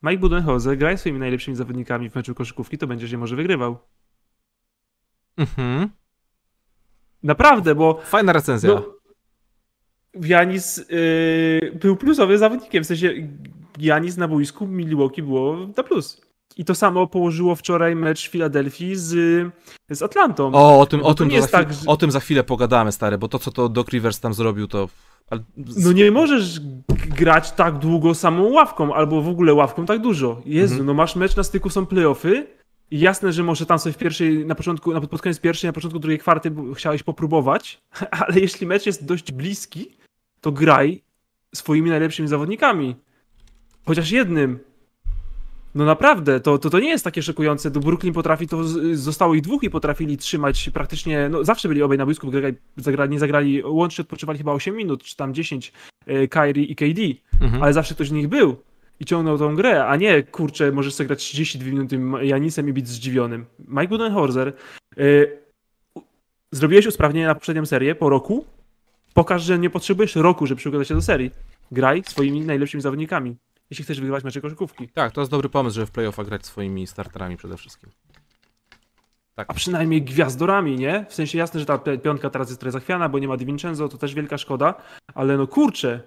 [0.03, 3.77] Mike Budenholzer graj swoimi najlepszymi zawodnikami w meczu koszykówki, to będziesz je może wygrywał.
[5.37, 5.89] Mhm.
[7.23, 8.01] Naprawdę, bo...
[8.05, 8.69] Fajna recenzja.
[8.69, 8.93] No,
[10.21, 13.13] Janis yy, był plusowy zawodnikiem, w sensie
[13.79, 16.21] Janis na boisku Milwaukee było na plus.
[16.57, 19.09] I to samo położyło wczoraj mecz Filadelfii z,
[19.89, 20.51] z Atlantą.
[20.53, 23.27] O, o tym, o tym, za tak, chwilę, o tym za chwilę pogadamy, stary, bo
[23.27, 24.89] to, co to Doc Rivers tam zrobił, to...
[25.57, 26.59] No nie możesz
[27.17, 30.41] grać tak długo samą ławką, albo w ogóle ławką tak dużo.
[30.45, 30.87] Jezu, mhm.
[30.87, 32.47] no masz mecz na styku, są playoffy
[32.91, 35.73] i jasne, że może tam sobie w pierwszej, na początku, na pod koniec pierwszej, na
[35.73, 37.81] początku drugiej kwarty chciałeś popróbować,
[38.19, 39.97] ale jeśli mecz jest dość bliski,
[40.41, 41.03] to graj
[41.55, 42.95] swoimi najlepszymi zawodnikami.
[43.85, 44.59] Chociaż jednym,
[45.75, 47.71] no naprawdę, to, to, to nie jest takie szokujące.
[47.71, 48.63] Do Brooklyn potrafi, to
[48.93, 52.31] zostało ich dwóch i potrafili trzymać praktycznie, no zawsze byli obaj na boisku,
[52.77, 55.73] zagrali, nie zagrali, łącznie odpoczywali chyba 8 minut, czy tam 10,
[56.05, 57.01] e, Kyrie i KD,
[57.41, 57.63] mhm.
[57.63, 58.55] ale zawsze ktoś z nich był
[58.99, 63.45] i ciągnął tą grę, a nie, kurczę, możesz zagrać 32 minuty Janisem i być zdziwionym.
[63.59, 64.53] Mike Budenholzer,
[64.97, 65.37] yy,
[66.51, 68.45] zrobiłeś usprawnienie na poprzednią serię po roku,
[69.13, 71.31] pokaż, że nie potrzebujesz roku, żeby przygotować się do serii.
[71.71, 73.35] Graj swoimi najlepszymi zawodnikami
[73.73, 74.89] jeśli chcesz wygrywać mecze koszykówki.
[74.89, 77.89] Tak, to jest dobry pomysł, żeby w playoffach grać swoimi starterami przede wszystkim.
[79.35, 79.49] Tak.
[79.49, 81.05] A przynajmniej gwiazdorami, nie?
[81.09, 83.97] W sensie jasne, że ta piątka teraz jest trochę zachwiana, bo nie ma DiVincenzo, to
[83.97, 84.73] też wielka szkoda,
[85.13, 86.01] ale no kurczę,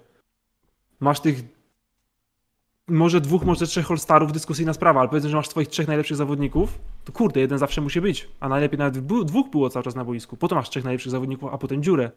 [0.99, 1.43] masz tych
[2.87, 6.79] może dwóch, może trzech All-Starów, dyskusyjna sprawa, ale powiedzmy, że masz twoich trzech najlepszych zawodników,
[7.05, 10.37] to kurde, jeden zawsze musi być, a najlepiej nawet dwóch było cały czas na boisku.
[10.37, 12.11] Potem masz trzech najlepszych zawodników, a potem dziurę.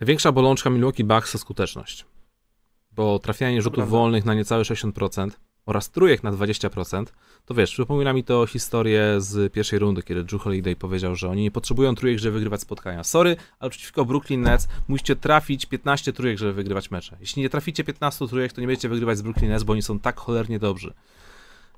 [0.00, 2.06] Największa bolączka Milwaukee Bucks to skuteczność
[2.96, 5.30] bo trafianie rzutów wolnych na niecałe 60%
[5.66, 7.04] oraz trójek na 20%,
[7.46, 11.42] to wiesz, przypomina mi to historię z pierwszej rundy, kiedy Drew Holiday powiedział, że oni
[11.42, 13.04] nie potrzebują trójek, żeby wygrywać spotkania.
[13.04, 17.16] Sorry, ale przeciwko Brooklyn Nets musicie trafić 15 trójek, żeby wygrywać mecze.
[17.20, 19.98] Jeśli nie traficie 15 trójek, to nie będziecie wygrywać z Brooklyn Nets, bo oni są
[19.98, 20.92] tak cholernie dobrzy.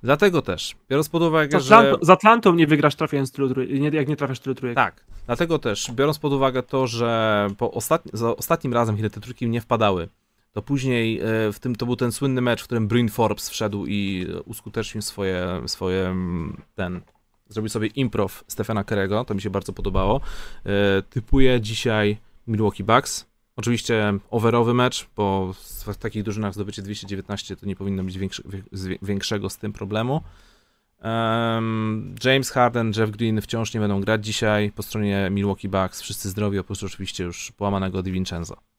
[0.03, 2.07] Dlatego też, biorąc pod uwagę, z Atlantą, że...
[2.07, 4.77] Z Atlantą nie wygrasz trafiając tylu trójek, jak nie trafiasz tylu trójek.
[4.77, 9.21] Tak, dlatego też, biorąc pod uwagę to, że po ostatni, za ostatnim razem, kiedy te
[9.21, 10.09] trójki nie wpadały,
[10.55, 13.87] to później e, w tym to był ten słynny mecz, w którym Bryn Forbes wszedł
[13.87, 17.01] i uskutecznił swoje, swoje mm, ten
[17.49, 20.21] zrobił sobie improv Stefana Kerego, to mi się bardzo podobało.
[20.67, 23.27] E, typuję dzisiaj Milwaukee Bucks.
[23.57, 25.55] Oczywiście overowy mecz, bo
[25.87, 28.43] w takich drużynach zdobycie 219 to nie powinno być większy,
[29.03, 30.21] większego z tym problemu.
[32.25, 36.03] James Harden, Jeff Green wciąż nie będą grać dzisiaj po stronie Milwaukee Bucks.
[36.03, 38.74] Wszyscy zdrowi, oprócz oczywiście już połamanego DiVincenzo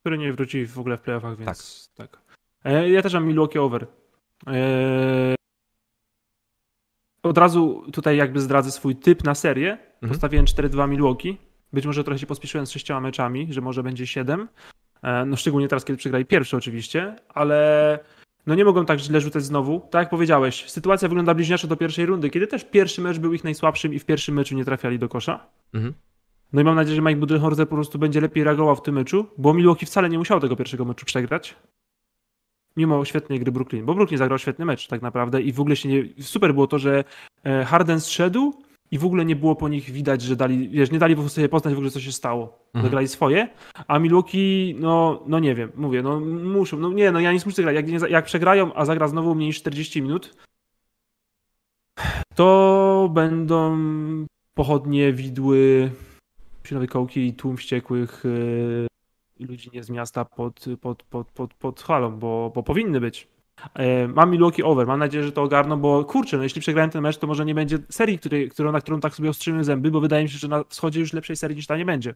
[0.00, 2.10] który nie wróci w ogóle w playoffach, więc tak.
[2.10, 2.22] tak.
[2.88, 3.86] Ja też mam Milwaukee over.
[4.46, 5.34] Eee,
[7.22, 9.72] od razu tutaj jakby zdradzę swój typ na serię.
[9.72, 10.08] Mhm.
[10.08, 11.36] Postawiłem 4-2 Milwaukee.
[11.72, 14.48] Być może trochę się pospieszyłem z sześcioma meczami, że może będzie 7.
[15.02, 17.98] E, No szczególnie teraz, kiedy przegrali pierwszy oczywiście, ale
[18.46, 19.80] no nie mogą tak źle rzucać znowu.
[19.90, 23.44] Tak jak powiedziałeś, sytuacja wygląda bliźniaczo do pierwszej rundy, kiedy też pierwszy mecz był ich
[23.44, 25.46] najsłabszym i w pierwszym meczu nie trafiali do kosza.
[25.74, 25.94] Mhm.
[26.52, 29.26] No i mam nadzieję, że Mike Budenholzer po prostu będzie lepiej reagował w tym meczu,
[29.38, 31.56] bo Milwaukee wcale nie musiał tego pierwszego meczu przegrać.
[32.76, 35.88] Mimo świetnej gry Brooklyn, bo Brooklyn zagrał świetny mecz tak naprawdę i w ogóle się
[35.88, 36.04] nie...
[36.20, 37.04] Super było to, że
[37.44, 38.54] e, Harden zszedł
[38.90, 41.74] i w ogóle nie było po nich widać, że dali, wiesz, nie dali sobie poznać
[41.74, 42.58] w ogóle, co się stało.
[42.66, 42.84] Mhm.
[42.84, 43.48] Zagrali swoje,
[43.88, 47.62] a Milwaukee, no, no nie wiem, mówię, no muszą, no nie, no ja nic muszę
[47.62, 47.74] grać.
[47.74, 50.36] Jak, nie, jak przegrają, a zagra znowu mniej niż 40 minut,
[52.34, 53.78] to będą
[54.54, 55.90] pochodnie, widły,
[56.68, 58.22] psionowe kołki i tłum wściekłych
[59.38, 63.28] yy, ludzi nie z miasta pod, pod, pod, pod, pod halą, bo, bo powinny być.
[63.74, 67.02] E, Mam Milwaukee over, mam nadzieję, że to ogarną, bo kurczę, no jeśli przegrałem ten
[67.02, 70.00] mecz, to może nie będzie serii, której, którą, na którą tak sobie ostrzymy zęby, bo
[70.00, 72.14] wydaje mi się, że na wschodzie już lepszej serii niż ta nie będzie.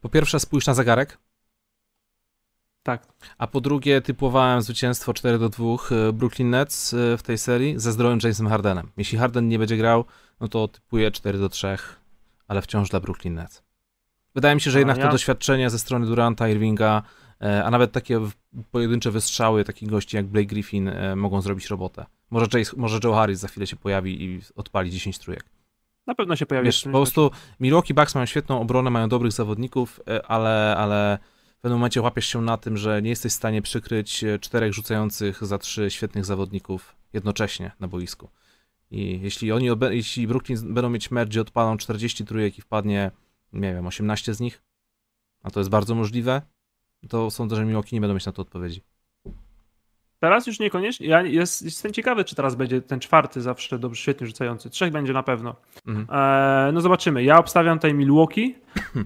[0.00, 1.18] Po pierwsze, spójrz na zegarek.
[2.82, 3.06] Tak.
[3.38, 7.80] A po drugie, typowałem zwycięstwo 4 do 2 e, Brooklyn Nets e, w tej serii
[7.80, 8.90] ze zdrowym Jamesem Hardenem.
[8.96, 10.04] Jeśli Harden nie będzie grał,
[10.40, 11.76] no to typuję 4 do 3,
[12.48, 13.64] ale wciąż dla Brooklyn Nets.
[14.34, 17.02] Wydaje mi się, że A jednak to doświadczenie ze strony Duranta, Irvinga,
[17.42, 18.20] e, a nawet takie
[18.70, 22.06] pojedyncze wystrzały takich gości jak Blake Griffin e, mogą zrobić robotę.
[22.30, 25.44] Może, Jace, może Joe Harris za chwilę się pojawi i odpali 10 trójek.
[26.06, 26.66] Na pewno się pojawi.
[26.66, 27.30] Wiesz, po prostu
[27.60, 31.18] Milwaukee Bucks mają świetną obronę, mają dobrych zawodników, e, ale, ale
[31.58, 35.44] w pewnym momencie łapiesz się na tym, że nie jesteś w stanie przykryć czterech rzucających
[35.44, 38.28] za trzy świetnych zawodników jednocześnie na boisku.
[38.90, 43.10] I jeśli oni, jeśli Brooklyn będą mieć gdzie odpalą 40 trójek i wpadnie,
[43.54, 44.62] nie wiem, 18 z nich,
[45.42, 46.42] a to jest bardzo możliwe,
[47.08, 48.82] to sądzę, że Milwaukee nie będą mieć na to odpowiedzi.
[50.20, 51.06] Teraz już niekoniecznie.
[51.06, 54.70] Ja jest, jestem ciekawy, czy teraz będzie ten czwarty zawsze dobrze, świetnie rzucający.
[54.70, 55.56] Trzech będzie na pewno.
[55.86, 56.06] Mhm.
[56.10, 57.24] Eee, no zobaczymy.
[57.24, 58.54] Ja obstawiam tutaj Milwaukee.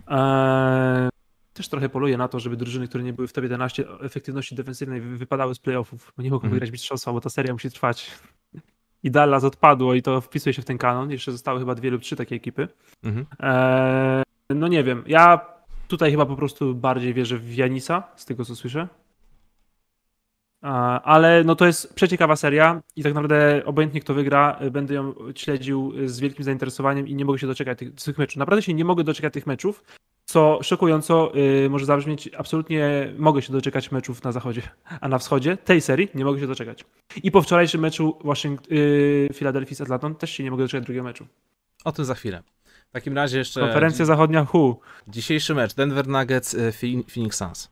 [0.09, 1.09] Eee,
[1.55, 5.01] też trochę poluję na to, żeby drużyny, które nie były w top 11 efektywności defensywnej
[5.01, 6.53] wy- wypadały z playoffów, bo nie mogą Mhm.
[6.53, 8.11] wygrać mistrzostwa, bo ta seria musi trwać.
[9.03, 11.11] I Dallas odpadło i to wpisuje się w ten kanon.
[11.11, 12.69] Jeszcze zostały chyba dwie lub trzy takie ekipy.
[13.03, 13.27] Mhm.
[13.41, 14.23] Eee,
[14.55, 15.05] no nie wiem.
[15.07, 15.41] Ja
[15.89, 18.89] tutaj chyba po prostu bardziej wierzę w Janisa, z tego co słyszę.
[21.03, 25.93] Ale no to jest przeciekawa seria i tak naprawdę obojętnie kto wygra, będę ją śledził
[26.07, 28.37] z wielkim zainteresowaniem i nie mogę się doczekać tych, tych meczów.
[28.37, 29.85] Naprawdę się nie mogę doczekać tych meczów,
[30.25, 34.63] co szokująco y, może zabrzmieć, absolutnie mogę się doczekać meczów na zachodzie,
[35.01, 36.85] a na wschodzie tej serii nie mogę się doczekać.
[37.23, 41.05] I po wczorajszym meczu Waszyng- y, Philadelphia z Atlantą też się nie mogę doczekać drugiego
[41.05, 41.27] meczu.
[41.85, 42.43] O tym za chwilę.
[42.89, 44.81] W takim razie jeszcze Konferencja zachodnia hu.
[45.09, 46.73] Dzisiejszy mecz Denver Nuggets, e,
[47.15, 47.71] Phoenix Suns.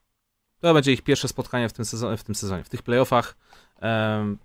[0.60, 3.36] To będzie ich pierwsze spotkanie w tym sezonie, w, tym sezonie, w tych playoffach.
[3.80, 4.38] Em,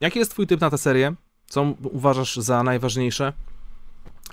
[0.00, 1.14] jaki jest twój typ na tę serię?
[1.46, 3.32] Co uważasz za najważniejsze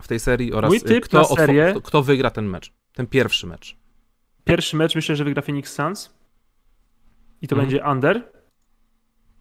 [0.01, 2.73] w tej serii oraz Mój typ kto, serię- kto, kto wygra ten mecz?
[2.93, 3.75] Ten pierwszy mecz.
[4.43, 6.09] Pierwszy mecz myślę, że wygra Phoenix Suns.
[7.41, 7.69] I to Mhm.
[7.69, 8.31] będzie under.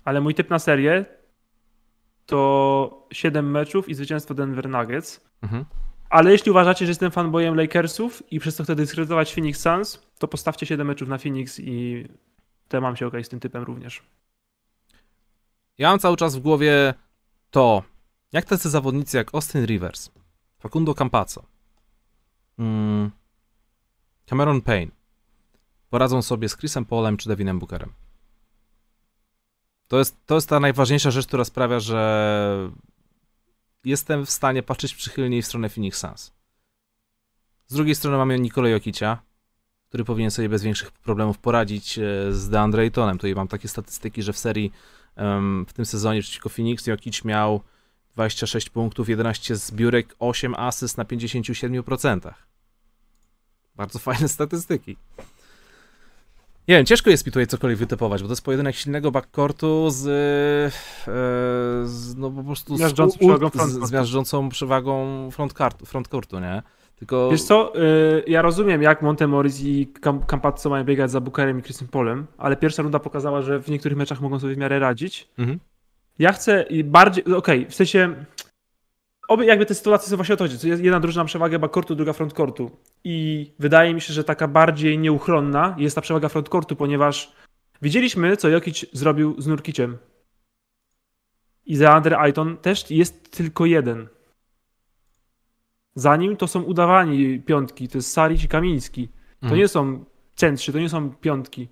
[0.05, 1.05] Ale mój typ na serię
[2.27, 5.21] to 7 meczów i zwycięstwo Denver Nuggets.
[5.43, 5.65] Mhm.
[6.11, 10.29] Ale jeśli uważacie, że jestem fanboyem Lakersów i przez to chcę dyskredytować Phoenix Suns, to
[10.29, 12.05] postawcie 7 meczów na Phoenix i
[12.69, 14.03] to mam się okej z tym typem również.
[15.79, 16.95] Ja mam cały czas w głowie
[17.51, 17.83] to,
[18.33, 20.11] jak tacy zawodnicy jak Austin Rivers,
[20.59, 21.43] Facundo Campazzo,
[22.59, 23.11] mm,
[24.27, 24.93] Cameron Payne
[25.91, 27.93] poradzą sobie z Chrisem Paulem czy Devinem Bookerem.
[29.89, 32.71] To jest, to jest ta najważniejsza rzecz, która sprawia, że
[33.85, 36.33] jestem w stanie patrzeć przychylniej w stronę Phoenix Suns.
[37.67, 39.23] Z drugiej strony mamy Nikola Jokicia,
[39.89, 42.03] który powinien sobie bez większych problemów poradzić e,
[42.33, 43.19] z DeAndre Aytonem.
[43.19, 44.73] Tutaj mam takie statystyki, że w serii
[45.67, 47.61] w tym sezonie przeciwko Phoenix Jokic miał
[48.15, 52.33] 26 punktów, 11 zbiórek, 8 asyst na 57%.
[53.77, 54.97] Bardzo fajne statystyki.
[56.69, 60.07] Nie wiem, ciężko jest mi tutaj cokolwiek wytypować, bo to jest pojedynek silnego backcourtu z,
[60.07, 63.87] e, z no po prostu z, Miażdżącą przewagą frontcourtu.
[63.87, 65.29] z miażdżącą przewagą
[65.87, 66.63] frontcourtu, nie?
[66.97, 71.59] Tylko Wiesz co, y, ja rozumiem jak Montemoris i Cam- Campazzo mają biegać za Bookerem
[71.59, 74.79] i Chrisem Polem, ale pierwsza runda pokazała, że w niektórych meczach mogą sobie w miarę
[74.79, 75.29] radzić.
[75.39, 75.59] Mhm.
[76.19, 78.15] Ja chcę i bardziej, okej, w sensie
[79.31, 80.69] obie jakby te sytuacje są właśnie o to chodzi.
[80.69, 82.71] Jedna drużyna ma przewagę backcourtu, druga frontcourtu.
[83.05, 87.33] I wydaje mi się, że taka bardziej nieuchronna jest ta przewaga frontcourtu, ponieważ
[87.83, 89.99] widzieliśmy, co Jokic zrobił z Nurkiciem.
[91.67, 94.09] I Deandre Ayton też jest tylko jeden.
[95.95, 99.09] Za nim to są udawani piątki, to jest Saric i Kamiński.
[99.09, 99.59] To Mhm.
[99.61, 100.05] nie są
[100.35, 101.69] centrzy, to nie są piątki.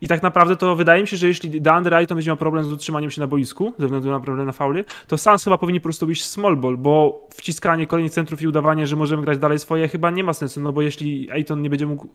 [0.00, 2.72] I tak naprawdę to wydaje mi się, że jeśli DeAndre Ayton będzie miał problem z
[2.72, 5.84] utrzymaniem się na boisku, ze względu na problem na fauly, to Suns chyba powinni po
[5.84, 9.88] prostu iść small ball, bo wciskanie kolejnych centrów i udawanie, że możemy grać dalej swoje
[9.88, 12.08] chyba nie ma sensu, no bo jeśli Ayton nie będzie mógł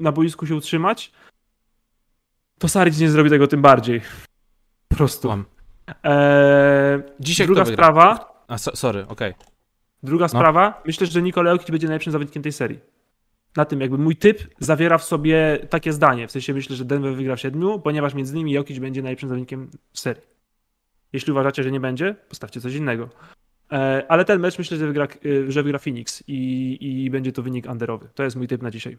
[0.00, 1.12] na boisku się utrzymać,
[2.58, 4.00] to Saric nie zrobi tego tym bardziej.
[4.88, 5.32] Po prostu.
[6.02, 9.34] Eee, Dzisiaj druga sprawa, A, so, sorry, okej.
[10.02, 10.28] druga No.
[10.28, 12.78] sprawa, myślę, że Nikola Jokic będzie najlepszym zawodnikiem tej serii.
[13.58, 17.14] Na tym jakby mój typ zawiera w sobie takie zdanie, w sensie myślę, że Denver
[17.14, 20.22] wygra w siedmiu, ponieważ między nimi Jokic będzie najlepszym zawodnikiem w serii.
[21.12, 23.08] Jeśli uważacie, że nie będzie, postawcie coś innego.
[23.72, 27.42] E, ale ten mecz myślę, że wygra, e, że wygra Phoenix i, i będzie to
[27.42, 28.08] wynik underowy.
[28.14, 28.98] To jest mój typ na dzisiaj.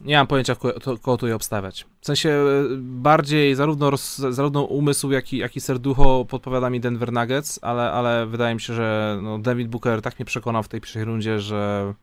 [0.00, 1.86] Nie mam pojęcia, kogo tu je obstawiać.
[2.00, 2.44] W sensie e,
[2.80, 7.92] bardziej zarówno, roz, zarówno umysł, jak i, jak i serducho podpowiada mi Denver Nuggets, ale,
[7.92, 11.40] ale wydaje mi się, że no, David Booker tak mnie przekonał w tej pierwszej rundzie,
[11.40, 11.94] że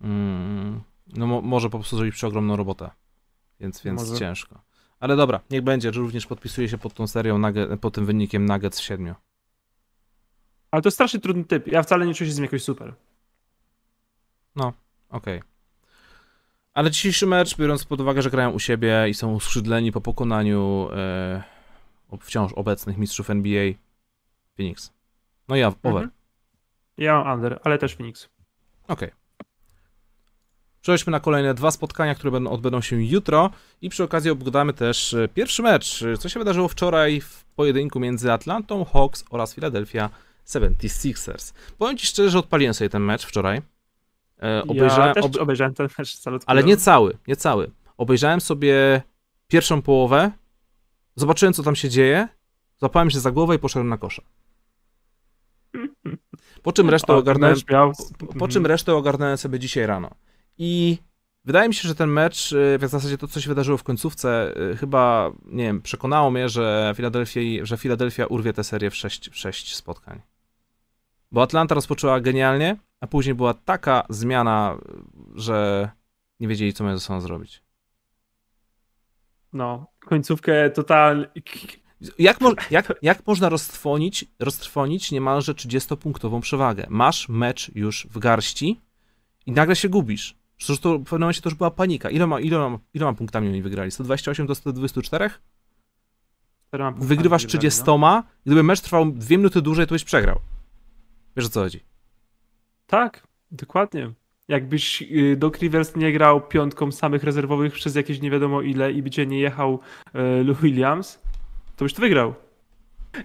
[0.00, 0.80] mm,
[1.16, 2.90] no, mo, może po prostu zrobić przeogromną robotę.
[3.60, 4.18] Więc, więc Może.
[4.20, 4.60] ciężko.
[5.00, 8.46] Ale dobra, niech będzie, że również podpisuje się pod tą serią, nugget, pod tym wynikiem
[8.46, 9.14] Nuggets w siedmiu.
[10.70, 11.66] Ale to jest strasznie trudny typ.
[11.66, 12.94] Ja wcale nie czuję się z nim jakoś super.
[15.10, 15.42] Okej.
[16.74, 20.88] Ale dzisiejszy mecz, biorąc pod uwagę, że grają u siebie i są uskrzydleni po pokonaniu
[20.92, 21.42] e,
[22.20, 23.72] wciąż obecnych mistrzów NBA,
[24.56, 24.92] Phoenix.
[25.48, 26.02] No ja, over.
[26.02, 26.10] Mhm.
[26.98, 28.28] Ja mam under, ale też Phoenix.
[28.88, 29.10] Okej.
[30.80, 33.50] Przejdźmy na kolejne dwa spotkania, które będą, odbędą się jutro
[33.82, 38.32] i przy okazji obgadamy też e, pierwszy mecz, co się wydarzyło wczoraj w pojedynku między
[38.32, 40.10] Atlantą Hawks oraz Philadelphia
[40.46, 41.52] 76ers.
[41.78, 43.62] Powiem Ci szczerze, że odpaliłem sobie ten mecz wczoraj.
[44.42, 46.50] E, obejrzałem, ja też ob- obejrzałem ten mecz salutkuję.
[46.50, 47.70] ale nie cały, nie cały.
[47.96, 49.02] Obejrzałem sobie
[49.48, 50.30] pierwszą połowę,
[51.16, 52.28] zobaczyłem co tam się dzieje,
[52.78, 54.22] złapałem się za głowę i poszedłem na kosza.
[56.62, 57.92] Po czym resztę ogarnąłem, miał...
[58.18, 60.10] po, po czym resztę ogarnąłem sobie dzisiaj rano.
[60.58, 60.98] I
[61.44, 64.54] wydaje mi się, że ten mecz, y, w zasadzie to, co się wydarzyło w końcówce,
[64.72, 69.30] y, chyba, nie wiem, przekonało mnie, że Philadelphia, że Philadelphia urwie tę serię w sześć,
[69.30, 70.20] w sześć spotkań.
[71.32, 74.78] Bo Atlanta rozpoczęła genialnie, a później była taka zmiana,
[75.34, 75.90] że
[76.40, 77.62] nie wiedzieli, co mają ze sobą zrobić.
[79.52, 81.28] No, końcówkę total...
[82.18, 86.86] Jak, mo- jak, jak można roztrwonić, roztrwonić niemalże 30-punktową przewagę?
[86.88, 88.80] Masz mecz już w garści
[89.46, 90.36] i nagle się gubisz.
[90.56, 92.10] Przecież to w pewnym momencie to już była panika.
[92.10, 93.90] Iloma, iloma, iloma punktami oni wygrali?
[93.90, 95.30] 128 do 124?
[96.96, 97.80] Wygrywasz 30.
[97.80, 97.84] No.
[98.46, 100.40] Gdyby mecz trwał dwie minuty dłużej, to byś przegrał.
[101.36, 101.89] Wiesz o co chodzi?
[102.90, 104.12] Tak, dokładnie.
[104.48, 109.02] Jakbyś y, Doc Rivers nie grał piątką samych rezerwowych przez jakieś nie wiadomo ile i
[109.02, 109.80] by cię nie jechał
[110.14, 111.22] y, Lou Williams,
[111.76, 112.34] to byś to wygrał.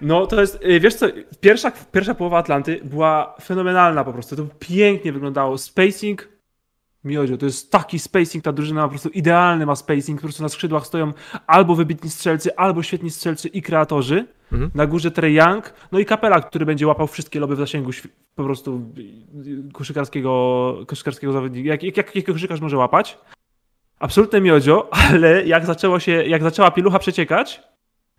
[0.00, 1.06] No to jest, y, wiesz co,
[1.40, 5.58] pierwsza, pierwsza połowa Atlanty była fenomenalna po prostu, to pięknie wyglądało.
[5.58, 6.28] Spacing,
[7.06, 10.42] miodzio, to jest taki spacing, ta drużyna ma po prostu idealny ma spacing, po prostu
[10.42, 11.12] na skrzydłach stoją
[11.46, 14.26] albo wybitni strzelcy, albo świetni strzelcy i kreatorzy.
[14.52, 14.70] Mhm.
[14.74, 17.90] Na górze Trey Young, no i Kapela, który będzie łapał wszystkie loby w zasięgu
[18.34, 18.80] po prostu
[19.72, 21.68] koszykarskiego, koszykarskiego zawodnika.
[21.68, 23.18] Jak, jak, jak, jak koszykarz może łapać?
[23.98, 27.62] Absolutne miodzio, ale jak zaczęło się, jak zaczęła pielucha przeciekać,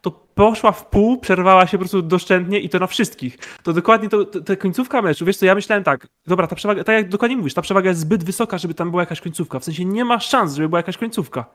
[0.01, 3.37] to poszła w pół, przerwała się po prostu doszczętnie i to na wszystkich.
[3.63, 6.83] To dokładnie to, to, ta końcówka meczu, wiesz co, ja myślałem tak, dobra, ta przewaga,
[6.83, 9.59] tak jak dokładnie mówisz, ta przewaga jest zbyt wysoka, żeby tam była jakaś końcówka.
[9.59, 11.45] W sensie nie ma szans, żeby była jakaś końcówka.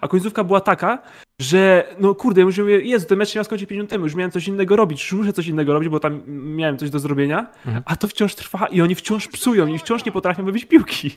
[0.00, 0.98] A końcówka była taka,
[1.40, 4.04] że no kurde, ja już mówię, Jezu, ten mecz się miał skończyć 5 minut temu,
[4.04, 6.98] już miałem coś innego robić, już muszę coś innego robić, bo tam miałem coś do
[6.98, 7.82] zrobienia, Mhm.
[7.86, 11.10] a to wciąż trwa i oni wciąż psują i wciąż nie potrafią wybić piłki.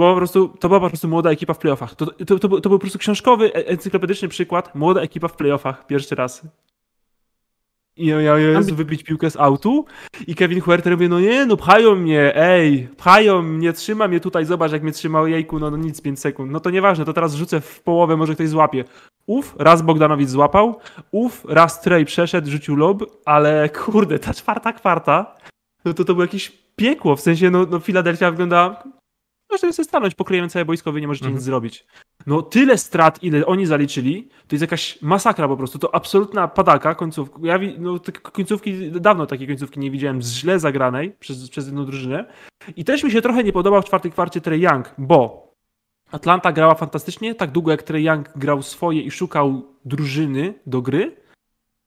[0.00, 1.94] To była po prostu, to była po prostu młoda ekipa w playoffach.
[1.94, 5.36] To, to, to, był- to był po prostu książkowy, e- encyklopedyczny przykład, młoda ekipa w
[5.36, 6.42] playoffach, pierwszy raz.
[7.96, 9.84] I ja, ja Jezu, wybić piłkę z autu
[10.26, 14.44] i Kevin Huerter mówi, no nie, no pchają mnie, ej, pchają mnie, trzyma mnie tutaj,
[14.44, 16.50] zobacz jak mnie trzymał, jejku, no, no nic, 5 sekund.
[16.52, 18.84] No to nieważne, to teraz rzucę w połowę, może ktoś złapie.
[19.26, 20.78] Uf, raz Bogdanowicz złapał,
[21.10, 25.34] uf, raz Trey przeszedł, rzucił lob, ale kurde, ta czwarta kwarta,
[25.84, 28.82] no to to było jakieś piekło, w sensie, no, no Filadelfia wygląda,
[29.50, 31.36] możecie sobie stanąć, pokryjemy całe boisko, wy nie możecie Mhm.
[31.36, 31.86] nic zrobić.
[32.26, 36.94] No tyle strat, ile oni zaliczyli, to jest jakaś masakra po prostu, to absolutna padaka
[36.94, 37.38] końcówka.
[37.42, 42.24] Ja no, końcówki, dawno takiej końcówki nie widziałem źle zagranej przez, przez jedną drużynę.
[42.76, 45.50] I też mi się trochę nie podobał w czwartej kwarcie Trey Young, bo
[46.12, 51.16] Atlanta grała fantastycznie, tak długo jak Trey Young grał swoje i szukał drużyny do gry,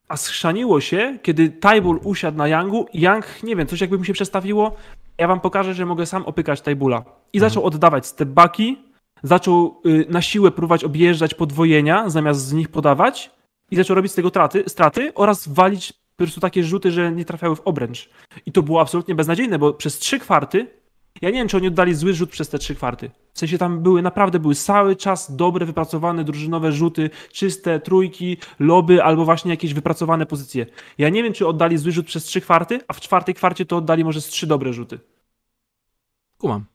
[0.08, 4.04] a schrzaniło się, kiedy Tybull usiadł na Youngu i Young, nie wiem, coś jakby mu
[4.04, 4.76] się przestawiło,
[5.24, 7.04] ja wam pokażę, że mogę sam opykać Tybula.
[7.34, 8.78] I zaczął oddawać stepbacki,
[9.24, 13.32] zaczął y, na siłę próbować objeżdżać podwojenia, zamiast z nich podawać
[13.72, 17.26] i zaczął robić z tego traty, straty oraz walić po prostu takie rzuty, że nie
[17.26, 18.10] trafiały w obręcz.
[18.46, 20.68] I to było absolutnie beznadziejne, bo przez trzy kwarty
[21.22, 23.12] Ja nie wiem, czy oni oddali zły rzut przez te trzy kwarty.
[23.34, 29.04] W sensie tam były, naprawdę były cały czas dobre, wypracowane drużynowe rzuty, czyste trójki, loby
[29.04, 30.66] albo właśnie jakieś wypracowane pozycje.
[30.98, 33.78] Ja nie wiem, czy oddali zły rzut przez trzy kwarty, a w czwartej kwarcie to
[33.78, 35.00] oddali może z trzy dobre rzuty.
[36.38, 36.66] Kumam.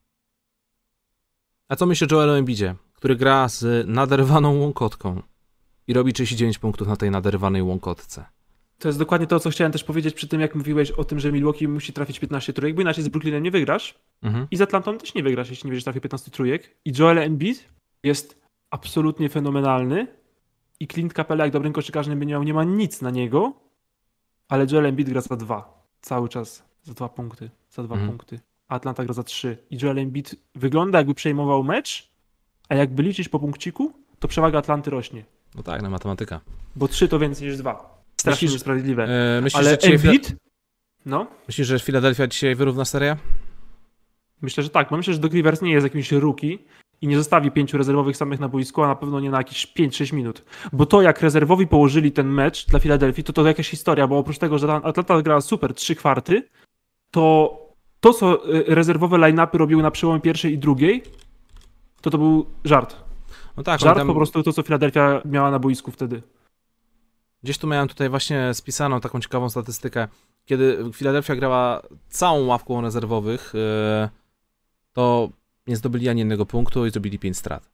[1.69, 5.23] A co myślisz o Joelu Embidzie, który gra z naderwaną łąkotką
[5.87, 8.38] i robi 39 punktów na tej naderwanej łąkotce?
[8.79, 11.33] To jest dokładnie to, co chciałem też powiedzieć przy tym, jak mówiłeś o tym, że
[11.33, 14.47] Milwaukee musi trafić 15 trójek, bo inaczej z Brooklynem nie wygrasz Mhm.
[14.51, 16.77] i z Atlantą też nie wygrasz, jeśli nie będziesz trafił 15 trójek.
[16.85, 17.69] I Joel Embiid
[18.03, 18.41] jest
[18.71, 20.07] absolutnie fenomenalny
[20.81, 23.53] i Clint Capella, jak dobrym koszykarzem by nie miał, nie ma nic na niego,
[24.49, 25.85] ale Joel Embiid gra za dwa.
[26.01, 28.11] Cały czas za dwa punkty, za dwa Mhm.
[28.11, 28.41] punkty.
[28.69, 29.57] A Atlanta gra za trzy.
[29.71, 32.11] I Joel Embiid wygląda jakby przejmował mecz,
[32.69, 35.25] a jakby liczyć po punkciku, to przewaga Atlanty rośnie.
[35.55, 36.41] No tak, na matematyka.
[36.77, 37.98] Bo trzy to więcej niż dwa.
[38.21, 39.05] Strasznie Myślisz- niesprawiedliwe.
[39.05, 40.37] E, myślisz, ale że Embiid?
[41.07, 43.17] No, myślisz, że Philadelphia dzisiaj wyrówna serię?
[44.43, 44.91] myślę, że tak.
[44.91, 46.59] Bo myślę, że Doc Rivers nie jest jakimś rookie
[47.01, 50.13] i nie zostawi pięciu rezerwowych samych na boisku, a na pewno nie na jakieś 5-6
[50.13, 50.45] minut.
[50.73, 54.39] Bo to, jak rezerwowi położyli ten mecz dla Filadelfii, to to jakaś historia, bo oprócz
[54.39, 56.43] tego, że Atlanta grała super trzy kwarty,
[57.11, 57.59] to
[58.01, 61.03] to, co y, rezerwowe line-upy robiły na przełomie pierwszej i drugiej,
[62.01, 62.97] to to był żart.
[63.57, 66.23] No tak, Żart tam, po prostu to, co Filadelfia miała na boisku wtedy.
[67.43, 70.09] Gdzieś tu miałem tutaj właśnie spisaną taką ciekawą statystykę.
[70.45, 74.09] Kiedy Philadelphia grała całą ławką rezerwowych, e,
[74.93, 75.29] to
[75.67, 77.71] nie zdobyli ani jednego punktu i zrobili 5 strat.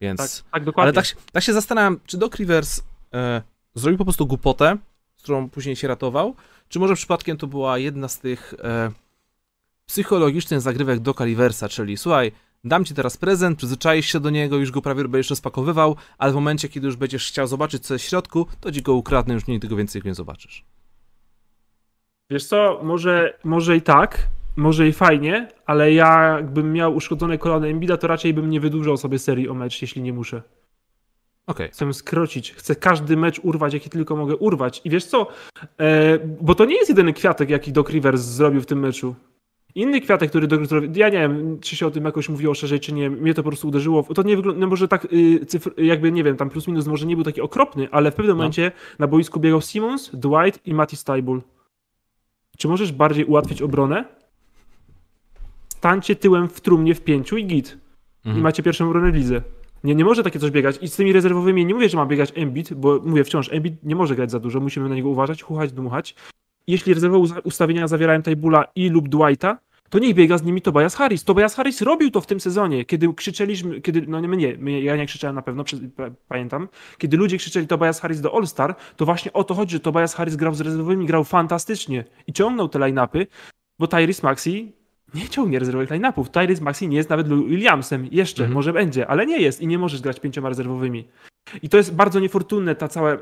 [0.00, 0.18] Więc...
[0.42, 0.82] Tak, tak dokładnie.
[0.86, 2.82] Ale tak, się- tak się zastanawiam, czy Doc Rivers
[3.14, 3.42] e,
[3.74, 4.76] zrobił po prostu głupotę,
[5.16, 6.34] z którą później się ratował,
[6.68, 8.90] czy może przypadkiem to była jedna z tych e,
[9.86, 12.32] psychologicznych zagrywek Doca Riversa, czyli słuchaj,
[12.64, 16.34] dam ci teraz prezent, przyzwyczaisz się do niego, już go prawie będziesz rozpakowywał, ale w
[16.34, 19.46] momencie, kiedy już będziesz chciał zobaczyć, co jest w środku, to ci go ukradnę, już
[19.46, 20.64] nigdy go więcej nie zobaczysz.
[22.30, 27.68] Wiesz co, może, może i tak, może i fajnie, ale ja jakbym miał uszkodzone kolano
[27.68, 30.42] Embida, to raczej bym nie wydłużał sobie serii o mecz, jeśli nie muszę.
[31.46, 34.80] Okej, Chcę skrócić, chcę każdy mecz urwać, jaki tylko mogę urwać.
[34.84, 35.26] I wiesz co,
[35.80, 39.14] e, bo to nie jest jedyny kwiatek, jaki Doc Rivers zrobił w tym meczu.
[39.74, 42.80] Inny kwiatek, który Doc Rivers, ja nie wiem, czy się o tym jakoś mówiło szerzej,
[42.80, 44.02] czy nie, mnie to po prostu uderzyło.
[44.02, 47.06] To nie wygląda, no może tak, y, cyfr, jakby nie wiem, tam plus minus może
[47.06, 48.42] nie był taki okropny, ale w pewnym No.
[48.42, 51.42] momencie na boisku biegał Simmons, Dwight i Matty Stybul.
[52.56, 54.04] Czy możesz bardziej ułatwić obronę?
[55.68, 57.78] Stańcie tyłem w trumnie w pięciu i git.
[58.24, 58.42] I mhm.
[58.42, 59.42] macie pierwszą obronę w lidze.
[59.84, 60.78] Nie, nie może takie coś biegać.
[60.82, 63.96] I z tymi rezerwowymi nie mówię, że ma biegać Embiid, bo mówię wciąż, Embiid nie
[63.96, 66.14] może grać za dużo, musimy na niego uważać, chuchać, dmuchać.
[66.68, 69.58] Jeśli rezerwowe ustawienia zawierają Tajbula i lub Dwighta,
[69.90, 71.24] to niech biega z nimi Tobias Harris.
[71.24, 74.80] Tobias Harris robił to w tym sezonie, kiedy krzyczeliśmy, kiedy, no nie, my nie, my,
[74.80, 75.64] ja nie krzyczałem na pewno,
[76.28, 76.68] pamiętam,
[76.98, 80.36] kiedy ludzie krzyczeli Tobias Harris do All-Star, to właśnie o to chodzi, że Tobias Harris
[80.36, 83.26] grał z rezerwowymi, grał fantastycznie i ciągnął te line-upy,
[83.78, 84.72] bo Tyrese Maxi
[85.14, 86.30] nie ciągnie rezerwowych line-upów.
[86.30, 88.08] Tyrese Maxi nie jest nawet Lou Williamsem.
[88.10, 88.54] Jeszcze, Mhm.
[88.54, 91.08] może będzie, ale nie jest i nie możesz grać pięcioma rezerwowymi.
[91.62, 93.16] I to jest bardzo niefortunne, ta cała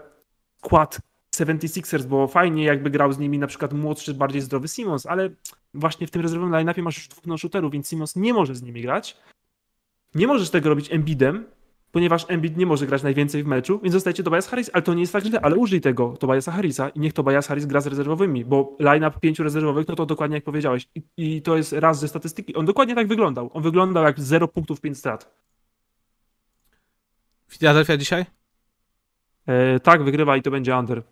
[0.58, 1.00] skład
[1.40, 5.30] 76ers, bo fajnie jakby grał z nimi na przykład młodszy, bardziej zdrowy Simons, ale
[5.74, 8.82] właśnie w tym rezerwowym line-upie masz już dwóch no-shooterów, więc Simons nie może z nimi
[8.82, 9.16] grać.
[10.14, 11.44] Nie możesz tego robić Embidem,
[11.96, 15.00] ponieważ Embiid nie może grać najwięcej w meczu, więc zostajecie Tobias Harris, ale to nie
[15.00, 18.44] jest tak źle, ale użyj tego Tobiasa Harrisa i niech Tobias Harris gra z rezerwowymi,
[18.44, 22.08] bo line-up pięciu rezerwowych, no to dokładnie jak powiedziałeś I, i to jest raz ze
[22.08, 25.34] statystyki, on dokładnie tak wyglądał, on wyglądał jak 0 punktów, 5 strat.
[27.48, 28.26] Philadelphia dzisiaj?
[29.46, 31.02] E, tak, wygrywa i to będzie under.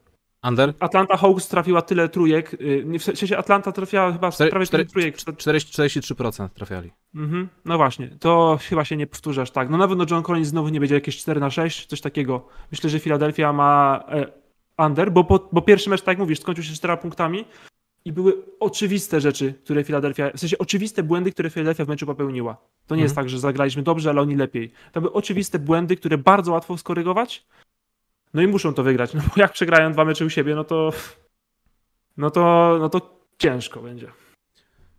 [0.48, 0.74] Under?
[0.80, 4.84] Atlanta Hawks trafiła tyle trójek, y, w sensie Atlanta trafiła chyba Cztery- prawie cztery- tyle
[4.84, 5.16] trójek.
[5.16, 6.90] 40, 43% trafiali.
[7.14, 9.70] Mhm, no właśnie, to chyba się nie powtórzasz tak.
[9.70, 12.46] No na pewno John Collins znowu nie będzie jakieś 4 na 6, coś takiego.
[12.72, 14.26] Myślę, że Philadelphia ma e,
[14.86, 17.44] under, bo, po, bo pierwszy mecz, tak jak mówisz, skończył się 4 punktami
[18.04, 22.56] i były oczywiste rzeczy, które Philadelphia, w sensie oczywiste błędy, które Philadelphia w meczu popełniła.
[22.86, 23.24] To nie jest Mhm.
[23.24, 24.72] tak, że zagraliśmy dobrze, ale oni lepiej.
[24.92, 27.46] To były oczywiste błędy, które bardzo łatwo skorygować.
[28.34, 30.92] No i muszą to wygrać, no bo jak przegrają dwa mecze u siebie, no to
[32.16, 34.12] no to, no to ciężko będzie.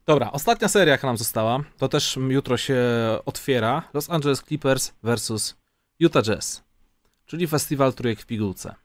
[0.05, 2.77] Dobra, ostatnia seria, jaka nam została, to też jutro się
[3.25, 3.83] otwiera.
[3.93, 5.55] Los Angeles Clippers versus
[5.99, 6.63] Utah Jazz,
[7.25, 8.75] czyli festiwal trójek w pigułce.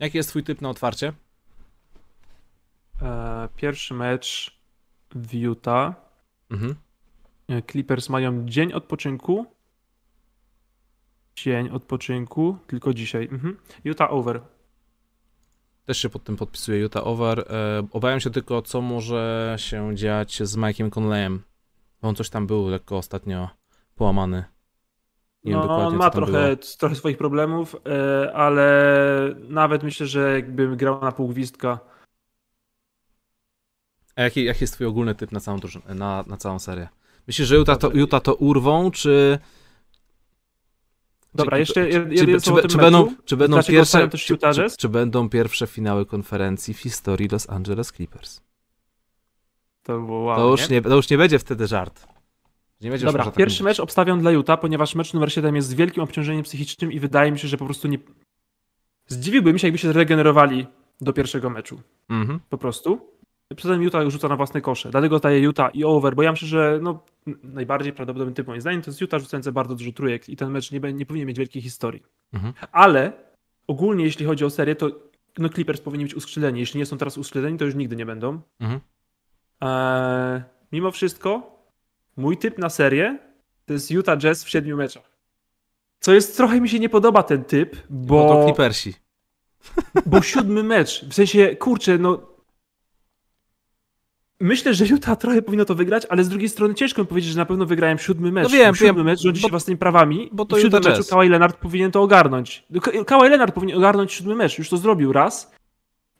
[0.00, 1.12] Jaki jest twój typ na otwarcie?
[3.02, 4.58] E, pierwszy mecz
[5.14, 5.94] w Utah.
[6.50, 6.74] Mhm.
[7.48, 9.53] E, Clippers mają dzień odpoczynku.
[11.36, 13.28] Dzień odpoczynku, tylko dzisiaj.
[13.32, 13.56] Mhm.
[13.84, 14.40] Utah over.
[15.86, 17.40] Też się pod tym podpisuje Utah over.
[17.40, 21.42] E, obawiam się tylko, co może się dziać z Mike'iem Conleyem.
[22.02, 23.48] Bo on coś tam był lekko ostatnio
[23.94, 24.44] połamany.
[25.44, 26.56] Nie wiem no, dokładnie, on ma trochę, było.
[26.78, 28.94] trochę swoich problemów, e, ale
[29.48, 31.78] nawet myślę, że jakbym grał na pół gwizdka,
[34.16, 35.58] A jaki, jaki jest twój ogólny typ na całą,
[35.88, 36.88] na, na całą serię?
[37.26, 39.38] Myślisz, że Utah to, Utah to urwą, czy...
[41.34, 41.88] Dobra, jeszcze
[42.68, 47.50] czy, będą, czy, będą pierwsze, czy, czy, czy będą pierwsze finały konferencji w historii Los
[47.50, 48.40] Angeles Clippers?
[49.82, 50.76] To było wow, to, już nie?
[50.76, 50.82] nie?
[50.82, 52.06] to już nie będzie wtedy żart.
[52.80, 56.02] Nie będzie Dobra, pierwszy mecz obstawiam dla Utah, ponieważ mecz numer 7 jest z wielkim
[56.02, 57.98] obciążeniem psychicznym i wydaje mi się, że po prostu nie...
[59.06, 60.66] Zdziwiłbym się, jakby się zregenerowali
[61.00, 61.80] do pierwszego meczu.
[62.08, 62.40] Mhm.
[62.48, 63.13] Po prostu.
[63.62, 64.90] Poza Utah rzuca na własne kosze.
[64.90, 67.04] Dlatego daje Utah i over, bo ja myślę, że no,
[67.42, 70.72] najbardziej prawdopodobny typ moim zdaniem to jest Utah rzucający bardzo dużo trójek i ten mecz
[70.72, 72.02] nie, nie powinien mieć wielkiej historii.
[72.32, 72.54] Mhm.
[72.72, 73.12] Ale
[73.66, 74.90] ogólnie jeśli chodzi o serię, to
[75.38, 76.60] no Clippers powinni być uskrzydleni.
[76.60, 78.40] Jeśli nie są teraz uskrzydleni, to już nigdy nie będą.
[78.60, 78.80] Mhm.
[79.60, 81.58] Eee, mimo wszystko
[82.16, 83.18] mój typ na serię
[83.66, 85.14] to jest Utah Jazz w siedmiu meczach.
[86.00, 88.16] Co jest, trochę mi się nie podoba ten typ, bo...
[88.16, 88.94] Bo to Clippersi.
[90.06, 92.33] Bo siódmy mecz, w sensie, kurczę, no
[94.44, 97.38] Myślę, że Utah trochę powinno to wygrać, ale z drugiej strony ciężko mi powiedzieć, że
[97.38, 98.44] na pewno wygrałem siódmy mecz.
[98.44, 100.28] No wiem, siódmy wiem, mecz rządzi się własnymi prawami.
[100.32, 102.64] Bo to w siódmym meczu Kawhi Leonard powinien to ogarnąć.
[103.06, 104.58] Kawhi Leonard powinien ogarnąć siódmy mecz.
[104.58, 105.54] Już to zrobił raz.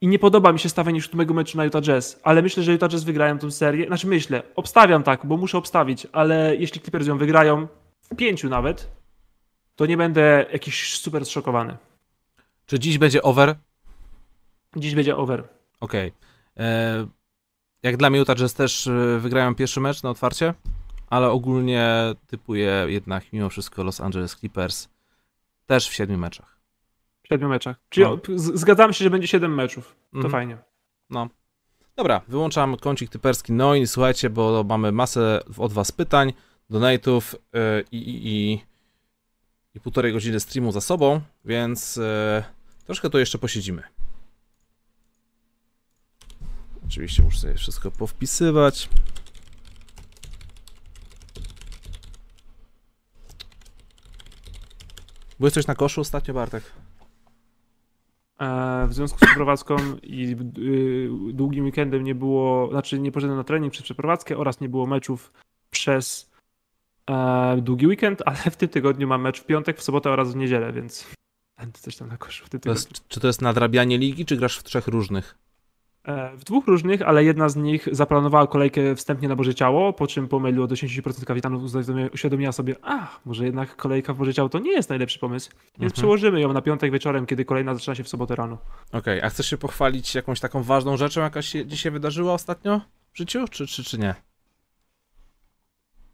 [0.00, 2.90] I nie podoba mi się stawianie siódmego meczu na Utah Jazz, ale myślę, że Utah
[2.90, 3.86] Jazz wygrają tę serię.
[3.86, 7.68] Znaczy myślę, obstawiam tak, bo muszę obstawić, ale jeśli Clippers ją wygrają,
[8.02, 8.90] w pięciu nawet,
[9.76, 11.76] to nie będę jakiś super zszokowany.
[12.66, 13.54] Czy dziś będzie over?
[14.76, 15.44] Dziś będzie over.
[15.80, 16.12] Okej.
[16.56, 16.66] Okay.
[16.66, 17.06] E,
[17.84, 20.54] jak dla mnie Utah Jazz też e, wygrają pierwszy mecz na otwarcie,
[21.06, 24.88] ale ogólnie typuję jednak mimo wszystko Los Angeles Clippers
[25.66, 26.58] też w siedmiu meczach.
[27.22, 27.76] W siedmiu meczach.
[27.88, 28.18] Czyli no.
[28.36, 29.96] zgadzamy się, że będzie siedem meczów.
[30.12, 30.32] To mhm.
[30.32, 30.58] fajnie.
[31.10, 31.28] No.
[31.96, 33.52] Dobra, wyłączam kącik typerski.
[33.52, 36.32] No i słuchajcie, bo mamy masę od was pytań,
[36.70, 38.60] donate'ów yy, i, i,
[39.74, 42.04] i półtorej godziny streamu za sobą, więc yy,
[42.84, 43.82] troszkę to jeszcze posiedzimy.
[46.86, 48.88] Oczywiście muszę sobie wszystko powpisywać.
[55.38, 56.62] Byłeś coś na koszu ostatnio, Bartek?
[58.40, 63.44] E, w związku z przeprowadzką i y, długim weekendem nie było, znaczy nie poszedłem na
[63.44, 65.32] trening przez przeprowadzkę oraz nie było meczów
[65.70, 66.30] przez
[67.10, 70.36] e, długi weekend, ale w tym tygodniu mam mecz w piątek, w sobotę oraz w
[70.36, 71.06] niedzielę, więc
[71.58, 72.82] będę coś tam na koszu w tym tygodniu.
[72.82, 75.43] To jest, czy to jest nadrabianie ligi, czy grasz w trzech różnych?
[76.04, 80.06] E, w dwóch różnych, ale jedna z nich zaplanowała kolejkę wstępnie na Boże Ciało, po
[80.06, 81.62] czym pomyliło do 10% kapitanów,
[82.12, 85.74] uświadomiła sobie, a może jednak kolejka w Boże Ciało to nie jest najlepszy pomysł, więc
[85.74, 85.92] mhm.
[85.92, 88.58] przełożymy ją na piątek wieczorem, kiedy kolejna zaczyna się w sobotę rano.
[88.88, 92.80] Okej, okay, a chcesz się pochwalić jakąś taką ważną rzeczą, jaka się dzisiaj wydarzyła ostatnio
[93.12, 94.14] w życiu, czy, czy, czy nie?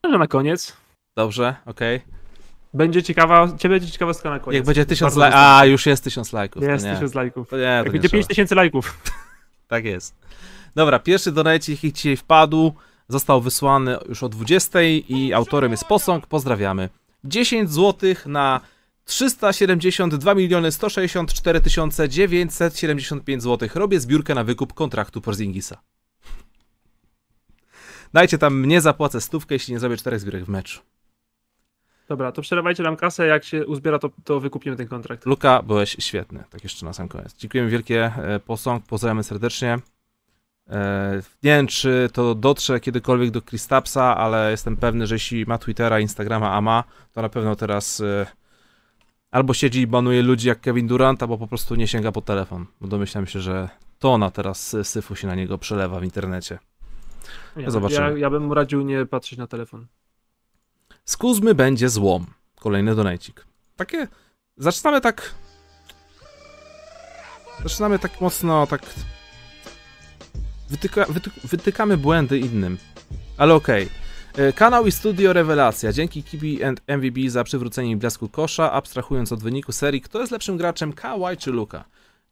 [0.05, 0.77] Może na koniec.
[1.17, 1.97] Dobrze, okej.
[1.97, 2.21] Okay.
[2.75, 4.57] Będzie ciekawa, ciebie będzie ciekawostka na koniec.
[4.57, 5.41] Jak będzie tysiąc lajków.
[5.41, 6.63] A, już jest tysiąc lajków.
[6.63, 7.49] Jest tysiąc lajków.
[7.49, 9.01] To nie, to Jak będzie pięć tysięcy lajków.
[9.71, 10.15] Tak jest.
[10.75, 12.75] Dobra, pierwszy donate, jaki dzisiaj wpadł,
[13.09, 16.27] został wysłany już o 20 i autorem jest Posąg.
[16.27, 16.89] Pozdrawiamy.
[17.25, 18.61] 10 zł na
[19.05, 21.61] 372 miliony 164
[22.09, 23.69] 975 zł.
[23.75, 25.81] Robię zbiórkę na wykup kontraktu Porzingisa.
[28.13, 30.81] Dajcie tam, mnie zapłacę stówkę, jeśli nie zrobię czterech zbiórek w meczu.
[32.11, 35.27] Dobra, to przerywajcie nam kasę, jak się uzbiera, to, to wykupimy ten kontrakt.
[35.27, 37.37] Luka, byłeś świetny, tak jeszcze na sam koniec.
[37.37, 39.79] Dziękujemy wielkie, e, posąg, pozdrawiamy serdecznie.
[40.71, 45.59] E, nie wiem, czy to dotrze kiedykolwiek do Kristapsa, ale jestem pewny, że jeśli ma
[45.59, 48.27] Twittera, Instagrama, a ma, to na pewno teraz e,
[49.31, 52.67] albo siedzi i banuje ludzi jak Kevin Durant, albo po prostu nie sięga po telefon,
[52.81, 53.69] bo domyślam się, że
[53.99, 56.59] tona teraz syfu się na niego przelewa w internecie.
[57.57, 58.11] Ja, Zobaczymy.
[58.11, 59.87] Ja, ja bym mu radził nie patrzeć na telefon.
[61.11, 62.27] Z Kuzmy będzie złom.
[62.61, 63.47] Kolejny donajcik.
[63.77, 64.09] Takie...
[64.57, 65.35] Zaczynamy tak...
[67.63, 68.83] Zaczynamy tak mocno, tak...
[70.69, 72.79] Wytyka, wyty, wytykamy błędy innym.
[73.37, 73.89] Ale okej.
[74.33, 74.47] Okay.
[74.47, 75.93] E, kanał i studio Rewelacja.
[75.93, 80.57] Dzięki Kibi and MVB za przywrócenie blasku kosza, abstrahując od wyniku serii, kto jest lepszym
[80.57, 81.85] graczem, Kawhi czy Luka.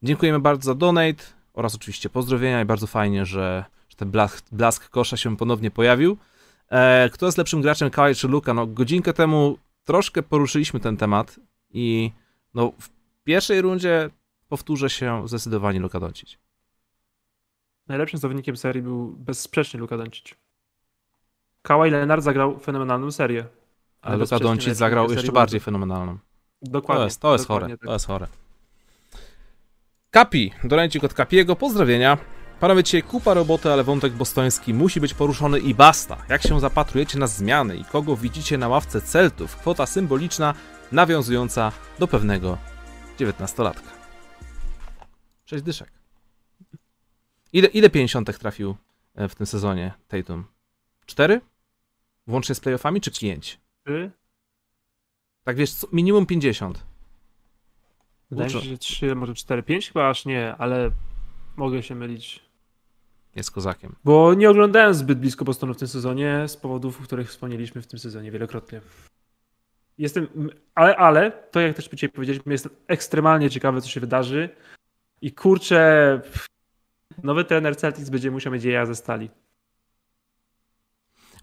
[0.03, 1.23] Dziękujemy bardzo za donate
[1.53, 6.17] oraz oczywiście pozdrowienia i bardzo fajnie, że, że ten blask, blask kosza się ponownie pojawił.
[6.69, 8.53] E, kto jest lepszym graczem, Kawhi czy Luka?
[8.53, 11.39] No, godzinkę temu troszkę poruszyliśmy ten temat
[11.69, 12.11] i
[12.53, 12.89] no, w
[13.23, 14.09] pierwszej rundzie
[14.49, 16.37] powtórzę się zdecydowanie Luka Doncic.
[17.87, 20.35] Najlepszym zawodnikiem serii był bezsprzecznie Luka Doncic.
[21.61, 23.45] Kawhi Leonard zagrał fenomenalną serię.
[24.01, 26.17] Ale, Luka Doncic zagrał jeszcze bardziej fenomenalną.
[26.61, 27.01] Dokładnie.
[27.01, 27.79] To jest, to jest chore, tak.
[27.79, 28.27] to jest chore.
[30.11, 32.17] Kapi, dorańcik od Kapiego, pozdrowienia.
[32.59, 36.25] Panowie, kupa roboty, ale wątek bostoński musi być poruszony i basta.
[36.29, 39.55] Jak się zapatrujecie na zmiany i kogo widzicie na ławce Celtów?
[39.55, 40.53] Kwota symboliczna,
[40.91, 42.57] nawiązująca do pewnego
[43.17, 43.89] dziewiętnastolatka.
[45.45, 45.91] Sześć dyszek.
[47.53, 48.75] Ile, ile pięćdziesiątek trafił
[49.15, 50.45] e, w tym sezonie Tatum?
[51.05, 51.41] Cztery?
[52.27, 53.59] Włącznie z playoffami, czy pięć?
[53.85, 54.11] Trzy?
[55.43, 56.85] Tak wiesz, minimum 50.
[58.31, 60.91] Wydaje mi się, że trzy, może cztery, pięć chyba aż nie, ale
[61.55, 62.48] mogę się mylić.
[63.39, 63.95] Jest kozakiem.
[64.03, 67.87] Bo nie oglądałem zbyt blisko Bostonu w tym sezonie z powodów, o których wspomnieliśmy w
[67.87, 68.81] tym sezonie wielokrotnie.
[69.97, 70.27] Jestem,
[70.75, 74.49] ale, ale, to jak też dzisiaj powiedzieliśmy, jestem ekstremalnie ciekawy, co się wydarzy.
[75.21, 76.21] I kurczę,
[77.23, 79.29] nowy trener Celtics będzie musiał mieć jaja ze stali.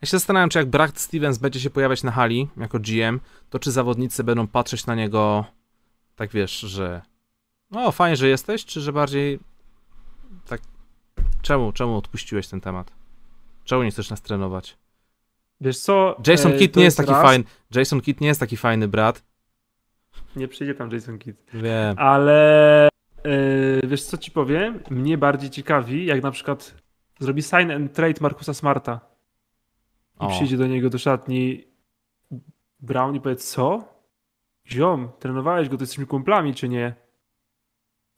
[0.03, 3.21] Ja się zastanawiam, czy jak Brad Stevens będzie się pojawiać na hali jako GM,
[3.51, 5.45] to czy zawodnicy będą patrzeć na niego
[6.17, 7.03] tak wiesz, że
[7.71, 9.39] no fajnie, że jesteś, czy że bardziej
[10.47, 10.61] tak
[11.47, 12.93] czemu, czemu odpuściłeś ten temat?
[13.65, 14.79] Czemu nie chcesz nas trenować?
[15.61, 16.17] Wiesz co?
[16.27, 17.45] Jason e, Kidd nie jest taki fajny.
[17.75, 19.25] Jason Kidd nie jest taki fajny brat.
[20.37, 21.39] Nie przyjdzie tam Jason Kidd.
[21.55, 21.99] Wiem.
[21.99, 24.81] Ale e, wiesz co ci powiem?
[24.91, 26.75] Mnie bardziej ciekawi, jak na przykład
[27.19, 29.01] zrobi sign and trade Markusa Smarta
[30.21, 30.29] i O.
[30.29, 31.65] przyjdzie do niego do szatni
[32.81, 33.85] Brown i powie, co?
[34.69, 36.95] Ziom, trenowałeś go, to jesteśmy kumplami, czy nie?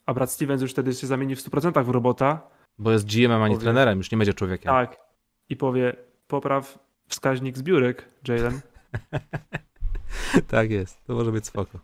[0.07, 2.58] A Brad Stevens już wtedy się zamieni w 100% w robota.
[2.79, 4.73] Bo jest GM-em, a nie Powie- trenerem, już nie będzie człowiekiem.
[4.73, 4.97] Tak.
[5.49, 5.97] I powie,
[6.29, 6.79] popraw
[7.09, 8.61] wskaźnik zbiórek, Jalen.
[10.49, 11.79] tak jest, to może być spoko.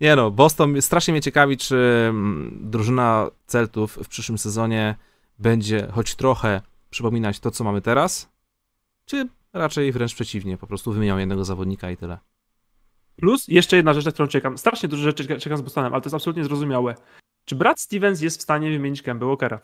[0.00, 4.94] Nie no, Boston, strasznie mnie ciekawi, czy mm, drużyna Celtów w przyszłym sezonie
[5.38, 8.28] będzie choć trochę przypominać to, co mamy teraz,
[9.06, 12.18] czy raczej wręcz przeciwnie, po prostu wymienią jednego zawodnika i tyle.
[13.16, 14.58] Plus jeszcze jedna rzecz, na którą czekam.
[14.58, 16.94] Strasznie dużo rzeczy czeka- czekam z Bostonem, ale to jest absolutnie zrozumiałe.
[17.44, 19.60] Czy Brad Stevens jest w stanie wymienić Kemba Walkera?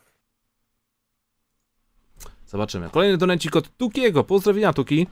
[2.47, 2.89] Zobaczymy.
[2.89, 4.23] Kolejny donecik od Tukiego.
[4.23, 5.07] Pozdrowienia, Tuki.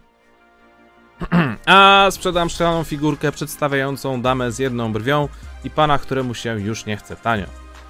[1.65, 5.29] A sprzedam szklaną figurkę przedstawiającą damę z jedną brwią
[5.63, 7.45] i pana, któremu się już nie chce tanio.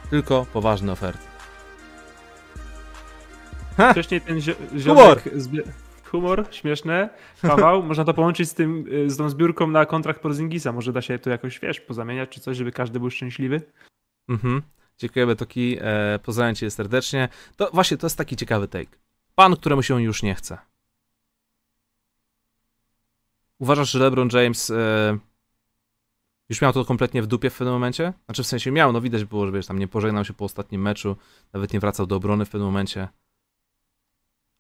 [0.09, 1.23] Tylko poważne oferty.
[3.77, 3.91] Ha!
[3.91, 5.21] Wcześniej ten zio- Humor.
[5.23, 5.65] ziomek...
[6.11, 7.09] Humor, śmieszne,
[7.41, 7.83] kawał.
[7.83, 10.71] Można to połączyć z tym, y, z tą zbiórką na kontrakt Porzingisa.
[10.71, 13.61] Może da się to jakoś, wiesz, pozamieniać czy coś, żeby każdy był szczęśliwy.
[14.29, 14.61] Mhm.
[14.97, 15.77] Dziękujemy, Toki.
[15.81, 17.29] E, pozdrawiam cię serdecznie.
[17.55, 19.04] To właśnie, to jest taki ciekawy take.
[19.35, 20.57] Pan, któremu się już nie chce.
[23.59, 25.17] Uważasz, że LeBron James e,
[26.49, 28.13] już miał to kompletnie w dupie w pewnym momencie?
[28.25, 30.81] Znaczy w sensie miał, no widać było, że wiesz, tam nie pożegnał się po ostatnim
[30.81, 31.15] meczu,
[31.53, 33.07] nawet nie wracał do obrony w pewnym momencie.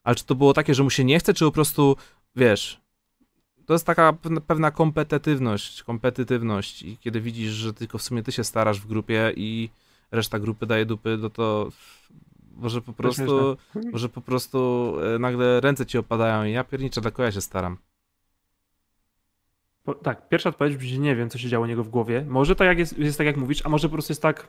[0.03, 1.95] Ale czy to było takie, że mu się nie chce, czy po prostu,
[2.35, 2.81] wiesz,
[3.65, 4.13] to jest taka
[4.47, 9.33] pewna kompetytywność, kompetytywność i kiedy widzisz, że tylko w sumie ty się starasz w grupie
[9.35, 9.69] i
[10.11, 11.71] reszta grupy daje dupy, no to
[12.55, 13.57] może po prostu,
[13.91, 17.77] może po prostu nagle ręce ci opadają i ja pierniczę, dlaczego ja się staram.
[19.83, 22.25] Po, tak, pierwsza odpowiedź brzmi, nie wiem, co się działo u niego w głowie.
[22.29, 24.47] Może tak jak jest, jest tak, jak mówisz, a może po prostu jest tak,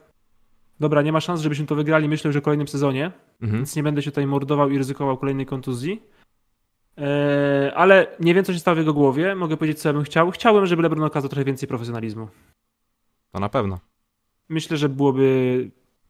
[0.79, 3.11] dobra, nie ma szans, żebyśmy to wygrali, myślę, że w kolejnym sezonie,
[3.41, 3.59] Mhm.
[3.59, 6.03] więc nie będę się tutaj mordował i ryzykował kolejnej kontuzji.
[6.97, 9.35] Eee, ale nie wiem, co się stało w jego głowie.
[9.35, 10.31] Mogę powiedzieć, co ja bym chciał.
[10.31, 12.27] Chciałbym, żeby LeBron okazał trochę więcej profesjonalizmu.
[13.31, 13.79] To na pewno.
[14.49, 15.69] Myślę, że byłoby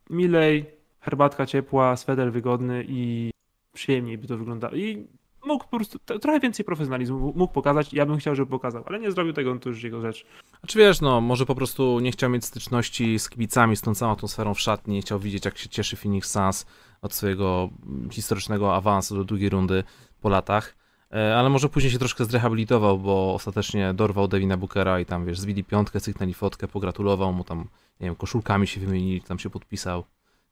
[0.10, 0.66] milej,
[1.08, 3.32] herbatka ciepła, sweter wygodny i
[3.74, 4.76] przyjemniej by to wyglądało.
[4.76, 5.08] I
[5.46, 7.94] mógł po prostu trochę więcej profesjonalizmu mógł pokazać.
[7.94, 10.26] Ja bym chciał, żeby pokazał, ale nie zrobił tego, to już jego rzecz.
[10.62, 13.96] A czy wiesz, no, może po prostu nie chciał mieć styczności z kibicami, z tą
[13.96, 16.66] całą atmosferą w szatni, nie chciał widzieć, jak się cieszy Phoenix Suns
[17.02, 19.84] od swojego mm, historycznego awansu do drugiej rundy
[20.22, 20.76] po latach.
[21.12, 25.40] E, Ale może później się troszkę zrehabilitował, bo ostatecznie dorwał Devina Bookera i tam, wiesz,
[25.40, 27.60] zbili piątkę, cyknęli fotkę, pogratulował mu tam,
[28.00, 30.04] nie wiem, koszulkami się wymienili, tam się podpisał.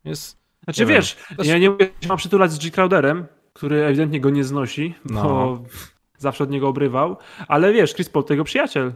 [0.05, 0.95] Jest, Znaczy Nie wiem.
[0.95, 2.71] wiesz, Też- ja nie mówię, że mam przytulać z G.
[2.71, 5.63] Crowderem, który ewidentnie go nie znosi, bo No.
[6.17, 7.17] zawsze od niego obrywał,
[7.47, 8.93] ale wiesz, Chris Paul to jego przyjaciel.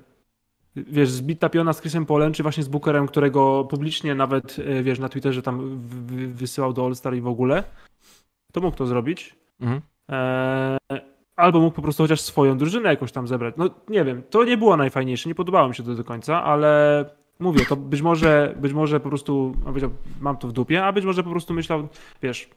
[0.76, 5.00] Wiesz, zbita piona z Chrisem Paulem, czy właśnie z Bookerem, którego publicznie nawet, e, wiesz,
[5.00, 7.64] na Twitterze tam w- w- wysyłał do All-Star i w ogóle,
[8.54, 9.36] to mógł to zrobić.
[9.62, 9.82] mhm.
[10.10, 10.78] Eee,
[11.36, 13.56] albo mógł po prostu chociaż swoją drużynę jakoś tam zebrać.
[13.58, 17.06] No nie wiem, to nie było najfajniejsze, nie podobało mi się to do końca, ale
[17.40, 19.56] mówię, to być może, być może po prostu
[20.20, 21.88] mam to w dupie, a być może po prostu myślał,
[22.22, 22.50] wiesz,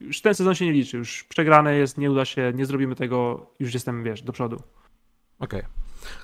[0.00, 3.46] już ten sezon się nie liczy, już przegrane jest, nie uda się, nie zrobimy tego,
[3.60, 4.62] już jestem, wiesz, do przodu.
[5.38, 5.62] Okej.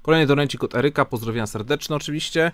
[0.03, 2.53] Kolejny donencik od Eryka, pozdrowienia serdeczne oczywiście.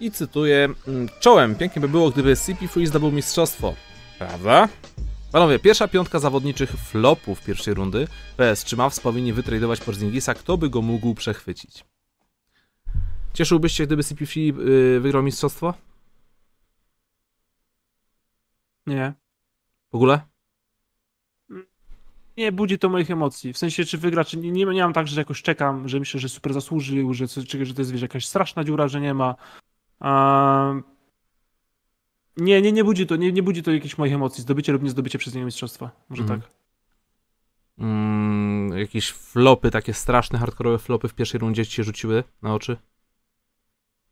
[0.00, 3.74] I cytuję, mm, czołem, pięknie by było, gdyby CP3 zdobył mistrzostwo.
[4.18, 4.68] Prawda?
[5.32, 8.08] Panowie, pierwsza piątka zawodniczych flopów pierwszej rundy.
[8.36, 11.84] PS, czy Mavs powinni wytradować Porzingisa, kto by go mógł przechwycić?
[13.36, 15.74] Cieszyłbyś się, gdyby CP3 yy, wygrał mistrzostwo?
[18.86, 19.12] Nie.
[19.92, 20.20] W ogóle?
[22.36, 23.52] Nie budzi to moich emocji.
[23.52, 26.20] W sensie, czy wygra, czy nie, nie, nie mam tak, że jakoś czekam, że myślę,
[26.20, 27.26] że super zasłużył, że,
[27.62, 29.34] że to jest wiesz, jakaś straszna dziura, że nie ma.
[30.00, 30.74] A...
[32.36, 34.42] Nie, nie, nie budzi to, nie, nie budzi to jakichś moich emocji.
[34.42, 35.90] Zdobycie lub nie zdobycie przez niego mistrzostwa.
[36.08, 36.40] Może Mhm.
[36.40, 36.50] tak.
[37.78, 42.76] mm, jakieś flopy, takie straszne, hardkorowe flopy w pierwszej rundzie ci się rzuciły na oczy?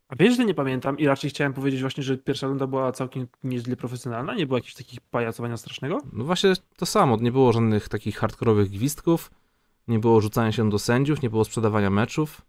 [0.07, 3.27] A wiesz, że nie pamiętam i raczej chciałem powiedzieć właśnie, że pierwsza runda była całkiem
[3.43, 5.97] nieźle profesjonalna, nie było jakichś takich pajacowania strasznego?
[6.13, 9.31] No właśnie to samo, nie było żadnych takich hardkorowych gwizdków,
[9.87, 12.41] nie było rzucania się do sędziów, nie było sprzedawania meczów.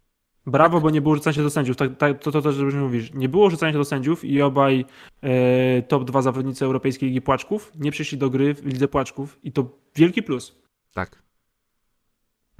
[0.45, 1.77] Brawo, bo nie było rzucania się do sędziów.
[1.77, 3.13] Tak, tak, to, to też dobrze mówisz.
[3.13, 4.85] Nie było rzucania się do sędziów i obaj
[5.21, 9.51] e, top dwa zawodnicy Europejskiej Ligi Płaczków nie przyszli do gry w Lidze Płaczków i
[9.51, 10.55] to wielki plus.
[10.93, 11.26] Tak.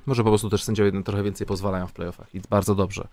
[0.07, 3.07] Może po prostu też sędziowie trochę więcej pozwalają w playoffach i bardzo dobrze.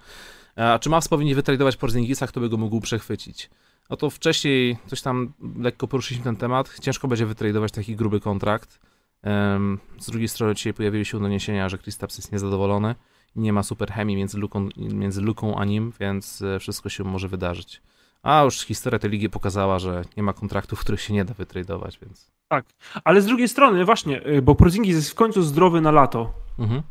[0.57, 3.51] A czy Mavs powinni wytradować Porzingisa, kto by go mógł przechwycić?
[3.91, 6.81] No to wcześniej coś tam lekko poruszyliśmy ten temat.
[6.81, 8.81] Ciężko będzie wytradować taki gruby kontrakt.
[9.99, 12.95] Z drugiej strony dzisiaj pojawiły się doniesienia, że Kristaps jest niezadowolony
[13.37, 17.29] nie ma super chemii między Luką, między Luką a nim, więc e, wszystko się może
[17.29, 17.83] wydarzyć.
[18.23, 21.99] A już historia tej ligi pokazała, że nie ma kontraktów, których się nie da wytradować,
[22.03, 22.31] więc...
[22.49, 22.65] Tak,
[23.05, 26.33] ale z drugiej strony właśnie, y, bo Porzingis jest w końcu zdrowy na lato.
[26.59, 26.83] Mhm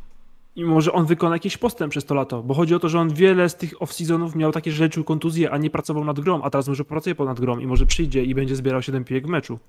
[0.55, 3.13] i może on wykona jakiś postęp przez to lato, bo chodzi o to, że on
[3.13, 6.49] wiele z tych off-seasonów miał takie, że leczył kontuzje, a nie pracował nad grą, a
[6.49, 9.59] teraz może pracuje ponad grą i może przyjdzie i będzie zbierał 7 pijek w meczu.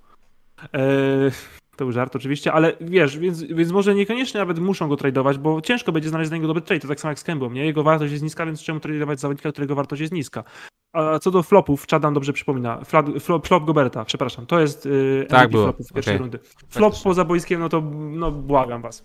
[0.73, 1.31] Eee,
[1.77, 5.61] to był żart oczywiście, ale wiesz, więc, więc może niekoniecznie nawet muszą go tradować, bo
[5.61, 7.65] ciężko będzie znaleźć na niego dobry trade, to tak samo jak z Kembą, nie?
[7.65, 10.45] Jego wartość jest niska, więc czemu tradować zawodnika, którego wartość jest niska?
[10.93, 15.27] A co do flopów, Chadam dobrze przypomina, flop, flop, flop Goberta, przepraszam, to jest yy,
[15.29, 15.65] tak było.
[15.65, 16.23] flopów pierwszej okay.
[16.23, 16.39] rundy.
[16.69, 17.81] Flop poza boiskiem, no to
[18.11, 19.05] no błagam was.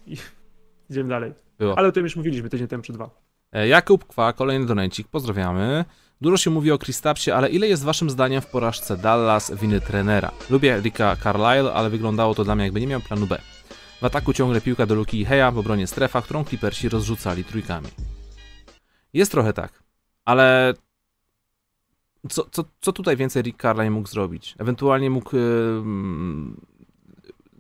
[0.90, 1.34] Idziemy dalej.
[1.58, 1.78] Było.
[1.78, 3.10] Ale o tym już mówiliśmy tydzień temu czy dwa.
[3.52, 5.86] E, Jakub Kwa, kolejny donajcik, pozdrawiamy.
[6.22, 10.32] Dużo się mówi o Kristapsie, ale ile jest waszym zdaniem w porażce Dallas winy trenera?
[10.50, 13.42] Lubię Ricka Carlisle, ale wyglądało to dla mnie jakby nie miał planu B.
[14.02, 17.88] W ataku ciągle piłka do Luki i Heja w obronie strefa, którą Clippersi rozrzucali trójkami.
[19.14, 19.84] Jest trochę tak,
[20.26, 20.74] ale
[22.30, 24.56] co, co, co tutaj więcej Rick Carlisle mógł zrobić?
[24.60, 25.84] Ewentualnie mógł yy,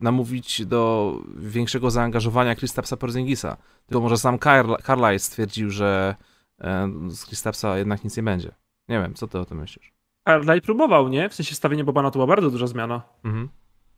[0.01, 3.57] namówić do większego zaangażowania Kristapsa Porzingisa.
[3.87, 4.39] Tylko może sam
[4.85, 6.15] Carlisle stwierdził, że
[6.61, 8.51] e, z Kristapsa jednak nic nie będzie.
[8.89, 9.93] Nie wiem, co ty o tym myślisz?
[10.27, 11.29] Carlisle próbował, nie?
[11.29, 13.01] W sensie stawienie Bobana to była bardzo duża zmiana.
[13.23, 13.49] Mhm.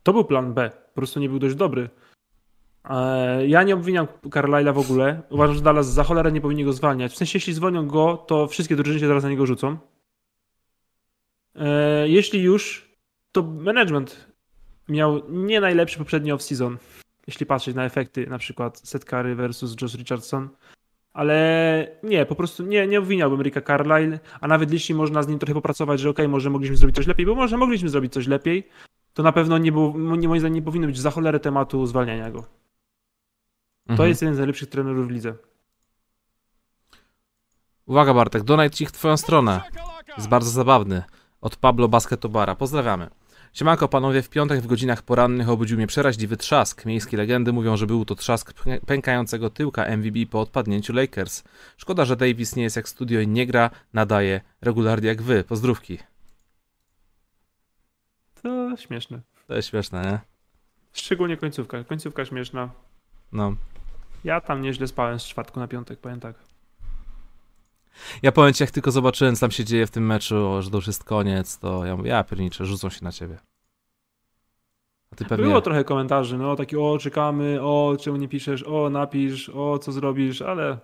[0.04, 0.72] To był plan B.
[0.94, 1.90] Po prostu nie był dość dobry.
[2.90, 5.22] E, ja nie obwiniam Carlisle'a w ogóle.
[5.30, 7.12] Uważam, że Dallas za cholerę nie powinni go zwalniać.
[7.14, 9.78] W sensie, jeśli zwolnią go, to wszystkie drużyny się teraz na niego rzucą.
[11.56, 12.92] E, jeśli już,
[13.32, 14.31] to management
[14.92, 16.78] miał nie najlepszy poprzedni off-season,
[17.28, 20.50] jeśli patrzeć na efekty, na przykład Seth Curry versus Josh Richardson.
[21.14, 25.40] Ale nie, po prostu nie, nie obwiniałbym Ricka Carlisle, a nawet jeśli można z nim
[25.40, 28.28] trochę popracować, że okej, okay, może mogliśmy zrobić coś lepiej, bo może mogliśmy zrobić coś
[28.28, 28.68] lepiej,
[29.14, 32.32] to na pewno nie, było, nie moim zdaniem nie powinno być za cholerę tematu zwalniania
[32.32, 32.40] go.
[33.82, 33.98] Mhm.
[33.98, 35.34] To jest jeden z najlepszych trenerów w lidze.
[37.86, 39.62] Uwaga Bartek, donate ich w twoją stronę.
[40.18, 41.04] Jest bardzo zabawny.
[41.42, 42.56] Od Pablo Basketobara.
[42.56, 43.10] Pozdrawiamy.
[43.54, 46.86] Siemanko panowie, w piątek w godzinach porannych obudził mnie przeraźliwy trzask.
[46.86, 48.54] Miejskie legendy mówią, że był to trzask
[48.86, 51.44] pękającego tyłka MVB po odpadnięciu Lakers.
[51.78, 55.44] Szkoda, że Davis nie jest jak studio i nie gra, nadaje regularnie jak wy.
[55.44, 55.98] Pozdrówki.
[58.42, 59.22] To śmieszne.
[59.48, 60.20] To jest śmieszne, nie?
[60.94, 61.84] Szczególnie końcówka.
[61.84, 62.70] Końcówka śmieszna.
[63.32, 63.56] No.
[64.24, 66.51] Ja tam nieźle spałem z czwartku na piątek, powiem tak.
[68.22, 70.78] Ja powiem ci, jak tylko zobaczyłem, co tam się dzieje w tym meczu, że to
[70.78, 73.38] już jest koniec, to ja mówię, ja pierniczę, rzucą się na ciebie.
[75.16, 75.46] Pewnie...
[75.46, 79.92] Było trochę komentarzy, no taki o, czekamy, o, czemu nie piszesz, o, napisz, o, co
[79.92, 80.78] zrobisz, ale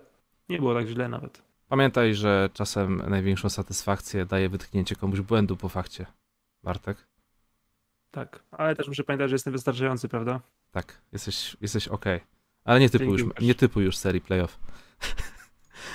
[0.49, 1.41] nie było tak źle nawet.
[1.67, 6.05] Pamiętaj, że czasem największą satysfakcję daje wytknięcie komuś błędu po fakcie.
[6.63, 7.07] Bartek?
[8.11, 10.41] Tak, ale też muszę pamiętać, że jestem wystarczający, prawda?
[10.71, 12.05] Tak, jesteś, jesteś ok.
[12.63, 14.59] Ale nie typu, już, nie typu już serii playoff.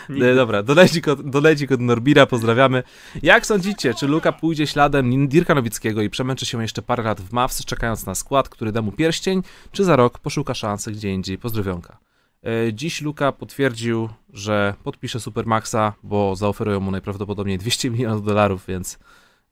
[0.08, 0.34] Nigdy.
[0.42, 2.82] Dobra, dolecik od, dolecik od Norbira, pozdrawiamy.
[3.22, 7.32] Jak sądzicie, czy Luka pójdzie śladem Dirka Nowickiego i przemęczy się jeszcze parę lat w
[7.32, 9.42] Mavs, czekając na skład, który da mu pierścień,
[9.72, 11.38] czy za rok poszuka szansy gdzie indziej?
[11.38, 11.98] Pozdrowionka.
[12.42, 18.98] E, dziś Luka potwierdził, że podpisze Supermaxa, bo zaoferują mu najprawdopodobniej 200 milionów dolarów, więc...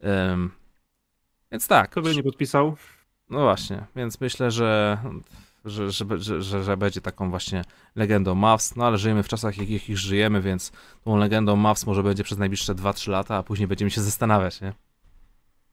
[0.01, 0.51] Um,
[1.53, 1.91] więc tak.
[1.91, 2.77] Kto by nie podpisał?
[3.31, 4.99] No właśnie, więc myślę, że
[5.65, 7.65] że, że, że, że, będzie taką właśnie
[7.97, 10.73] legendą Mavs, no ale żyjemy w czasach, jakich żyjemy, więc
[11.05, 14.73] tą legendą Mavs może będzie przez najbliższe 2-3 lata, a później będziemy się zastanawiać, nie?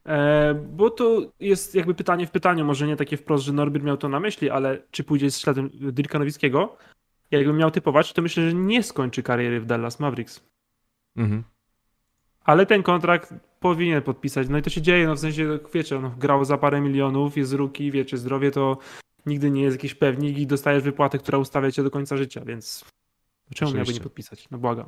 [0.06, 3.96] E, bo to jest jakby pytanie w pytaniu, może nie takie wprost, że Norbert miał
[3.96, 6.76] to na myśli, ale czy pójdzie z śladem Dirka Nowickiego?
[7.30, 10.44] Jakbym miał typować, to myślę, że nie skończy kariery w Dallas Mavericks.
[11.16, 11.44] Mhm.
[12.44, 14.48] Ale ten kontrakt powinien podpisać.
[14.48, 17.52] No i to się dzieje, no w sensie, wiecie, on grał za parę milionów, jest
[17.52, 18.78] ruki, wiecie, zdrowie to
[19.26, 22.84] nigdy nie jest jakiś pewnik i dostajesz wypłatę, która ustawia cię do końca życia, więc
[23.54, 24.48] czemu miałby nie podpisać?
[24.50, 24.86] No błagam.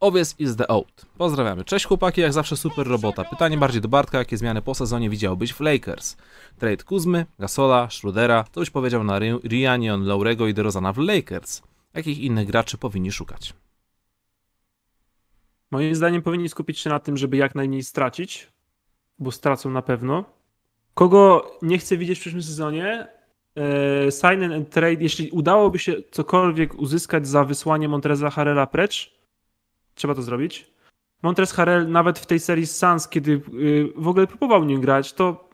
[0.00, 1.06] Obvious is the out.
[1.18, 1.64] Pozdrawiamy.
[1.64, 3.24] Cześć chłopaki, jak zawsze super robota.
[3.24, 6.16] Pytanie bardziej do Bartka, jakie zmiany po sezonie widziałbyś w Lakers?
[6.58, 11.62] Trade Kuzmy, Gasola, Schrudera, to powiedział na Rianion, Laurego i DeRozana w Lakers.
[11.94, 13.54] Jakich innych graczy powinni szukać?
[15.70, 18.48] Moim zdaniem powinni skupić się na tym, żeby jak najmniej stracić,
[19.18, 20.24] bo stracą na pewno.
[21.00, 23.08] Kogo nie chcę widzieć w przyszłym sezonie,
[23.56, 29.14] e, sign and trade, jeśli udałoby się cokolwiek uzyskać za wysłanie Montreza Harrela precz,
[29.94, 30.70] trzeba to zrobić.
[31.22, 35.50] Montrez Harrell nawet w tej serii Suns, kiedy y, w ogóle próbował nim grać, to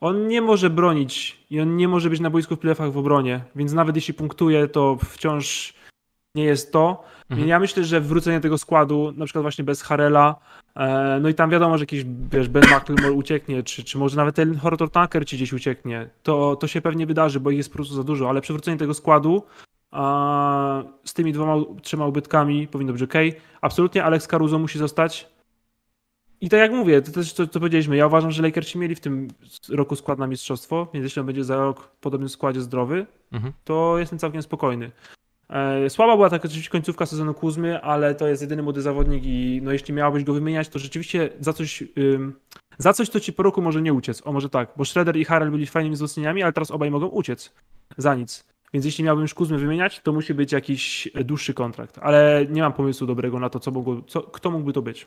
[0.00, 3.44] on nie może bronić i on nie może być na boisku w playoffach w obronie,
[3.56, 5.74] więc nawet jeśli punktuje, to wciąż
[6.34, 7.04] nie jest to.
[7.30, 7.48] Mhm.
[7.48, 10.36] Ja myślę, że wrócenie tego składu, na przykład właśnie bez Harela,
[10.76, 14.34] e, no i tam wiadomo, że jakiś wiesz, Ben McLemore ucieknie, czy, czy może nawet
[14.34, 17.74] ten Horror Tucker ci gdzieś ucieknie, to, to się pewnie wydarzy, bo ich jest po
[17.74, 19.42] prostu za dużo, ale przywrócenie tego składu
[19.90, 23.14] a z tymi dwoma, trzema ubytkami powinno być ok.
[23.60, 25.28] Absolutnie Alex Caruso musi zostać.
[26.40, 29.00] I tak jak mówię, to też co, co powiedzieliśmy, ja uważam, że Lakersi mieli w
[29.00, 29.28] tym
[29.68, 33.52] roku skład na mistrzostwo, więc jeśli on będzie za rok w podobnym składzie zdrowy, mhm.
[33.64, 34.90] to jestem całkiem spokojny.
[35.50, 39.60] E, słaba była taka oczywiście końcówka sezonu Kuzmy, ale to jest jedyny młody zawodnik i
[39.62, 41.84] no jeśli miałbyś go wymieniać, to rzeczywiście za coś,
[42.78, 44.26] za coś to ci po roku może nie uciec.
[44.26, 47.52] O może tak, bo Schroeder i Harrell byli fajnymi wzmocnieniami, ale teraz obaj mogą uciec.
[47.96, 48.44] Za nic.
[48.72, 51.98] Więc jeśli miałbym już Kuzmy wymieniać, to musi być jakiś dłuższy kontrakt.
[52.02, 55.06] Ale nie mam pomysłu dobrego na to, co mogło, co, kto mógłby to być.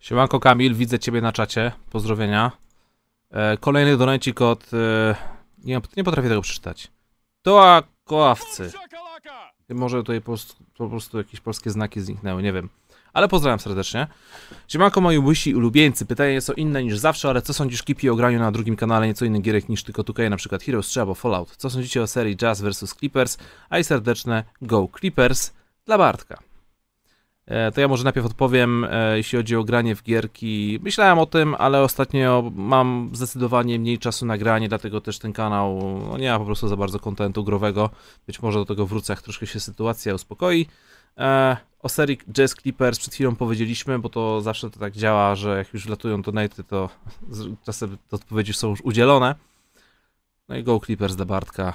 [0.00, 1.72] Siemanko Kamil, widzę Ciebie na czacie.
[1.90, 2.52] Pozdrowienia.
[3.30, 4.74] E, kolejny donajcik od...
[4.74, 5.14] E,
[5.64, 6.90] nie, nie potrafię tego przeczytać.
[7.42, 8.70] Toa Koławcy.
[9.74, 10.34] Może tutaj po,
[10.76, 12.68] po prostu jakieś polskie znaki zniknęły, nie wiem.
[13.12, 14.06] Ale pozdrawiam serdecznie.
[14.68, 16.06] Siemanko moi łysi ulubieńcy.
[16.06, 19.06] Pytanie jest o inne niż zawsze, ale co sądzisz Kipi o graniu na drugim kanale
[19.06, 21.56] nieco innych gierek niż tylko tutaj, na przykład Heroes 3 albo Fallout?
[21.56, 23.38] Co sądzicie o serii Jazz vs Clippers?
[23.70, 25.52] A i serdeczne Go Clippers
[25.86, 26.49] dla Bartka.
[27.50, 30.78] E, to ja może najpierw odpowiem, e, jeśli chodzi o granie w gierki.
[30.82, 35.78] Myślałem o tym, ale ostatnio mam zdecydowanie mniej czasu na granie, dlatego też ten kanał
[36.10, 37.90] no, nie ma po prostu za bardzo kontentu growego.
[38.26, 40.66] Być może do tego wrócę, jak troszkę się sytuacja uspokoi.
[41.18, 45.58] E, o serii Jazz Clippers przed chwilą powiedzieliśmy, bo to zawsze to tak działa, że
[45.58, 46.88] jak już wlatują donaty, to
[47.66, 49.34] czasem te odpowiedzi są już udzielone.
[50.48, 51.74] No i Go Clippers dla Bartka.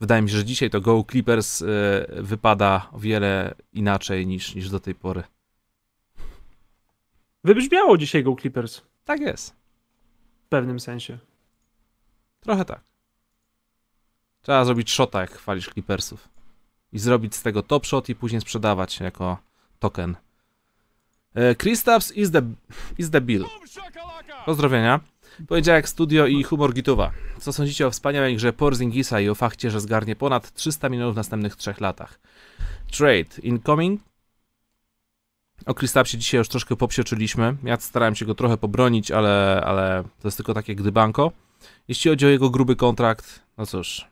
[0.00, 1.66] Wydaje mi się, że dzisiaj to Go Clippers y,
[2.10, 5.22] wypada o wiele inaczej niż, niż do tej pory.
[7.44, 8.82] Wybrzmiało dzisiaj Go Clippers.
[9.04, 9.56] Tak jest.
[10.46, 11.18] W pewnym sensie.
[12.40, 12.80] Trochę tak.
[14.42, 16.28] Trzeba zrobić shota, jak chwalisz Clippersów.
[16.92, 19.38] I zrobić z tego top shot i później sprzedawać jako
[19.78, 20.16] token.
[21.58, 22.42] Kristaps is the,
[22.98, 23.44] is the bill.
[24.46, 25.00] Pozdrowienia.
[25.48, 27.12] Poniedziałek studio i humor gituwa.
[27.40, 31.16] Co sądzicie o wspaniałej grze Porzingisa i o fakcie, że zgarnie ponad 300 milionów w
[31.16, 32.20] następnych trzech latach?
[32.90, 34.00] Trade incoming.
[35.66, 37.56] O Kristapsie dzisiaj już troszkę popsioczyliśmy.
[37.62, 41.32] Ja starałem się go trochę pobronić, ale, ale to jest tylko takie gdybanko.
[41.88, 44.08] Jeśli chodzi o jego gruby kontrakt, no cóż.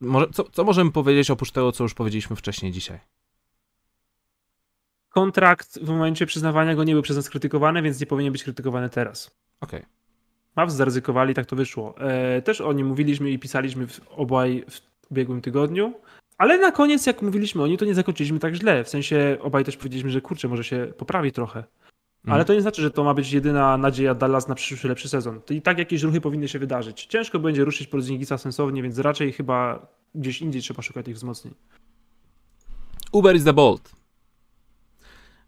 [0.00, 3.00] Może, co, co możemy powiedzieć oprócz tego, co już powiedzieliśmy wcześniej dzisiaj?
[5.12, 8.90] Kontrakt w momencie przyznawania go nie był przez nas krytykowany, więc nie powinien być krytykowany
[8.90, 9.30] teraz.
[9.60, 9.80] Okej.
[9.80, 9.92] Okay.
[10.56, 11.94] Mavs zaryzykowali, tak to wyszło.
[11.98, 15.94] E, też o nim mówiliśmy i pisaliśmy w obaj w ubiegłym tygodniu,
[16.38, 18.84] ale na koniec, jak mówiliśmy o nim, to nie zakończyliśmy tak źle.
[18.84, 21.64] W sensie obaj też powiedzieliśmy, że kurczę, może się poprawi trochę.
[22.26, 22.46] Ale mm.
[22.46, 25.40] to nie znaczy, że to ma być jedyna nadzieja Dallas na przyszły lepszy sezon.
[25.40, 27.06] To i tak jakieś ruchy powinny się wydarzyć.
[27.06, 31.54] Ciężko będzie ruszyć Porzingisa sensownie, więc raczej chyba gdzieś indziej trzeba szukać tych wzmocnień.
[33.12, 34.01] Uber is the bolt.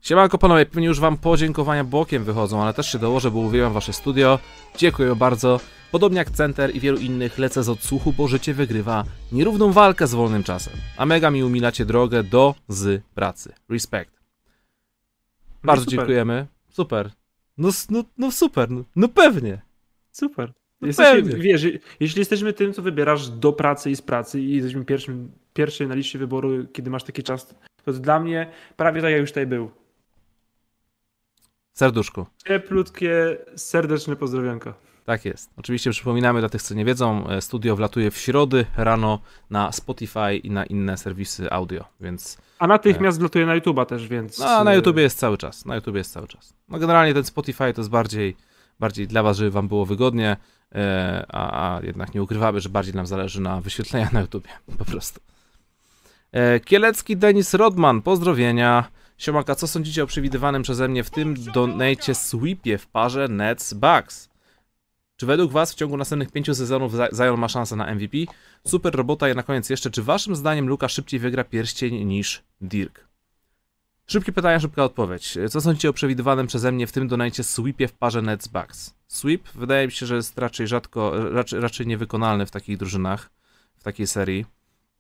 [0.05, 3.93] Siemanko panowie, pewnie już wam podziękowania bokiem wychodzą, ale też się dołożę, bo uwielbiam wasze
[3.93, 4.39] studio.
[4.77, 5.61] Dziękuję bardzo.
[5.93, 10.15] Podobnie jak Center i wielu innych lecę z odsłuchu, bo życie wygrywa nierówną walkę z
[10.15, 10.75] wolnym czasem.
[10.97, 13.53] A mega mi umilacie drogę do z pracy.
[13.69, 14.13] Respekt.
[15.63, 16.47] No bardzo no dziękujemy.
[16.71, 17.11] Super.
[17.59, 19.61] No, no, no super, no, no pewnie.
[20.13, 20.53] Super.
[20.81, 21.67] No Jesteśmy, wiesz,
[22.01, 25.95] jeśli jesteśmy tym, co wybierasz do pracy i z pracy i jesteśmy pierwszym, pierwszym na
[25.95, 27.55] liście wyboru, kiedy masz taki czas,
[27.85, 29.84] to dla mnie prawie tak jak już tutaj był.
[31.75, 32.27] Serduszku.
[32.49, 34.75] Cieplutkie, serdeczne pozdrowionka.
[35.05, 35.51] Tak jest.
[35.57, 39.21] Oczywiście przypominamy dla tych, co nie wiedzą, e, studio wlatuje w środy rano
[39.51, 42.39] na Spotify i na inne serwisy audio, więc...
[42.59, 44.39] A natychmiast wlatuje na YouTube'a też, więc...
[44.39, 46.55] No, na YouTube jest cały czas, na YouTube jest cały czas.
[46.69, 48.37] No generalnie ten Spotify to jest bardziej,
[48.81, 50.37] bardziej dla was, żeby wam było wygodnie,
[50.75, 54.85] e, a, a jednak nie ukrywamy, że bardziej nam zależy na wyświetleniach na YouTubie, po
[54.85, 55.21] prostu.
[56.33, 58.85] E, Kielecki Denis Rodman, pozdrowienia.
[59.19, 64.29] Siomaka, co sądzicie o przewidywanym przeze mnie w tym donate sweepie w parze Nets Bucks?
[65.17, 68.17] Czy według Was w ciągu następnych pięciu sezonów Zion ma szansę na MVP?
[68.67, 73.09] Super robota i na koniec jeszcze, czy Waszym zdaniem Luka szybciej wygra pierścień niż Dirk?
[74.07, 75.39] Szybkie pytania, szybka odpowiedź.
[75.51, 78.95] Co sądzicie o przewidywanym przeze mnie w tym donajcie sweepie w parze Nets Bucks?
[79.07, 83.31] Sweep wydaje mi się, że jest raczej rzadko, raczej, raczej niewykonalny w takich drużynach,
[83.77, 84.47] w takiej serii.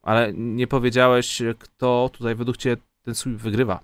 [0.03, 3.81] Ale nie powiedziałeś, kto tutaj według Ciebie ten sweep wygrywa.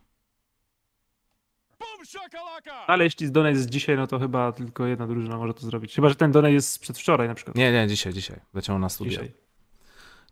[2.86, 5.94] Ale jeśli z Donate jest dzisiaj, no to chyba tylko jedna drużyna może to zrobić.
[5.94, 7.56] Chyba, że ten Donate jest przedwczoraj na przykład.
[7.56, 8.40] Nie, nie, dzisiaj, dzisiaj.
[8.54, 9.10] Leciał na studia.
[9.10, 9.32] Dzisiaj.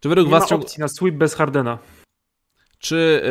[0.01, 1.79] Czy według Nie was ma opcji na sweep bez Hardena.
[2.79, 3.23] Czy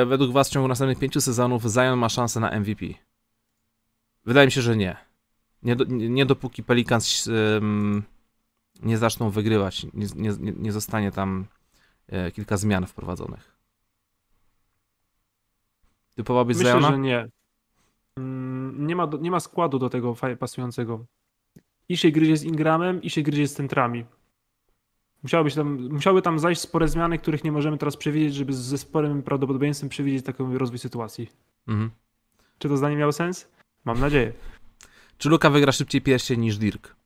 [0.00, 2.86] yy, według was w ciągu następnych pięciu sezonów Zion ma szansę na MVP?
[4.24, 4.96] Wydaje mi się, że nie.
[5.62, 7.60] Nie, do, nie, nie dopóki Pelicans yy,
[8.82, 11.46] nie zaczną wygrywać, nie, nie, nie zostanie tam
[12.08, 13.56] yy, kilka zmian wprowadzonych.
[16.14, 16.90] Typowałabyś Myślę, Ziona?
[16.90, 17.28] że nie.
[18.20, 21.04] Mm, Nie ma, do- nie ma składu do tego pasującego.
[21.88, 24.04] I się gryzie z Ingramem, i się gryzie z centrami.
[25.22, 28.78] Musiałoby, się tam, musiały tam zajść spore zmiany, których nie możemy teraz przewidzieć, żeby ze
[28.78, 31.30] sporym prawdopodobieństwem przewidzieć taki rozwój sytuacji.
[31.68, 31.90] Mhm.
[32.58, 33.48] Czy to zdanie miało sens?
[33.84, 34.32] Mam nadzieję.
[35.18, 36.96] Czy Luka wygra szybciej pierścień niż Dirk?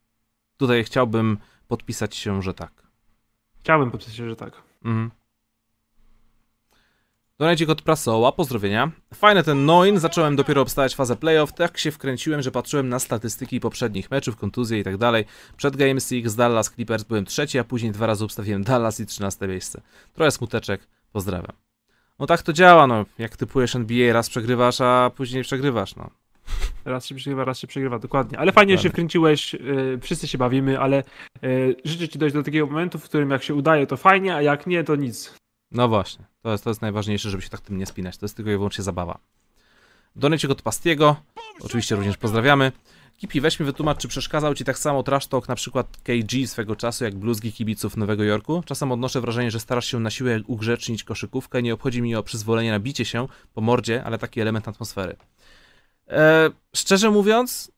[0.56, 1.38] Tutaj chciałbym
[1.68, 2.72] podpisać się, że tak.
[3.60, 4.62] Chciałbym podpisać, że tak.
[4.84, 5.10] Mhm.
[7.38, 8.90] Donajcie kod prasoła, pozdrowienia.
[9.14, 13.60] Fajny ten Noin, zacząłem dopiero obstawiać fazę playoff, tak się wkręciłem, że patrzyłem na statystyki
[13.60, 15.24] poprzednich meczów, kontuzje i tak dalej.
[15.56, 19.48] Przed Game 6 Dallas Clippers byłem trzeci, a później dwa razy obstawiłem Dallas i 13
[19.48, 19.80] miejsce.
[20.12, 21.52] Trochę smuteczek, pozdrawiam.
[22.18, 26.10] No tak to działa, no, jak typujesz NBA, raz przegrywasz, a później przegrywasz, no.
[26.84, 28.38] Raz się przegrywa, raz się przegrywa, dokładnie.
[28.38, 31.02] Ale fajnie, że się wkręciłeś, yy, wszyscy się bawimy, ale
[31.42, 34.42] yy, życzę ci dojść do takiego momentu, w którym jak się udaje, to fajnie, a
[34.42, 35.43] jak nie, to nic.
[35.70, 38.36] No właśnie, to jest, to jest najważniejsze, żeby się tak tym nie spinać, to jest
[38.36, 39.18] tylko i wyłącznie zabawa.
[40.16, 41.16] Donajcie kod Pastiego,
[41.60, 42.72] oczywiście również pozdrawiamy.
[43.18, 46.76] Kipi, weź mi wytłumacz, czy przeszkadzał ci tak samo trash talk na przykład KG swego
[46.76, 48.62] czasu, jak bluzgi kibiców Nowego Jorku?
[48.66, 52.70] Czasem odnoszę wrażenie, że starasz się na siłę ugrzecznić koszykówkę, nie obchodzi mi o przyzwolenie
[52.70, 55.16] na bicie się po mordzie, ale taki element atmosfery.
[56.08, 57.72] E, szczerze mówiąc,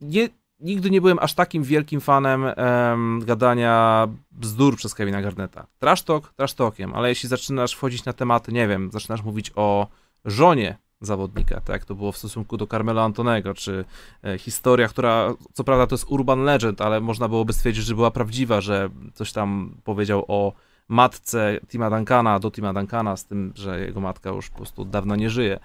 [0.00, 0.28] nie,
[0.60, 5.66] nigdy nie byłem aż takim wielkim fanem em, gadania bzdur przez Kevina Garneta.
[5.78, 9.86] Trash talk, trash talkiem, ale jeśli zaczynasz wchodzić na tematy, nie wiem, zaczynasz mówić o
[10.24, 13.84] żonie zawodnika, tak jak to było w stosunku do Carmelo Antonego, czy
[14.24, 18.10] e, historia, która, co prawda to jest urban legend, ale można byłoby stwierdzić, że była
[18.10, 20.52] prawdziwa, że coś tam powiedział o
[20.90, 24.90] matce Tima Duncana do Tima Duncana, z tym, że jego matka już po prostu od
[24.90, 25.60] dawna nie żyje.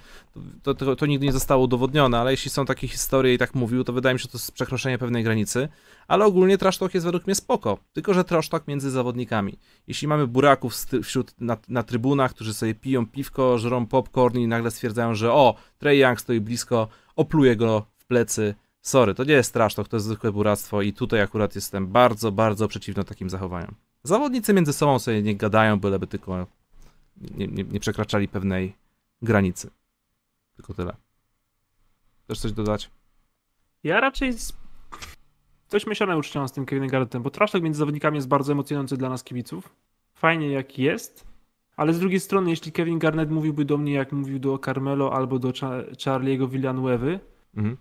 [0.64, 3.84] To, to, to nigdy nie zostało udowodnione, ale jeśli są takie historie i tak mówił,
[3.84, 5.70] to wydaje mi się, że to jest przekroczenie pewnej granicy,
[6.08, 9.58] ale ogólnie trash talk jest według mnie spoko, tylko że trash talk między zawodnikami.
[9.88, 10.74] Jeśli mamy buraków
[11.04, 15.56] wśród, na, na trybunach, którzy sobie piją piwko, żrą popcorn i nagle stwierdzają, że o,
[15.78, 19.98] Trey Young stoi blisko, opluje go w plecy, sorry, to nie jest trash talk, to
[19.98, 23.85] jest zwykłe buractwo i tutaj akurat jestem bardzo, bardzo przeciwny takim zachowaniom.
[24.08, 26.48] Zawodnicy między sobą sobie nie gadają, byleby tylko
[27.38, 28.74] nie, nie, nie przekraczali pewnej
[29.22, 29.70] granicy.
[30.56, 30.96] Tylko tyle.
[32.24, 32.90] Chcesz coś dodać?
[33.84, 34.54] Ja raczej z...
[35.70, 38.52] dość mieszane uczucia mam z tym Kevinem Garnettem, bo trash talk między zawodnikami jest bardzo
[38.52, 39.76] emocjonujący dla nas kibiców.
[40.14, 41.26] Fajnie jak jest,
[41.78, 45.40] ale z drugiej strony, jeśli Kevin Garnett mówiłby do mnie, jak mówił do Carmelo albo
[45.40, 47.20] do Cha- Charlie'ego Villanuevy,
[47.58, 47.78] Mhm.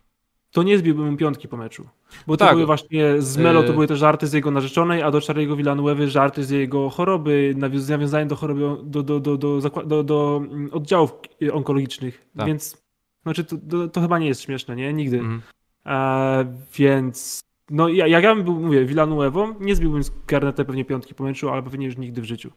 [0.55, 1.89] To nie zbiłbym mu piątki po meczu.
[2.27, 2.55] Bo to Tak.
[2.55, 3.73] były właśnie z Melo to Yy.
[3.73, 8.29] były te żarty z jego narzeczonej, a do Charlie'ego Villanuevy żarty z jego choroby, nawiązaniem
[8.29, 11.13] do choroby, do, do, do, do, do, mm, oddziałów
[11.53, 12.27] onkologicznych.
[12.37, 12.47] Tak.
[12.47, 12.83] Więc
[13.23, 14.93] znaczy to, to, to chyba nie jest śmieszne, nie?
[14.93, 15.19] Nigdy.
[15.19, 15.43] Mhm.
[15.87, 17.41] E, więc
[17.71, 21.25] no ja, jak ja bym był, mówię, Villanuevą, nie zbiłbym z Garneta pewnie piątki po
[21.25, 22.51] meczu, ale pewnie już nigdy w życiu.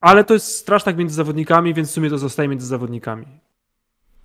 [0.00, 3.26] Ale to jest strasz tak między zawodnikami, więc w sumie to zostaje między zawodnikami.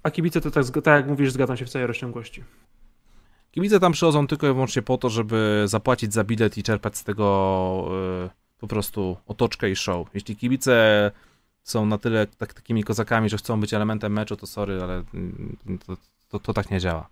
[0.03, 2.43] A kibice to tak, tak jak mówisz, zgadzam się w całej rozciągłości.
[3.51, 7.03] Kibice tam przychodzą tylko i wyłącznie po to, żeby zapłacić za bilet i czerpać z
[7.03, 7.89] tego
[8.25, 8.29] y,
[8.59, 10.07] po prostu otoczkę i show.
[10.13, 11.11] Jeśli kibice
[11.63, 15.57] są na tyle tak, takimi kozakami, że chcą być elementem meczu, to sorry, ale mm,
[15.85, 15.97] to,
[16.29, 17.09] to, to tak nie działa.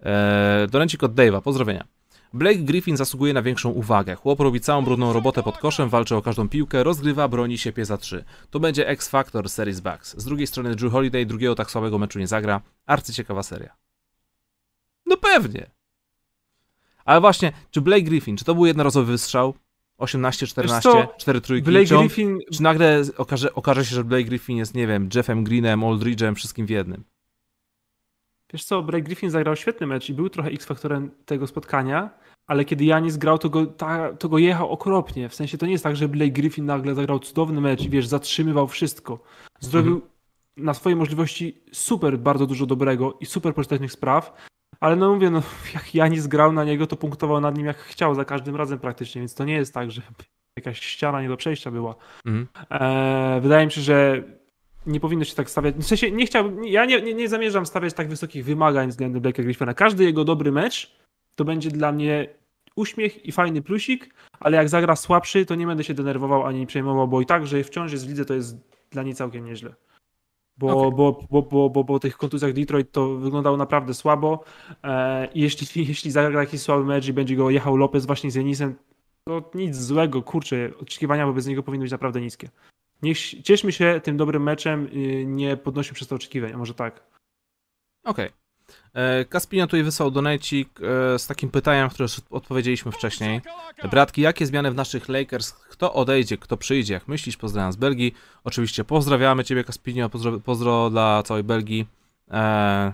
[0.00, 1.84] E, Dorencik od Dave'a, pozdrowienia.
[2.32, 4.14] Blake Griffin zasługuje na większą uwagę.
[4.14, 7.84] Chłop robi całą brudną robotę pod koszem, walczy o każdą piłkę, rozgrywa, broni się, pie
[7.84, 8.24] za trzy.
[8.50, 10.16] To będzie X-Factor Series Bucks.
[10.16, 12.60] Z drugiej strony Drew Holiday drugiego tak słabego meczu nie zagra.
[12.86, 13.76] Arcyciekawa seria.
[15.06, 15.70] No pewnie.
[17.04, 19.54] Ale właśnie, czy Blake Griffin, czy to był jednorazowy wystrzał?
[19.98, 24.56] 18-14, Wiesz co, 4 trójki, Blake Griffin, czy nagle okaże, okaże się, że Blake Griffin
[24.56, 27.04] jest, nie wiem, Jeffem Greenem, Aldridge'em, wszystkim w jednym?
[28.52, 32.10] Wiesz co, Blake Griffin zagrał świetny mecz i był trochę X-faktorem tego spotkania,
[32.46, 35.28] ale kiedy Janis grał, to go, ta, to go jechał okropnie.
[35.28, 38.06] W sensie to nie jest tak, że Blake Griffin nagle zagrał cudowny mecz i wiesz,
[38.06, 39.22] zatrzymywał wszystko.
[39.60, 40.02] Zrobił
[40.56, 44.32] na swoje możliwości super bardzo dużo dobrego i super pożytecznych spraw,
[44.80, 45.42] Ale no mówię, no
[45.74, 49.20] jak Janis grał na niego, to punktował nad nim jak chciał za każdym razem praktycznie,
[49.20, 50.02] więc to nie jest tak, że
[50.56, 51.94] jakaś ściana nie do przejścia była.
[52.26, 52.48] Mhm.
[52.70, 54.22] E, wydaje mi się, że
[54.88, 55.76] nie powinno się tak stawiać.
[55.76, 59.42] W sensie nie chciałbym, ja nie, nie, nie zamierzam stawiać tak wysokich wymagań względem Blacka
[59.42, 59.74] Griffina.
[59.74, 60.96] Każdy jego dobry mecz
[61.34, 62.28] to będzie dla mnie
[62.76, 67.08] uśmiech i fajny plusik, ale jak zagra słabszy, to nie będę się denerwował ani przejmował,
[67.08, 68.56] bo i tak, że wciąż jest w lidze, to jest
[68.90, 69.74] dla niej całkiem nieźle.
[70.58, 70.96] Bo, okay.
[70.96, 74.44] bo, bo, bo, bo, bo tych kontuzjach Detroit to wyglądało naprawdę słabo
[74.84, 78.34] e, i jeśli, jeśli zagra jakiś słaby mecz i będzie go jechał Lopez właśnie z
[78.34, 78.74] Janisem,
[79.24, 82.48] to nic złego, kurczę, oczekiwania wobec niego powinny być naprawdę niskie.
[83.02, 84.88] Niech, cieszmy się tym dobrym meczem,
[85.24, 87.02] nie podnośmy przez to oczekiwań, a może tak.
[88.04, 88.26] Okej.
[88.26, 88.38] Okay.
[88.94, 93.40] E, Kaspinia tutaj wysłał donajcik e, z takim pytaniem, które już odpowiedzieliśmy wcześniej.
[93.90, 95.52] Bratki, jakie zmiany w naszych Lakers?
[95.52, 96.94] Kto odejdzie, kto przyjdzie?
[96.94, 97.36] Jak myślisz?
[97.36, 98.14] Pozdrawiam z Belgii.
[98.44, 101.86] Oczywiście pozdrawiamy Ciebie Kaspinio, pozdro, pozdro dla całej Belgii.
[102.30, 102.92] Eee,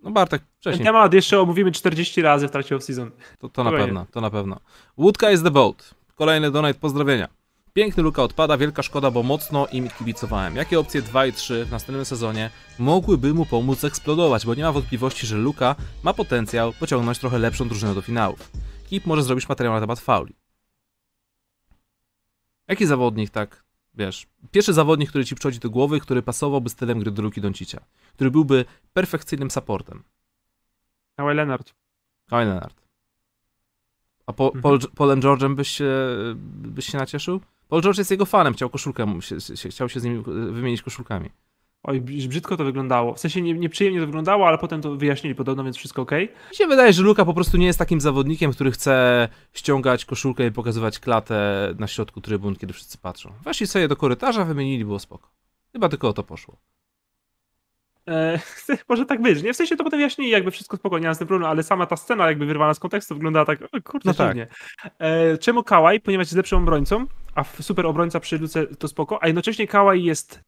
[0.00, 0.78] no Bartek, wcześniej.
[0.78, 3.10] Ten temat jeszcze omówimy 40 razy w trakcie off-season.
[3.38, 4.60] To, to na pewno, to na pewno.
[4.96, 5.94] Łódka is the boat.
[6.14, 7.28] Kolejny donate, pozdrowienia.
[7.78, 10.56] Piękny Luka odpada, wielka szkoda, bo mocno im kibicowałem.
[10.56, 14.72] Jakie opcje 2 i 3 w następnym sezonie mogłyby mu pomóc eksplodować, bo nie ma
[14.72, 18.50] wątpliwości, że Luka ma potencjał pociągnąć trochę lepszą drużynę do finałów.
[18.86, 20.34] Kip może zrobić materiał na temat fauli.
[22.68, 23.64] Jaki zawodnik tak,
[23.94, 27.80] wiesz, pierwszy zawodnik, który ci przychodzi do głowy, który pasowałby stylem gry do Luki Doncicia,
[28.14, 30.02] który byłby perfekcyjnym supportem?
[31.16, 31.74] Kawhi Leonard.
[32.26, 32.82] Kawhi Leonard.
[34.26, 34.62] A po, mhm.
[34.62, 35.94] Paul, Paulem George'em byś się,
[36.36, 37.40] byś się nacieszył?
[37.68, 39.06] Paul George jest jego fanem, chciał koszulkę,
[39.70, 40.22] chciał się z nim
[40.52, 41.30] wymienić koszulkami.
[41.82, 43.14] Oj, brzydko to wyglądało.
[43.14, 46.10] W sensie nie, nieprzyjemnie to wyglądało, ale potem to wyjaśnili podobno, więc wszystko ok.
[46.50, 50.46] Mi się wydaje, że Luka po prostu nie jest takim zawodnikiem, który chce ściągać koszulkę
[50.46, 53.32] i pokazywać klatę na środku trybun, kiedy wszyscy patrzą.
[53.44, 55.28] Weszli sobie do korytarza, wymienili, było spoko.
[55.72, 56.56] Chyba tylko o to poszło.
[58.08, 58.38] E,
[58.88, 59.52] może tak być, nie?
[59.52, 61.96] W sensie to potem wyjaśnili, jakby wszystko spokojnie, nie z tym problemu, ale sama ta
[61.96, 64.36] scena jakby wyrwana z kontekstu wyglądała tak, kurde, no tak.
[64.98, 66.00] E, czemu Kałaj?
[66.00, 70.40] Ponieważ jest lepszym obrońcą, a super obrońca przy Luce to spoko, a jednocześnie Kałaj jest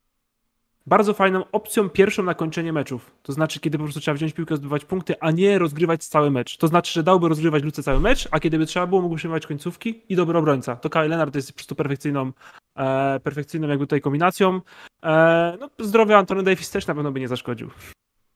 [0.91, 3.11] bardzo fajną opcją pierwszą na kończenie meczów.
[3.23, 6.57] To znaczy, kiedy po prostu trzeba wziąć piłkę, zdobywać punkty, a nie rozgrywać cały mecz.
[6.57, 9.47] To znaczy, że dałby rozgrywać Luce cały mecz, a kiedy by trzeba było, mógłby przejmować
[9.47, 10.77] końcówki i dobry obrońca.
[10.77, 12.33] To Kyle Leonard jest po prostu perfekcyjną,
[12.77, 14.61] e, perfekcyjną jakby tutaj kombinacją.
[15.03, 17.71] E, no, zdrowy Antony Davis też na pewno by nie zaszkodził.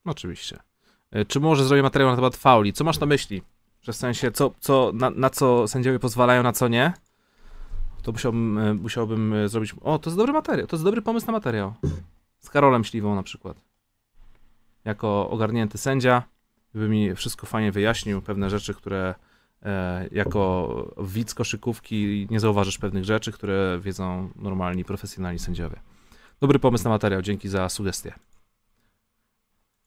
[0.05, 0.59] Oczywiście.
[1.11, 2.73] E, czy może zrobić materiał na temat fauli?
[2.73, 3.43] Co masz na myśli?
[3.83, 6.93] Że w sensie, co, co, na, na co sędziowie pozwalają, na co nie?
[8.03, 9.75] To musiałbym, e, musiałbym e, zrobić...
[9.83, 11.75] O, to jest dobry materiał, to jest dobry pomysł na materiał.
[12.45, 13.57] Z Karolem Śliwą na przykład.
[14.85, 16.23] Jako ogarnięty sędzia,
[16.75, 19.15] by mi wszystko fajnie wyjaśnił, pewne rzeczy, które
[19.63, 25.77] e, jako widz koszykówki nie zauważysz pewnych rzeczy, które wiedzą normalni, profesjonalni sędziowie.
[26.41, 28.13] Dobry pomysł na materiał, dzięki za sugestię.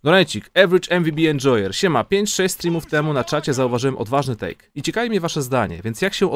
[0.04, 1.76] Donajcik, Average MVB Enjoyer.
[1.76, 4.66] Siema, 5-6 streamów temu na czacie zauważyłem odważny take.
[4.76, 6.32] I ciekawi mnie wasze zdanie, więc jak się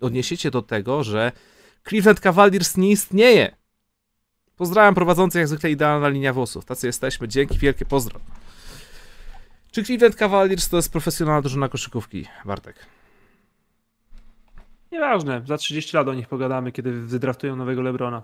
[0.00, 1.32] odniesiecie do tego, że
[1.88, 3.59] Cleveland Cavaliers nie istnieje?
[4.60, 6.64] Pozdrawiam prowadzący jak zwykle idealna linia włosów.
[6.64, 7.28] Tacy jesteśmy.
[7.28, 8.20] Dzięki wielkie, pozdro.
[9.70, 12.86] Czy Cleveland Cavaliers to jest profesjonalna drużyna koszykówki, Bartek?
[14.92, 15.42] Nieważne.
[15.46, 18.22] Za 30 lat o nich pogadamy, kiedy wydraftują nowego Lebrona.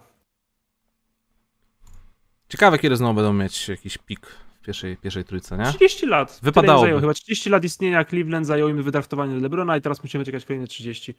[2.48, 5.64] Ciekawe, kiedy znowu będą mieć jakiś pik w pierwszej, pierwszej trójce, nie?
[5.64, 6.40] 30 lat.
[6.42, 7.00] Wypadało.
[7.00, 11.14] Chyba 30 lat istnienia Cleveland zajął im wydraftowanie Lebrona i teraz musimy czekać kolejne 30.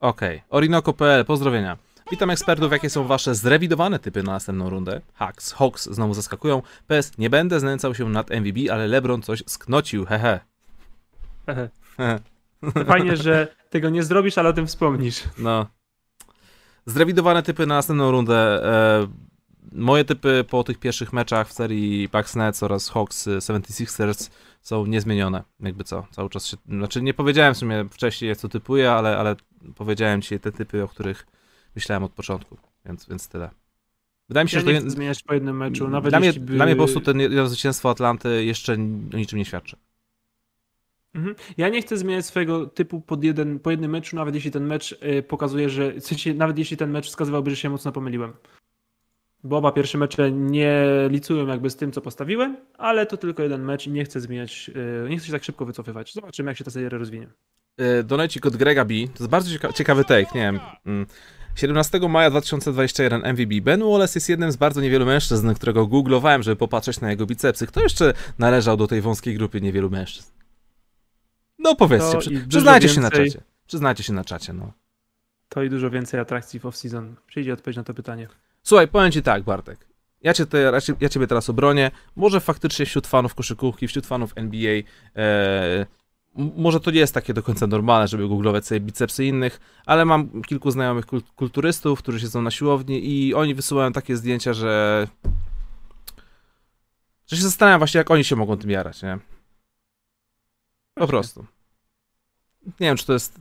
[0.00, 0.36] Okej.
[0.36, 0.48] Okay.
[0.50, 1.76] Orinoco.pl, pozdrowienia.
[2.10, 5.00] Witam ekspertów, jakie są wasze zrewidowane typy na następną rundę.
[5.14, 6.62] Hawks, Hawks znowu zaskakują.
[6.86, 10.40] PS, nie będę znęcał się nad MVB, ale LeBron coś sknocił, hehe.
[11.46, 11.68] Hehe.
[12.86, 15.24] Fajnie, że tego nie zrobisz, ale o tym wspomnisz.
[15.38, 15.66] No.
[16.86, 18.64] Zrewidowane typy na następną rundę.
[18.64, 19.06] E,
[19.72, 24.30] moje typy po tych pierwszych meczach w serii Bucks Nets oraz Hawks 76ers
[24.62, 25.42] są niezmienione.
[25.60, 26.56] Jakby co, cały czas się...
[26.68, 29.36] Znaczy nie powiedziałem w sumie wcześniej, co typuję, ale, ale
[29.74, 31.26] powiedziałem ci te typy, o których
[31.76, 33.50] myślałem od początku, więc, więc tyle.
[34.28, 35.88] Wydaje mi się, ja że to zmieniać po jednym meczu.
[35.88, 36.40] Nawet dla, mnie, by...
[36.40, 38.72] dla mnie po prostu ten zwycięstwo Atlanty jeszcze
[39.14, 39.76] o niczym nie świadczy.
[41.14, 41.34] Mhm.
[41.56, 44.92] Ja nie chcę zmieniać swojego typu pod jeden, po jednym meczu, nawet jeśli ten mecz
[44.92, 48.32] y, pokazuje, że w sensie, nawet jeśli ten mecz wskazywałby, że się mocno pomyliłem.
[49.44, 53.64] Bo oba pierwsze mecze nie licują jakby z tym, co postawiłem, ale to tylko jeden
[53.64, 54.70] mecz i nie chcę zmieniać,
[55.04, 56.12] y, nie chcę się tak szybko wycofywać.
[56.14, 57.28] Zobaczymy, jak się ta seria rozwinie.
[57.80, 58.94] Y, donecik od Grega B.
[58.94, 60.60] To jest bardzo cieka ciekawy take, nie wiem.
[61.56, 61.84] Mm.
[61.84, 63.60] 17 maja 2021 MVB.
[63.62, 67.66] Ben Wallace jest jednym z bardzo niewielu mężczyzn, którego googlowałem, żeby popatrzeć na jego bicepsy.
[67.66, 70.30] Kto jeszcze należał do tej wąskiej grupy niewielu mężczyzn?
[71.58, 73.40] No powiedzcie, przy, przyznajcie więcej, się na czacie.
[73.66, 74.72] Przyznajcie się na czacie, no.
[75.48, 77.14] To i dużo więcej atrakcji w off-season.
[77.26, 78.28] Przyjdzie odpowiedź na to pytanie.
[78.62, 79.86] Słuchaj, powiem ci tak, Bartek.
[80.22, 81.90] ja, cię te, ja ciebie teraz obronię.
[82.16, 84.82] Może faktycznie wśród fanów koszykówki, wśród fanów NBA,
[85.16, 85.86] e,
[86.36, 90.42] może to nie jest takie do końca normalne, żeby googlować sobie bicepsy innych, ale mam
[90.42, 91.06] kilku znajomych
[91.36, 95.06] kulturystów, którzy siedzą na siłowni i oni wysyłają takie zdjęcia, że
[97.26, 99.18] że się zastanawiam właśnie, jak oni się mogą tym jarać, nie?
[100.94, 101.46] Po prostu.
[102.66, 103.40] Nie wiem, czy to jest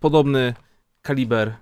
[0.00, 0.54] podobny
[1.02, 1.54] kaliber,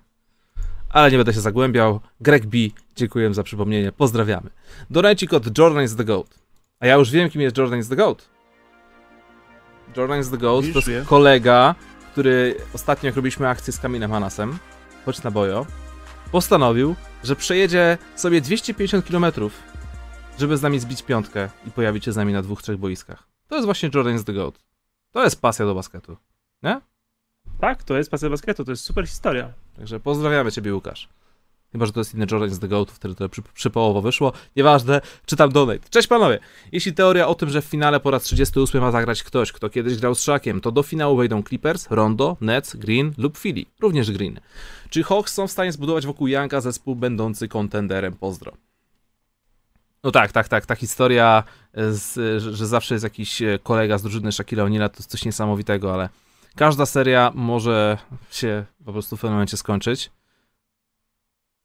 [0.89, 1.99] ale nie będę się zagłębiał.
[2.21, 2.57] Greg B,
[2.95, 4.49] dziękuję za przypomnienie, pozdrawiamy.
[4.89, 6.39] Dorajcik od Jordan is the GOAT.
[6.79, 8.34] A ja już wiem, kim jest Jordan is the GOAT.
[9.97, 11.75] Jordan is the GOAT to jest kolega,
[12.11, 14.57] który ostatnio, jak robiliśmy akcję z Kaminem Hanasem,
[15.05, 15.65] choć na bojo,
[16.31, 19.25] postanowił, że przejedzie sobie 250 km,
[20.39, 23.23] żeby z nami zbić piątkę i pojawić się z nami na dwóch, trzech boiskach.
[23.47, 24.59] To jest właśnie Jordan is the GOAT.
[25.11, 26.17] To jest pasja do basketu,
[26.63, 26.81] nie?
[27.59, 29.53] Tak, to jest pasja basketu, to jest super historia.
[29.75, 31.09] Także pozdrawiamy Ciebie, Łukasz.
[31.71, 34.33] Chyba, że to jest inny Jordan z The Goat, wtedy to przy, przypołowo wyszło.
[34.55, 35.89] Nieważne, czytam donate.
[35.89, 36.39] Cześć panowie!
[36.71, 39.97] Jeśli teoria o tym, że w finale po raz 38 ma zagrać ktoś, kto kiedyś
[39.97, 43.65] grał z Szakiem, to do finału wejdą Clippers, Rondo, Nets, Green lub Philly.
[43.79, 44.39] Również Green.
[44.89, 48.13] Czy Hawks są w stanie zbudować wokół Janka zespół będący kontenderem?
[48.13, 48.51] Pozdro.
[50.03, 50.65] No tak, tak, tak.
[50.65, 51.43] Ta historia,
[51.73, 56.09] z, że zawsze jest jakiś kolega z drużyny Shaquille O'Neal'a, to jest coś niesamowitego, ale
[56.55, 57.97] każda seria może
[58.31, 60.11] się po prostu w pewnym momencie skończyć.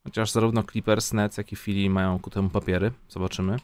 [0.03, 2.91] Chociaż zarówno Clippers, Nets, jak i Philly mają ku temu papiery.
[3.09, 3.57] Zobaczymy.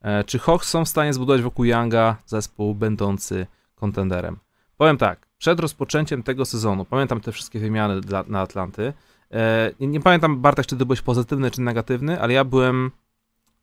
[0.00, 4.36] E, czy Hawks są w stanie zbudować wokół Younga zespół będący kontenderem?
[4.76, 8.92] Powiem tak, przed rozpoczęciem tego sezonu, pamiętam te wszystkie wymiany dla, na Atlanty,
[9.30, 12.90] e, nie, nie, pamiętam Bartek, czy to byłeś pozytywny, czy negatywny, ale ja byłem,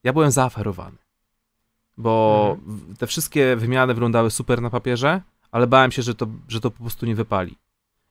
[0.03, 0.97] ja byłem zaaferowany.
[1.97, 2.95] Bo mhm.
[2.95, 6.79] te wszystkie wymiany wyglądały super na papierze, ale bałem się, że to, że to po
[6.79, 7.57] prostu nie wypali.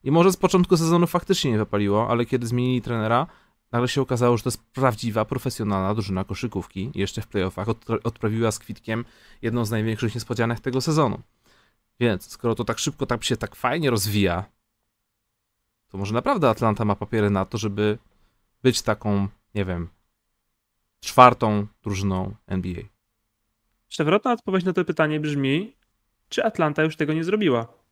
[0.05, 3.27] I może z początku sezonu faktycznie nie wypaliło, ale kiedy zmienili trenera,
[3.75, 6.91] nagle się okazało, że to jest prawdziwa, profesjonalna drużyna koszykówki.
[6.95, 7.69] Jeszcze w playoffach
[8.05, 9.05] odprawiła z kwitkiem
[9.43, 11.23] jedną z największych niespodzianek tego sezonu.
[12.01, 14.45] Więc skoro to tak szybko, tak się tak fajnie rozwija,
[15.95, 17.99] to może naprawdę Atlanta ma papiery na to, żeby
[18.63, 19.89] być taką, nie wiem,
[21.01, 22.83] czwartą drużyną NBA.
[23.89, 25.77] Przewrotna odpowiedź na to pytanie brzmi,
[26.29, 27.84] czy Atlanta już tego nie zrobiła?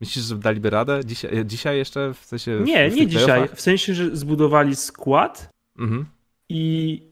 [0.00, 1.00] Myślisz, że daliby radę?
[1.04, 2.14] Dzisiaj, dzisiaj jeszcze?
[2.14, 3.48] W sensie nie, w nie dzisiaj.
[3.54, 6.06] W sensie, że zbudowali skład mhm.
[6.48, 7.02] i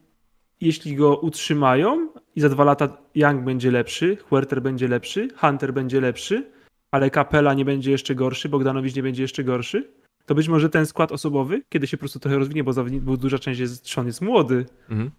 [0.61, 6.01] jeśli go utrzymają i za dwa lata Young będzie lepszy, Huerter będzie lepszy, Hunter będzie
[6.01, 6.51] lepszy,
[6.91, 9.91] ale Kapela nie będzie jeszcze gorszy, Bogdanowicz nie będzie jeszcze gorszy,
[10.25, 13.39] to być może ten skład osobowy, kiedy się po prostu trochę rozwinie, bo, bo duża
[13.39, 15.11] część jest, on jest młody, mhm.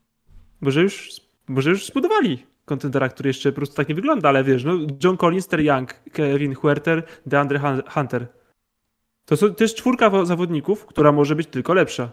[0.60, 1.10] może, już,
[1.48, 2.38] może już zbudowali
[2.70, 4.72] kontendera, który jeszcze po prostu tak nie wygląda, ale wiesz, no
[5.04, 8.26] John Collins, Ter Young, Kevin Huerter, DeAndre Hunter.
[9.24, 12.12] To, są, to jest czwórka zawodników, która może być tylko lepsza.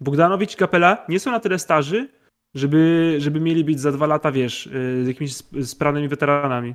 [0.00, 2.08] Bogdanowicz i Kapela nie są na tyle starzy,
[2.54, 5.34] żeby, żeby mieli być za dwa lata, wiesz, y, z jakimiś
[5.64, 6.74] sprawnymi weteranami.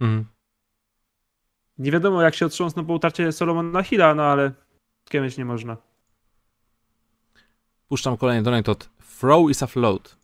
[0.00, 0.24] Mhm.
[1.78, 4.52] Nie wiadomo, jak się otrząsną po utarcie Solomona Hilla, no ale
[5.08, 5.76] kiemyć nie można.
[7.88, 8.88] Puszczam kolejny donate od
[9.18, 10.23] Throw is a float.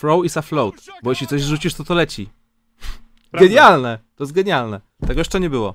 [0.00, 2.28] Throw is a float, bo jeśli coś rzucisz, to to leci.
[3.30, 3.48] Prawda.
[3.48, 3.98] Genialne!
[4.16, 4.80] To jest genialne.
[5.06, 5.74] Tego jeszcze nie było.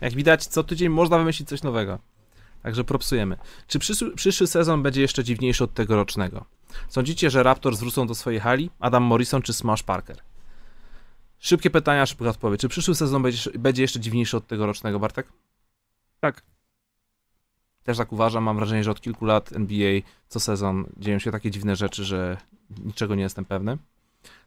[0.00, 1.98] Jak widać, co tydzień można wymyślić coś nowego.
[2.62, 3.36] Także propsujemy.
[3.66, 6.44] Czy przyszły, przyszły sezon będzie jeszcze dziwniejszy od tegorocznego?
[6.88, 8.70] Sądzicie, że Raptors wrócą do swojej hali?
[8.80, 10.16] Adam Morrison czy Smash Parker?
[11.38, 12.60] Szybkie pytania, szybka odpowiedź.
[12.60, 15.32] Czy przyszły sezon będzie, będzie jeszcze dziwniejszy od tegorocznego, Bartek?
[16.20, 16.42] Tak.
[17.82, 18.44] Też tak uważam.
[18.44, 22.36] Mam wrażenie, że od kilku lat NBA co sezon dzieją się takie dziwne rzeczy, że
[22.84, 23.78] niczego nie jestem pewny.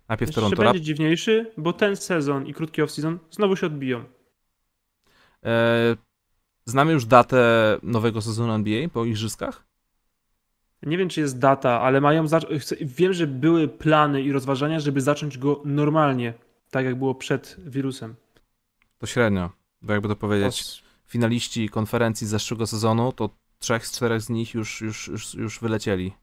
[0.10, 4.04] Najpierw Jeszcze Toronto będzie dziwniejszy, bo ten sezon i krótki off-season znowu się odbiją.
[5.46, 5.96] E,
[6.66, 9.64] znamy już datę nowego sezonu NBA po igrzyskach?
[10.84, 12.26] Nie wiem, czy jest data, ale mają.
[12.82, 16.34] Wiem, że były plany i rozważania, żeby zacząć go normalnie,
[16.72, 18.16] tak jak było przed wirusem.
[18.98, 19.50] To średnio,
[19.82, 20.84] bo jakby to powiedzieć,
[21.14, 23.30] finaliści konferencji z zeszłego sezonu, to
[23.60, 26.14] trzech z czterech z nich już, już, już, już wylecieli.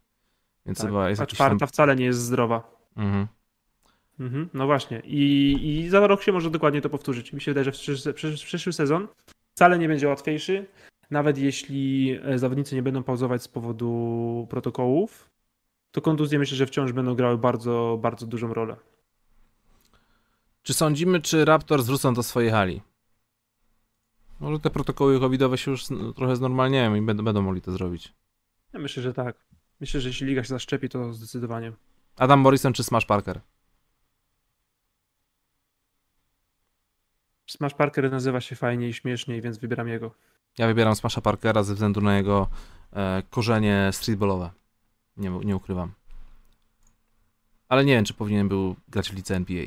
[0.66, 1.68] Więc tak, chyba jest a czwarta tam...
[1.68, 2.70] wcale nie jest zdrowa.
[2.96, 3.26] Mhm.
[4.20, 5.02] Mhm, no właśnie.
[5.04, 5.22] I,
[5.68, 7.32] I za rok się może dokładnie to powtórzyć.
[7.32, 9.08] Mi się wydaje, że w przyszły, przyszły sezon
[9.54, 10.66] wcale nie będzie łatwiejszy.
[11.10, 15.30] Nawet jeśli e, zawodnicy nie będą pauzować z powodu protokołów,
[15.90, 18.76] to kontuzje myślę, że wciąż będą grały bardzo, bardzo dużą rolę.
[20.62, 22.82] Czy sądzimy, czy Raptors wrócą do swojej hali?
[24.40, 25.84] Może te protokoły covidowe się już
[26.16, 28.14] trochę znormalniają i będą, będą mogli to zrobić.
[28.72, 29.36] Ja myślę, że tak.
[29.80, 31.72] Myślę, że jeśli liga się zaszczepi, to zdecydowanie.
[32.16, 33.40] Adam Morrison czy Smash Parker?
[37.46, 40.14] Smash Parker nazywa się fajnie i śmieszniej, więc wybieram jego.
[40.58, 42.48] Ja wybieram Smasha Parkera ze względu na jego
[42.92, 44.50] e, korzenie streetballowe.
[45.16, 45.92] Nie, nie ukrywam.
[47.68, 49.64] Ale nie wiem, czy powinien był grać w lidze NBA.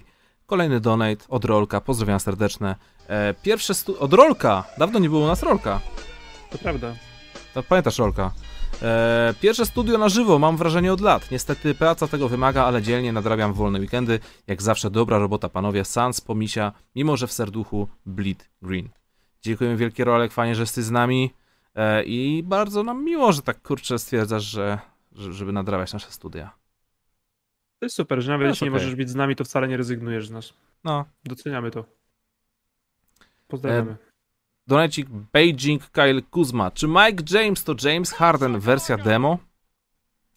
[0.53, 2.75] Kolejny donate od Rolka, pozdrawiam serdeczne.
[3.07, 3.99] E, pierwsze stu...
[3.99, 4.63] Od Rolka!
[4.77, 5.79] Dawno nie było u nas Rolka.
[6.49, 6.93] To prawda.
[7.53, 8.31] To pamiętasz Rolka?
[8.81, 11.31] E, pierwsze studio na żywo, mam wrażenie od lat.
[11.31, 14.19] Niestety praca tego wymaga, ale dzielnie nadrabiam wolne weekendy.
[14.47, 18.89] Jak zawsze dobra robota panowie, sans pomisia, mimo że w serduchu bleed green.
[19.41, 21.33] Dziękujemy wielkie Rolek, fajnie, że jesteś z nami
[21.75, 24.79] e, i bardzo nam miło, że tak kurczę stwierdzasz, że,
[25.11, 26.62] że żeby nadrabiać nasze studia.
[27.83, 29.77] To jest super, że nawet No, jeśli nie możesz być z nami, to wcale nie
[29.77, 30.53] rezygnujesz z nas.
[30.83, 31.85] No, Doceniamy to.
[33.47, 33.97] Pozdrawiamy.
[34.67, 36.71] Donecik Beijing Kyle Kuzma.
[36.71, 39.37] Czy Mike James to James Harden wersja demo?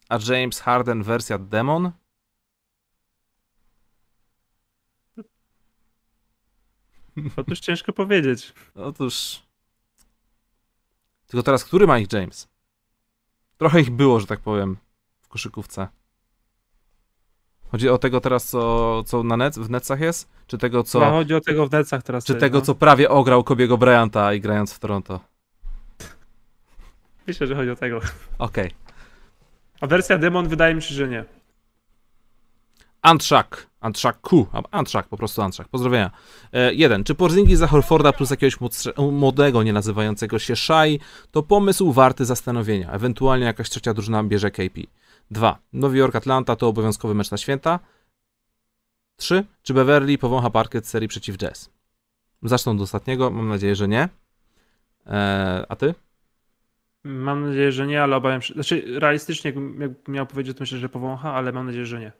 [0.09, 1.91] A James Harden wersja demon?
[7.37, 8.53] Otóż ciężko powiedzieć.
[8.75, 9.41] Otóż.
[11.27, 12.47] Tylko teraz, który Mike James?
[13.57, 14.77] Trochę ich było, że tak powiem,
[15.21, 15.87] w koszykówce.
[17.71, 20.29] Chodzi o tego teraz, co, co na net, w Netsach jest?
[20.47, 20.99] Czy tego, Co?
[20.99, 22.25] co, chodzi o tego w Netsach teraz.
[22.25, 22.65] czy też, tego, no.
[22.65, 25.19] co prawie ograł Kobiego Bryanta i grając w Toronto?
[27.27, 27.99] Myślę, że chodzi o tego.
[28.39, 28.71] Okej.
[29.81, 31.25] A wersja Demon wydaje mi się, że nie.
[33.01, 33.67] Antrzak.
[33.81, 34.47] Antrzak Q.
[34.53, 35.67] A, Antrzak, po prostu Antrzak.
[35.67, 36.11] Pozdrowienia.
[36.53, 37.03] E, jeden.
[37.03, 38.57] Czy Porzingis za Horforda plus jakiegoś
[39.11, 40.99] młodego, nie nazywającego się Shai,
[41.31, 42.91] to pomysł warty zastanowienia.
[42.91, 44.81] Ewentualnie jakaś trzecia drużyna bierze KP.
[45.31, 45.57] Dwa.
[45.73, 47.79] Nowy Jork Atlanta to obowiązkowy mecz na święta.
[49.17, 49.43] Trzy.
[49.63, 51.69] Czy Beverly powącha parkiet serii przeciw Jazz?
[52.43, 53.31] Zacznę od ostatniego.
[53.31, 54.09] Mam nadzieję, że nie.
[55.07, 55.95] E, a ty?
[57.03, 58.53] Mam nadzieję, że nie, ale obawiam się.
[58.53, 62.11] Znaczy, realistycznie, jakbym jakbym miał powiedzieć, to myślę, że powącha, ale mam nadzieję, że nie.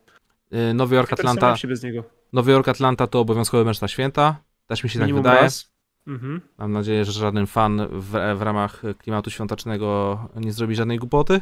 [0.51, 1.57] E, Nowy Jork Atlanta.
[1.57, 2.03] Się bez niego.
[2.33, 4.35] Nowy Jork Atlanta to obowiązkowy mecz na święta.
[4.67, 5.41] Też mi się tak Minimum wydaje.
[5.41, 5.71] raz.
[6.07, 6.41] Mhm.
[6.57, 11.41] Mam nadzieję, że żaden fan w, w ramach klimatu świątecznego nie zrobi żadnej głupoty.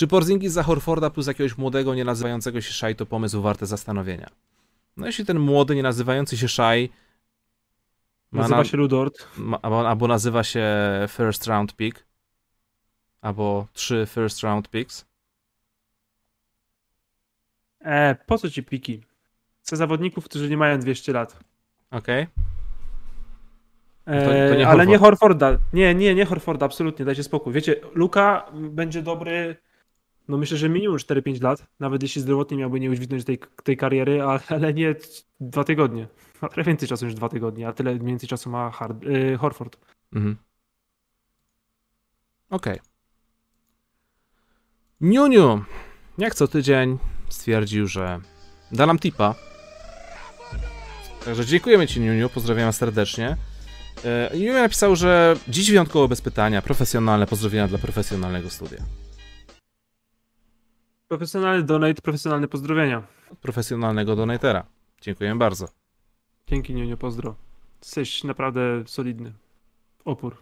[0.00, 4.30] Czy Porzingis za Horforda plus jakiegoś młodego, nie nazywającego się Shai to pomysł warty zastanowienia?
[4.96, 6.46] No jeśli ten młody, nie nazywający się
[8.32, 9.28] ma Nazywa na- się Ludort.
[9.36, 10.66] ma, albo, albo nazywa się
[11.08, 12.04] first round pick,
[13.20, 15.04] albo trzy first round picks,
[17.80, 19.02] E, po co ci piki?
[19.62, 21.38] Chcę zawodników, którzy nie mają 200 lat.
[21.90, 22.26] okej?
[24.06, 25.40] E, To- to nie ale nie Horford.
[25.40, 25.58] Horforda.
[25.72, 27.52] Nie, nie, nie Horforda, absolutnie, dajcie spokój.
[27.52, 29.56] Wiecie, Luka będzie dobry,
[30.30, 34.22] no myślę, że minimum 4-5 lat, nawet jeśli zdrowotnie miałby nie udźwignąć tej, tej kariery,
[34.48, 34.94] ale, nie
[35.40, 36.08] dwa tygodnie.
[36.42, 39.76] Ma trochę więcej czasu niż dwa tygodnie, a tyle więcej czasu ma Hard, y, Horford.
[40.12, 40.36] Mhm.
[42.50, 42.78] Okej.
[45.00, 45.64] Niuniu,
[46.18, 46.98] jak co tydzień
[47.28, 48.20] stwierdził, że
[48.72, 49.34] da nam tipa.
[51.24, 53.36] Także dziękujemy Ci, Niuniu, pozdrawiam serdecznie.
[54.04, 58.78] E, Niuniu napisał, że dziś wyjątkowo bez pytania, profesjonalne pozdrowienia dla profesjonalnego studia.
[61.10, 63.02] Profesjonalny donate, profesjonalne pozdrowienia.
[63.32, 64.66] Od profesjonalnego donatera.
[65.00, 65.68] Dziękuję bardzo.
[66.46, 67.34] Dzięki, Niuniu, pozdro.
[67.82, 69.32] Jesteś naprawdę solidny.
[70.04, 70.36] Opór.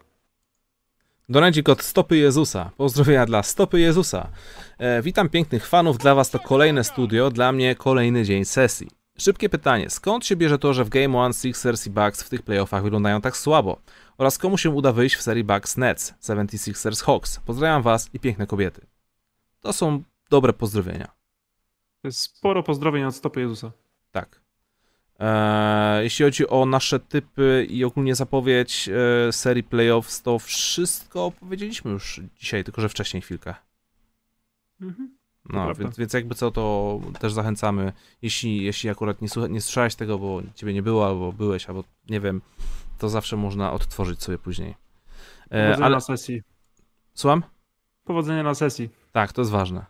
[1.29, 2.71] Donadzik od Stopy Jezusa.
[2.77, 4.29] Pozdrowienia dla Stopy Jezusa.
[4.77, 5.97] E, witam pięknych fanów.
[5.97, 8.87] Dla Was to kolejne studio, dla mnie kolejny dzień sesji.
[9.17, 9.89] Szybkie pytanie.
[9.89, 13.21] Skąd się bierze to, że w Game One Sixers i Bucks w tych playoffach wyglądają
[13.21, 13.81] tak słabo?
[14.17, 17.39] Oraz komu się uda wyjść w serii Bucks Nets, 76ers Hawks?
[17.45, 18.81] Pozdrawiam Was i piękne kobiety.
[19.61, 21.07] To są dobre pozdrowienia.
[22.01, 23.71] To jest sporo pozdrowień od stopy Jezusa.
[24.11, 24.41] Tak.
[25.19, 31.91] Eee, jeśli chodzi o nasze typy i ogólnie zapowiedź e, serii playoffs, to wszystko opowiedzieliśmy
[31.91, 33.55] już dzisiaj, tylko że wcześniej chwilkę.
[34.81, 35.19] Mhm.
[35.45, 39.95] No, więc, więc jakby co, to też zachęcamy, jeśli, jeśli akurat nie, słucha, nie słyszałeś
[39.95, 42.41] tego, bo ciebie nie było, albo byłeś, albo nie wiem,
[42.97, 44.75] to zawsze można odtworzyć sobie później.
[45.49, 46.43] E, Powodzenia ale, na sesji.
[47.13, 47.43] słucham?
[48.03, 48.89] Powodzenia na sesji.
[49.11, 49.85] Tak, to jest ważne.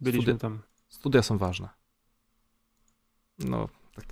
[0.00, 0.62] Byliśmy Studi- tam.
[0.88, 1.68] Studia są ważne.
[3.38, 4.04] No, tak.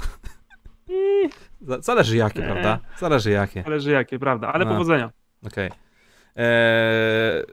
[1.68, 2.46] Za- Zależy jakie, Nie.
[2.46, 2.80] prawda?
[2.98, 3.62] Zależy jakie.
[3.62, 4.52] Zależy jakie, prawda?
[4.52, 4.70] Ale No.
[4.70, 5.10] powodzenia.
[5.46, 5.70] Okej.
[6.36, 7.44] Eee,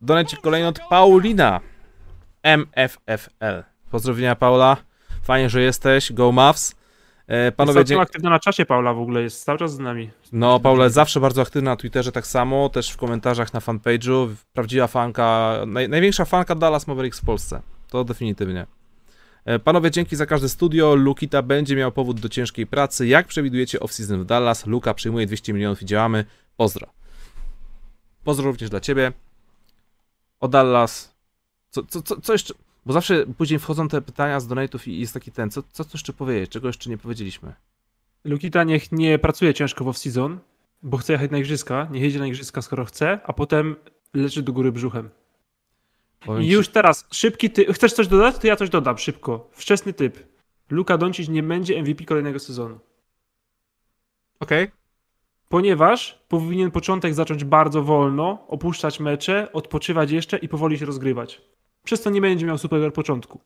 [0.00, 1.60] Donecik kolejny od Paulina.
[2.42, 3.62] MFFL.
[3.90, 4.76] Pozdrowienia Paula.
[5.22, 6.12] Fajnie, że jesteś.
[6.12, 6.74] Go Mavs.
[7.28, 10.10] E, Panowie, jest całkiem aktywna na czasie Paula w ogóle, jest cały czas z nami.
[10.32, 14.28] no Paula jest zawsze bardzo aktywna na Twitterze, tak samo, też w komentarzach na fanpage'u.
[14.52, 17.62] Prawdziwa fanka, naj, największa fanka Dallas Mavericks w Polsce.
[17.90, 18.66] To definitywnie.
[19.44, 20.94] E, Panowie, dzięki za każde studio.
[20.94, 23.06] Lukita będzie miał powód do ciężkiej pracy.
[23.06, 24.66] Jak przewidujecie off-season w Dallas?
[24.66, 26.24] Luka przyjmuje 200 milionów i działamy.
[26.56, 26.86] Pozdro.
[28.24, 29.12] Pozdro również dla ciebie.
[30.40, 31.14] O Dallas.
[31.70, 32.54] Co, co, co, co jeszcze?
[32.88, 35.90] Bo zawsze później wchodzą te pytania z donate'ów i jest taki ten, co, co tu
[35.94, 36.50] jeszcze powiedzieć?
[36.50, 37.54] Czego jeszcze nie powiedzieliśmy?
[38.24, 40.36] Lukita niech nie pracuje ciężko w off-season,
[40.82, 43.76] bo chce jechać na igrzyska, niech jedzie na igrzyska skoro chce, a potem
[44.14, 45.10] leczy do góry brzuchem.
[46.40, 47.68] I już teraz, szybki typ.
[47.72, 48.38] Chcesz coś dodać?
[48.38, 49.50] To ja coś dodam szybko.
[49.52, 50.18] Wczesny typ.
[50.70, 52.78] Luka Doncic nie będzie MVP kolejnego sezonu.
[54.40, 54.64] Okej.
[54.64, 54.76] Okay.
[55.48, 61.40] Ponieważ powinien początek zacząć bardzo wolno, opuszczać mecze, odpoczywać jeszcze i powoli się rozgrywać.
[61.88, 63.40] Przez to nie będzie miał super początku.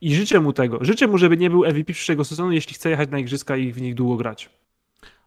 [0.00, 0.78] I życzę mu tego.
[0.80, 3.82] Życzę mu, żeby nie był MVP przyszłego sezonu, jeśli chce jechać na igrzyska i w
[3.82, 4.50] nich długo grać.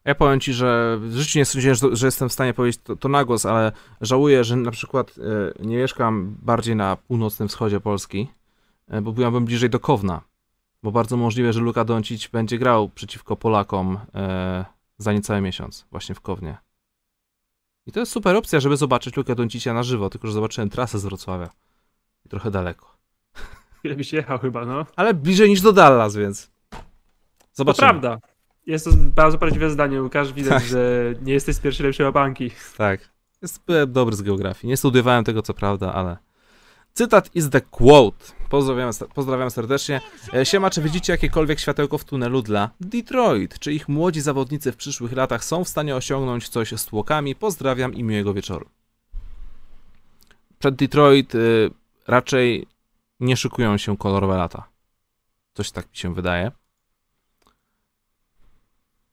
[0.05, 3.09] Ja powiem ci, że w życiu nie sądziłem, że, jestem w stanie powiedzieć to, to,
[3.09, 3.71] na głos, ale
[4.01, 8.27] żałuję, że na przykład e, nie mieszkam bardziej na północnym wschodzie Polski,
[8.87, 10.21] e, bo byłbym bliżej do Kowna.
[10.83, 14.65] Bo bardzo możliwe, że Luka Doncic będzie grał przeciwko Polakom e,
[14.97, 16.57] za niecały miesiąc, właśnie w Kownie.
[17.85, 20.99] I to jest super opcja, żeby zobaczyć Lukę Doncicia na żywo, tylko że zobaczyłem trasę
[20.99, 21.49] z Wrocławia.
[22.25, 22.95] I trochę daleko.
[23.83, 24.85] Ile byś jechał chyba, no.
[24.95, 26.51] Ale bliżej niż do Dallas, więc.
[27.53, 27.87] Zobaczymy.
[27.87, 28.19] To prawda.
[28.65, 30.33] Jest to bardzo prawdziwe zdanie, Łukasz.
[30.33, 30.63] Widać, tak.
[30.63, 32.51] że nie jesteś z pierwszej lepszej łapanki.
[32.77, 33.09] Tak.
[33.41, 34.69] Jest dobry z geografii.
[34.69, 36.17] Nie studiowałem tego, co prawda, ale.
[36.93, 38.25] Cytat is the quote.
[38.49, 40.01] Pozdrawiam, pozdrawiam serdecznie.
[40.33, 43.59] E, siema, czy widzicie jakiekolwiek światełko w tunelu dla Detroit?
[43.59, 47.35] Czy ich młodzi zawodnicy w przyszłych latach są w stanie osiągnąć coś z tłokami?
[47.35, 48.69] Pozdrawiam i miłego wieczoru.
[50.59, 51.69] Przed Detroit y,
[52.07, 52.67] raczej
[53.19, 54.67] nie szykują się kolorowe lata.
[55.53, 56.51] Coś tak mi się wydaje.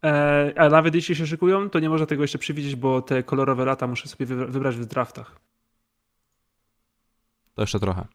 [0.05, 3.65] E, a nawet jeśli się szykują, to nie można tego jeszcze przewidzieć, bo te kolorowe
[3.65, 5.41] lata muszę sobie wybrać w draftach.
[7.55, 8.07] To jeszcze trochę.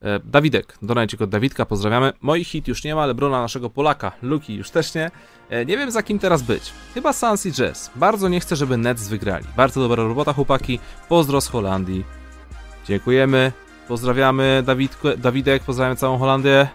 [0.00, 2.12] E, Dawidek, donajcie od Dawidka, pozdrawiamy.
[2.20, 5.10] Moi hit już nie ma, Lebrona naszego Polaka, Luki już też nie.
[5.50, 6.72] E, nie wiem za kim teraz być.
[6.94, 7.90] Chyba Sans i Jazz.
[7.96, 9.46] Bardzo nie chcę, żeby Nets wygrali.
[9.56, 10.78] Bardzo dobra robota chłopaki.
[11.08, 12.23] Pozdro z Holandii.
[12.84, 13.52] Dziękujemy.
[13.88, 16.68] Pozdrawiamy Dawidku, Dawidek, pozdrawiam całą Holandię.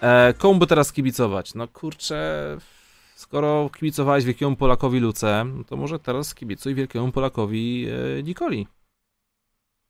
[0.00, 1.54] E, komu by teraz kibicować?
[1.54, 2.58] No kurczę,
[3.14, 7.86] skoro kibicowałeś wielkiemu Polakowi Luce, no to może teraz kibicuj wielkiemu Polakowi
[8.18, 8.66] e, Nikoli.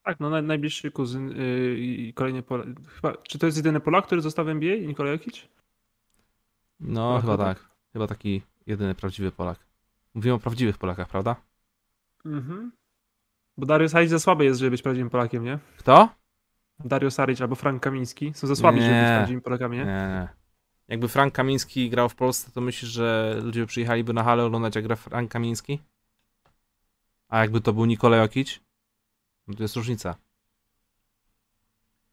[0.03, 2.67] Tak, no naj, najbliższy kuzyn yy, i kolejny Polak.
[2.95, 4.77] Chyba, czy to jest jedyny Polak, który został w NBA?
[4.77, 5.49] Nikola Jokic?
[6.81, 7.69] No, Polak chyba tak.
[7.93, 9.59] Chyba taki jedyny prawdziwy Polak.
[10.15, 11.37] Mówimy o prawdziwych Polakach, prawda?
[12.25, 12.73] Mhm.
[13.57, 15.59] Bo Darius Saric za słaby jest, żeby być prawdziwym Polakiem, nie?
[15.79, 16.09] Kto?
[16.85, 19.85] Darius Saric albo Frank Kamiński są za słabi, nie, żeby być prawdziwymi Polakami, nie?
[19.85, 20.29] Nie,
[20.89, 24.85] Jakby Frank Kamiński grał w Polsce, to myślisz, że ludzie przyjechaliby na halę oglądać jak
[24.85, 25.81] gra Frank Kamiński?
[27.29, 28.61] A jakby to był Nikola Jokic?
[29.49, 30.17] No to jest różnica.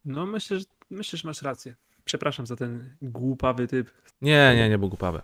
[0.06, 1.76] No myślę, że, myślę, że masz rację.
[2.06, 3.91] Przepraszam za ten głupawy typ.
[4.22, 5.22] Nie, nie, nie był głupawy.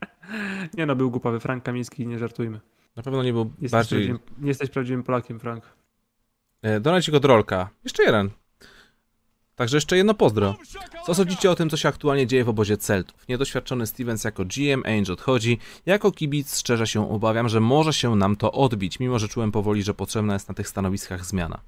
[0.76, 1.40] nie no, był głupawy.
[1.40, 2.60] Frank Kamiński, nie żartujmy.
[2.96, 4.14] Na pewno nie był jesteś bardziej...
[4.38, 5.64] Nie jesteś prawdziwym Polakiem, Frank.
[6.62, 7.70] E, Donajcie go Drolka.
[7.84, 8.30] Jeszcze jeden.
[9.56, 10.56] Także jeszcze jedno pozdro.
[11.06, 13.28] Co sądzicie o tym, co się aktualnie dzieje w obozie Celtów?
[13.28, 15.58] Niedoświadczony Stevens jako GM, Ainge odchodzi.
[15.86, 19.82] Jako kibic szczerze się obawiam, że może się nam to odbić, mimo że czułem powoli,
[19.82, 21.60] że potrzebna jest na tych stanowiskach zmiana.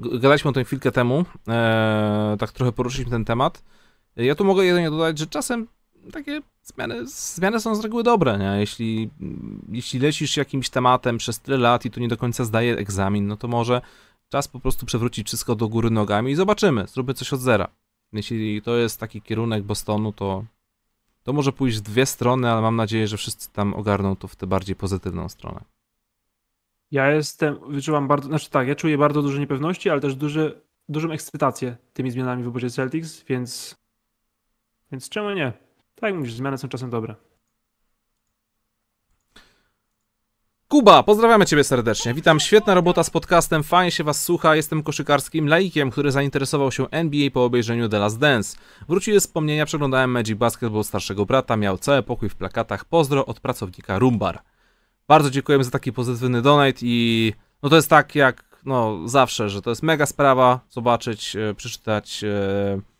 [0.00, 3.62] Gadaliśmy o tym chwilkę temu, eee, tak trochę poruszyliśmy ten temat.
[4.16, 5.68] Ja tu mogę jedynie dodać, że czasem
[6.12, 8.60] takie zmiany, zmiany są z reguły dobre, nie?
[8.60, 9.10] Jeśli,
[9.68, 13.36] jeśli lecisz jakimś tematem przez tyle lat i tu nie do końca zdaje egzamin, no
[13.36, 13.80] to może
[14.32, 17.68] Czas po prostu przewrócić wszystko do góry nogami i zobaczymy, zróbmy coś od zera.
[18.12, 20.44] Jeśli to jest taki kierunek Bostonu, to,
[21.22, 24.36] to może pójść w dwie strony, ale mam nadzieję, że wszyscy tam ogarną to w
[24.36, 25.60] tę bardziej pozytywną stronę.
[26.90, 31.10] Ja jestem, wyczułam bardzo, znaczy tak, ja czuję bardzo dużo niepewności, ale też duży, dużą
[31.10, 33.76] ekscytację tymi zmianami w obozie Celtics, więc,
[34.92, 35.52] więc czemu nie?
[36.02, 37.14] Tak jak mówisz, zmiany są czasem dobre.
[40.68, 42.14] Kuba, pozdrawiamy Ciebie serdecznie.
[42.14, 44.56] Witam, świetna robota z podcastem, fajnie się Was słucha.
[44.56, 48.56] Jestem koszykarskim laikiem, który zainteresował się NBA po obejrzeniu The Last Dance.
[48.88, 52.84] Wróciły wspomnienia, przeglądałem Magic Basketball starszego brata, miał cały pokój w plakatach.
[52.84, 54.42] Pozdro od pracownika Rumbar.
[55.08, 59.62] Bardzo dziękujemy za taki pozytywny donate i no to jest tak jak no zawsze, że
[59.62, 62.91] to jest mega sprawa zobaczyć, e, przeczytać e,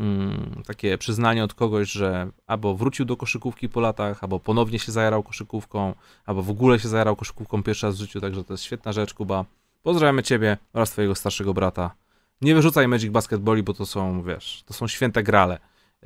[0.00, 4.92] mm, takie przyznanie od kogoś, że albo wrócił do koszykówki po latach, albo ponownie się
[4.92, 5.94] zajarał koszykówką,
[6.26, 9.14] albo w ogóle się zajarał koszykówką pierwszy raz w życiu, także to jest świetna rzecz,
[9.14, 9.44] Kuba.
[9.82, 11.94] Pozdrawiamy Ciebie oraz Twojego starszego brata.
[12.40, 15.58] Nie wyrzucaj Magic Basketballi, bo to są, wiesz, to są święte grale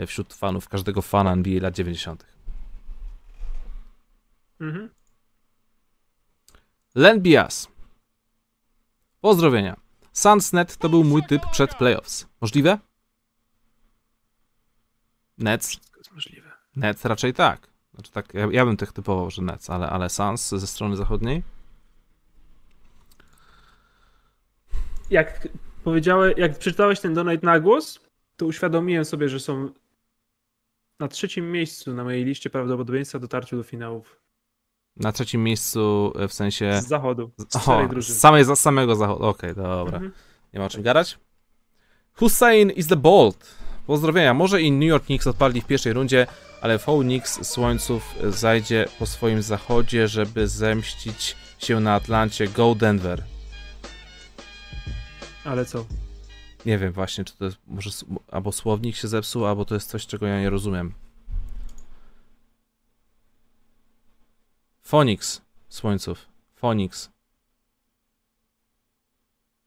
[0.07, 2.27] wśród fanów, każdego fana NBA lat 90.
[4.61, 4.91] Mhm.
[6.95, 7.69] Len Bias.
[9.21, 9.77] Pozdrowienia.
[10.13, 12.27] Sunsnet to był mój typ przed playoffs.
[12.41, 12.79] Możliwe?
[15.39, 15.69] Nets.
[15.69, 16.53] Wszystko jest możliwe.
[16.77, 17.69] Nets raczej tak.
[17.95, 21.43] Znaczy tak, ja, ja bym tych typował, że Nets, ale, ale Suns ze strony zachodniej?
[25.11, 25.49] Jak
[25.85, 28.01] powiedziałeś, jak przeczytałeś ten donate na głos,
[28.37, 29.69] to uświadomiłem sobie, że są
[31.01, 34.21] na trzecim miejscu na mojej liście prawdopodobieństwa dotarciu do finałów.
[34.97, 36.81] Na trzecim miejscu e, w sensie...
[36.83, 37.31] Z zachodu.
[37.39, 39.25] Z, o, z, samej, z samego zachodu.
[39.25, 39.97] Okej, okay, dobra.
[39.97, 40.13] Mhm.
[40.53, 41.19] Nie ma o czym gadać.
[42.15, 43.64] Hussein is the bold.
[43.87, 44.35] Pozdrowienia.
[44.35, 46.27] Może i New York Knicks odpadli w pierwszej rundzie,
[46.61, 52.49] ale Phoenix Słońców zajdzie po swoim zachodzie, żeby zemścić się na Atlancie.
[52.49, 53.25] Go Denver.
[55.45, 55.87] Ale co?
[56.67, 57.91] Nie wiem właśnie, czy to jest może
[58.31, 60.95] albo słownik się zepsuł, albo to jest coś, czego ja nie rozumiem.
[64.83, 66.29] Phoenix Słońców.
[66.55, 67.11] Phoenix.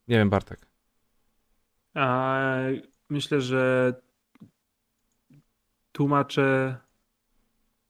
[0.07, 0.67] Nie wiem, Bartek.
[1.93, 2.37] A,
[3.09, 3.93] myślę, że
[5.97, 6.77] tłumacze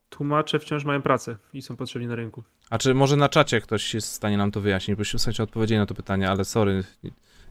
[0.09, 2.43] tłumacze wciąż mają pracę i są potrzebni na rynku.
[2.69, 4.97] A czy może na czacie ktoś jest w stanie nam to wyjaśnić?
[4.97, 6.83] Bo w sensie odpowiedzieli na to pytanie, ale sorry,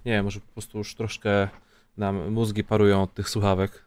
[0.05, 1.49] nie wiem, może po prostu już troszkę
[1.97, 3.85] nam mózgi parują od tych słuchawek.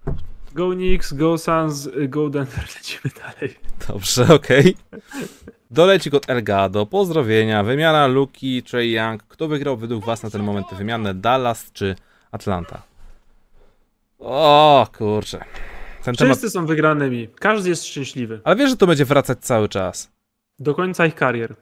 [0.54, 3.56] Go Knicks, go Suns, go Denver, lecimy dalej.
[3.88, 4.76] Dobrze, okej.
[4.88, 5.02] Okay.
[5.72, 9.24] Doleci od Elgado, pozdrowienia, wymiana Luki, Trey Young.
[9.24, 11.96] Kto wygrał według was na ten moment tę wymianę, Dallas czy
[12.32, 12.82] Atlanta?
[14.20, 15.46] O kurczę.
[16.04, 16.54] Ten Wszyscy temat...
[16.54, 18.42] są wygranymi, każdy jest szczęśliwy.
[18.44, 20.12] Ale wiesz, że to będzie wracać cały czas.
[20.60, 21.56] Do końca ich karier.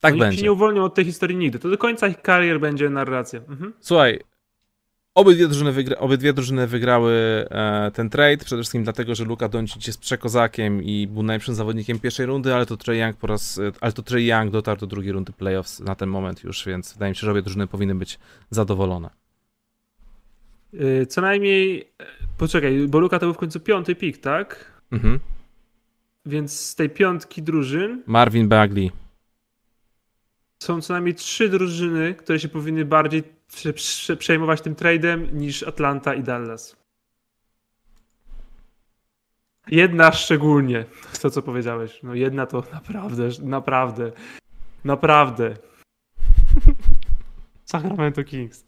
[0.00, 0.38] Tak Oni będzie.
[0.38, 1.58] się nie uwolnią od tej historii nigdy.
[1.58, 3.40] To do końca ich karier będzie narracja.
[3.48, 3.72] Mhm.
[3.80, 4.20] Słuchaj,
[5.14, 7.12] obydwie drużyny, wygra obydwie drużyny wygrały
[7.50, 12.00] e, ten trade, przede wszystkim dlatego, że Luka Doncic jest przekozakiem i był najlepszym zawodnikiem
[12.00, 14.86] pierwszej rundy, ale to Trey Young po raz, e, ale to Trey Young dotarł do
[14.86, 17.94] drugiej rundy playoffs na ten moment już, więc wydaje mi się, że obie drużyny powinny
[17.94, 18.18] być
[18.50, 19.10] zadowolone.
[20.72, 22.06] Yy, co najmniej, e,
[22.38, 24.72] poczekaj, bo Luka to był w końcu piąty pik, tak?
[24.92, 25.18] Mhm.
[26.26, 28.02] Więc z tej piątki drużyn...
[28.06, 28.90] Marvin Bagley
[30.58, 33.22] są co najmniej trzy drużyny, które się powinny bardziej
[34.18, 36.76] przejmować tym tradem niż Atlanta i Dallas.
[39.66, 40.84] Jedna szczególnie,
[41.22, 42.00] to co powiedziałeś.
[42.02, 44.12] No jedna to naprawdę, naprawdę,
[44.84, 45.56] naprawdę.
[47.64, 48.64] Sacramento Kings.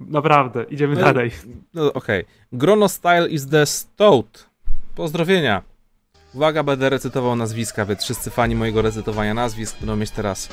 [0.00, 1.30] Naprawdę, idziemy no, dalej.
[1.74, 2.24] No okej.
[2.24, 2.34] Okay.
[2.52, 4.46] Grono Style is the stout.
[4.94, 5.62] Pozdrowienia.
[6.34, 10.48] Uwaga, będę recytował nazwiska, więc wszyscy fani mojego recytowania nazwisk będą mieć teraz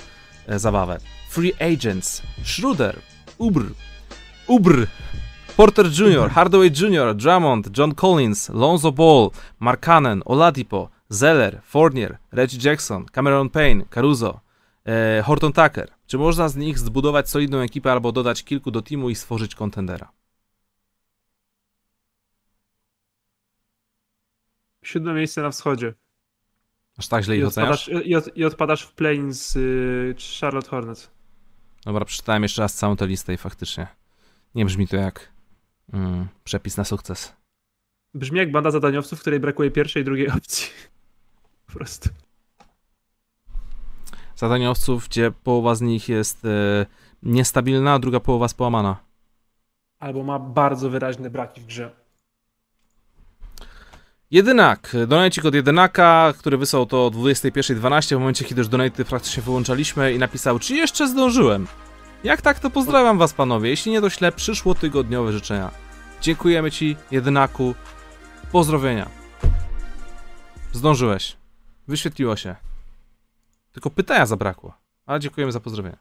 [0.48, 0.98] E, zabawę.
[1.30, 3.00] Free Agents, Schroeder,
[3.38, 3.66] Ubr,
[4.48, 4.88] Ubr,
[5.58, 9.30] Porter Jr., Hardaway Jr., Drummond, John Collins, Lonzo Ball,
[9.60, 14.40] Markanen, Oladipo, Zeller, Fournier, Reggie Jackson, Cameron Payne, Caruso,
[15.24, 15.92] Horton Tucker.
[16.08, 20.12] Czy można z nich zbudować solidną ekipę albo dodać kilku do teamu i stworzyć kontendera?
[24.84, 25.94] Siódme miejsce na wschodzie.
[26.98, 27.88] Aż tak źle ich oceniasz?
[28.06, 31.12] I, od, I odpadasz w plane z y, Charlotte Hornets.
[31.86, 33.88] Dobra, przeczytałem jeszcze raz całą tę listę i faktycznie
[34.56, 35.32] nie brzmi to jak
[35.94, 37.36] mm, przepis na sukces.
[38.14, 40.68] Brzmi jak banda zadaniowców, której brakuje pierwszej i drugiej opcji.
[41.68, 42.10] Po prostu.
[44.44, 46.86] Zadaniowców, gdzie połowa z nich jest e,
[47.24, 48.96] niestabilna, a druga połowa połamana.
[50.00, 51.92] Albo ma bardzo wyraźne braki w grze.
[54.32, 59.44] Jedynak, donajcik od jedynaka, który wysłał to o 21.12 w momencie, kiedy już donaty praktycznie
[59.44, 61.68] wyłączaliśmy i napisał, czy jeszcze zdążyłem?
[62.24, 65.72] Jak tak, to pozdrawiam was panowie, jeśli nie, to śle przyszło tygodniowe życzenia.
[66.22, 67.76] Dziękujemy ci, jedynaku,
[68.52, 69.10] pozdrowienia.
[70.74, 71.38] Zdążyłeś.
[71.88, 72.56] Wyświetliło się.
[73.74, 75.98] Tylko pytania zabrakło, ale dziękujemy za pozdrowienia.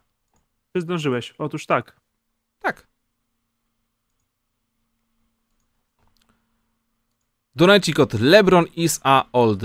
[0.73, 1.35] Czy zdążyłeś?
[1.39, 2.01] Otóż tak.
[2.61, 2.87] Tak.
[7.57, 9.63] Donajcik od LeBron is a old.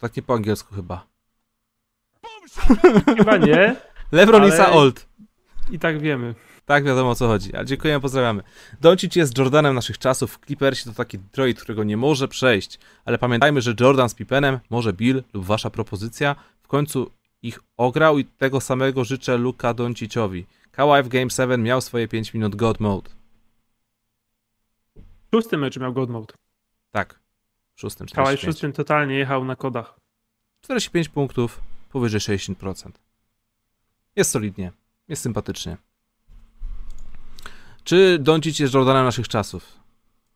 [0.00, 1.06] Tak nie po angielsku chyba.
[3.16, 3.76] Chyba nie.
[4.12, 5.06] LeBron is a old.
[5.70, 6.34] I tak wiemy.
[6.66, 7.54] Tak, wiadomo o co chodzi.
[7.54, 8.42] Ale dziękujemy, pozdrawiamy.
[8.80, 10.38] Doncic jest Jordanem naszych czasów.
[10.46, 12.78] Clippersi to taki droid, którego nie może przejść.
[13.04, 17.10] Ale pamiętajmy, że Jordan z Pippenem, może Bill lub wasza propozycja, w końcu
[17.42, 20.46] ich ograł i tego samego życzę Luka Donciciowi.
[20.70, 23.10] Kawhi w Game 7 miał swoje 5 minut God Mode
[25.34, 26.34] szóstym meczu miał God Mode.
[26.90, 27.20] Tak,
[27.74, 28.06] w szóstym.
[28.06, 30.00] Kałaj w szóstym totalnie jechał na kodach.
[30.60, 31.60] 45 punktów,
[31.92, 32.90] powyżej 60%.
[34.16, 34.72] Jest solidnie,
[35.08, 35.76] jest sympatycznie.
[37.84, 39.78] Czy Doncic jest Jordanem naszych czasów?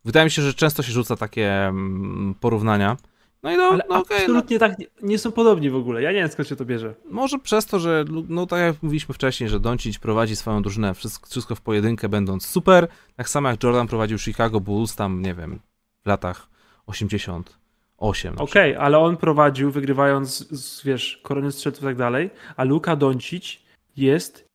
[0.05, 2.97] Wydaje mi się, że często się rzuca takie mm, porównania.
[3.43, 4.61] No i no, Ale no, okay, absolutnie no.
[4.61, 6.03] tak, nie, nie, są podobni w ogóle.
[6.03, 6.95] Ja nie wiem skąd się to bierze.
[7.11, 11.31] Może przez to, że no tak jak mówiliśmy wcześniej, że Doncic prowadzi swoją drużynę wszystko,
[11.31, 15.61] wszystko w pojedynkę będąc super, tak samo jak Jordan prowadził Chicago Bulls tam, nie wiem,
[16.05, 16.49] w latach
[16.87, 18.35] 88.
[18.39, 22.97] Okej, okay, ale on prowadził wygrywając, z, wiesz, korony strzałów i tak dalej, a Luka
[22.97, 23.59] Doncic
[23.97, 24.49] jest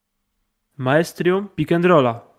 [0.77, 2.32] maestrium pick and rolla.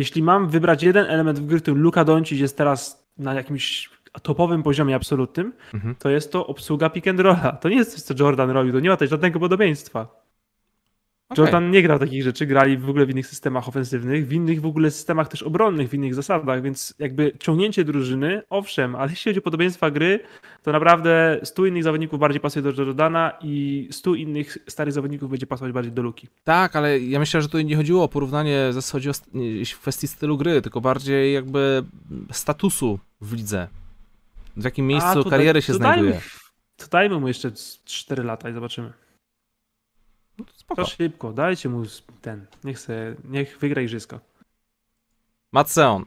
[0.00, 3.90] Jeśli mam wybrać jeden element w gry, w którym Luka Doncic jest teraz na jakimś
[4.22, 5.94] topowym poziomie absolutnym, Mhm.
[5.94, 7.52] to jest to obsługa pick and rolla.
[7.60, 10.19] To nie jest coś, co Jordan robił, to nie ma tutaj żadnego podobieństwa.
[11.30, 11.42] Okej.
[11.44, 14.66] Jordan nie grał takich rzeczy, grali w ogóle w innych systemach ofensywnych, w innych w
[14.66, 19.38] ogóle systemach też obronnych, w innych zasadach, więc jakby ciągnięcie drużyny, owszem, ale jeśli chodzi
[19.38, 20.20] o podobieństwa gry,
[20.62, 25.46] to naprawdę 100 innych zawodników bardziej pasuje do Jordana i 100 innych starych zawodników będzie
[25.46, 26.28] pasować bardziej do Luki.
[26.44, 29.12] Tak, ale ja myślę, że tu nie chodziło o porównanie w zasadzie o
[29.80, 31.84] kwestii stylu gry, tylko bardziej jakby
[32.32, 33.68] statusu w lidze.
[34.56, 36.10] W jakim miejscu A, to kariery się to znajduje.
[36.10, 36.26] Dajmy,
[36.76, 37.52] to dajmy mu jeszcze
[37.84, 38.92] 4 lata i zobaczymy.
[40.40, 40.84] No to spoko.
[40.84, 41.82] To szybko, dajcie mu
[42.20, 44.20] ten, niech, se, niech wygra igrzyska.
[45.52, 46.04] Matseon.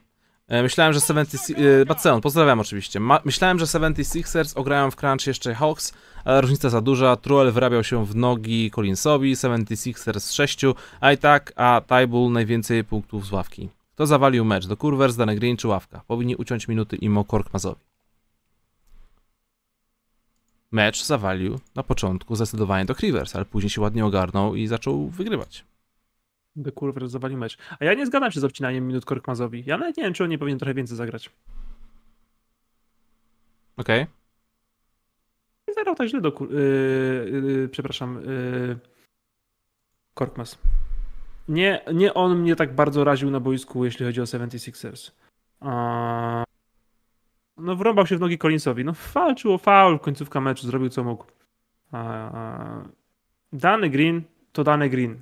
[0.48, 1.60] E, Myślałem, że 76...
[1.60, 3.00] e, Matseon, pozdrawiam oczywiście.
[3.00, 5.94] Ma, myślałem, że 76ers ograją w crunch jeszcze Hawks,
[6.26, 7.16] ale różnica za duża.
[7.16, 10.62] Truel wyrabiał się w nogi Collinsowi, 76ers z 6,
[11.00, 13.70] a i tak, a Tybull najwięcej punktów z ławki.
[13.96, 14.68] Kto zawalił mecz?
[14.68, 16.02] Do Kurwers, Dane Green czy ławka?
[16.08, 17.93] Powinni uciąć minuty Imo Korkmazowi.
[20.74, 25.66] Mecz zawalił na początku zdecydowanie do Rivers, ale później się ładnie ogarnął i zaczął wygrywać.
[26.56, 27.58] Do kurwa zawali mecz.
[27.80, 29.64] A ja nie zgadzam się z obcinaniem minut Korkmazowi.
[29.66, 31.30] Ja nawet nie wiem, czy on nie powinien trochę więcej zagrać.
[33.78, 34.06] Okej?
[35.68, 36.52] Nie zagrał tak źle do kur...
[36.52, 38.22] Yy, yy, przepraszam.
[38.26, 38.78] Yy,
[40.14, 40.58] Korkmaz.
[41.48, 45.12] Nie, nie on mnie tak bardzo raził na boisku, jeśli chodzi o 76ers.
[45.60, 46.44] A...
[47.64, 48.86] No wrąbał się w nogi Collinsowi.
[48.86, 51.26] No walczył o faul, końcówka meczu, zrobił co mógł.
[51.92, 52.84] A...
[53.54, 54.22] Dany Green
[54.52, 55.22] to dany Green.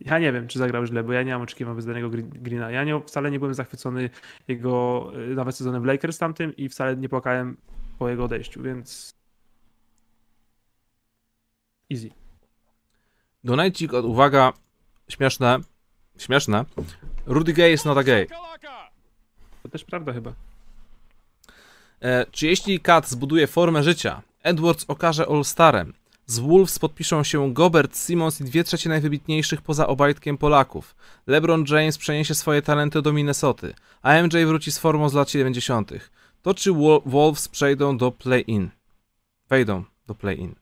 [0.00, 2.70] Ja nie wiem, czy zagrał źle, bo ja nie mam oczekiwań wobec danego Green- Greena.
[2.70, 4.10] Ja nie, wcale nie byłem zachwycony
[4.48, 7.56] jego y, nawet sezonem w Lakers tamtym i wcale nie płakałem
[7.98, 9.14] po jego odejściu, więc
[11.92, 12.10] easy.
[13.44, 14.52] Donajcik, od- uwaga,
[15.08, 15.58] śmieszne,
[16.18, 16.64] śmieszne.
[17.26, 18.26] Rudy Gay jest not a gay.
[19.62, 20.32] To też prawda chyba.
[22.02, 25.92] E, czy jeśli Kat zbuduje formę życia, Edwards okaże All-Starem,
[26.26, 30.94] z Wolves podpiszą się Gobert, Simmons i dwie trzecie najwybitniejszych poza Obajtkiem Polaków,
[31.26, 35.92] LeBron James przeniesie swoje talenty do Minnesoty, a MJ wróci z formą z lat 70.,
[36.42, 38.70] to czy Wo- Wolves przejdą do play-in?
[39.48, 40.54] Wejdą do play-in.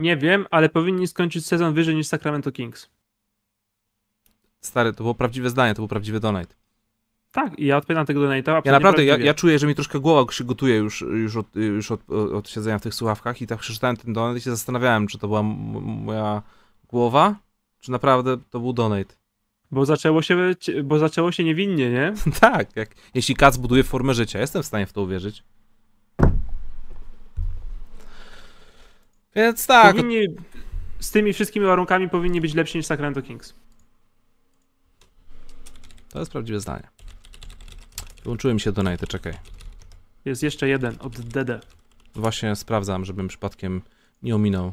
[0.00, 2.88] Nie wiem, ale powinni skończyć sezon wyżej niż Sacramento Kings.
[4.60, 6.54] Stary, to było prawdziwe zdanie, to był prawdziwy donate.
[7.32, 8.62] Tak, i ja odpowiadam tego do Nate'a.
[8.64, 11.90] Ja naprawdę, ja, ja czuję, że mi troszkę głowa się gotuje już, już, od, już
[11.90, 15.18] od, od siedzenia w tych słuchawkach i tak przeczytałem ten donate i się zastanawiałem, czy
[15.18, 16.42] to była moja
[16.88, 17.36] głowa,
[17.80, 19.14] czy naprawdę to był donate.
[19.70, 22.12] Bo zaczęło się, bo zaczęło się niewinnie, nie?
[22.40, 25.42] tak, jak, jeśli Kac buduje formę życia, jestem w stanie w to uwierzyć.
[29.36, 30.26] Więc tak, Powinni,
[31.00, 33.54] z tymi wszystkimi warunkami powinni być lepsi niż Sacramento Kings.
[36.08, 36.97] to jest prawdziwe zdanie.
[38.24, 39.34] Wyłączyły mi się donate, czekaj.
[40.24, 41.60] Jest jeszcze jeden od DD.
[42.14, 43.82] Właśnie sprawdzam, żebym przypadkiem
[44.22, 44.72] nie ominął.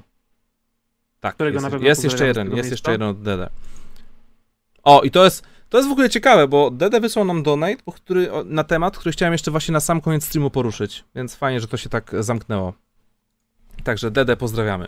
[1.19, 2.71] Tak, Którego jest, jest jeszcze jeden, jest miejsca.
[2.71, 3.49] jeszcze jeden od Dede.
[4.83, 8.29] O, i to jest, to jest w ogóle ciekawe, bo Dede wysłał nam donate, który,
[8.45, 11.77] na temat, który chciałem jeszcze właśnie na sam koniec streamu poruszyć, więc fajnie, że to
[11.77, 12.73] się tak zamknęło.
[13.83, 14.87] Także Dede pozdrawiamy.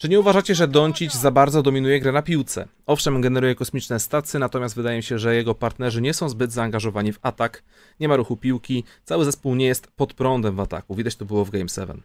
[0.00, 2.68] Czy nie uważacie, że Doncic za bardzo dominuje grę na piłce?
[2.86, 7.12] Owszem, generuje kosmiczne stacje, natomiast wydaje mi się, że jego partnerzy nie są zbyt zaangażowani
[7.12, 7.62] w atak,
[8.00, 10.94] nie ma ruchu piłki, cały zespół nie jest pod prądem w ataku.
[10.94, 12.02] Widać to było w Game 7.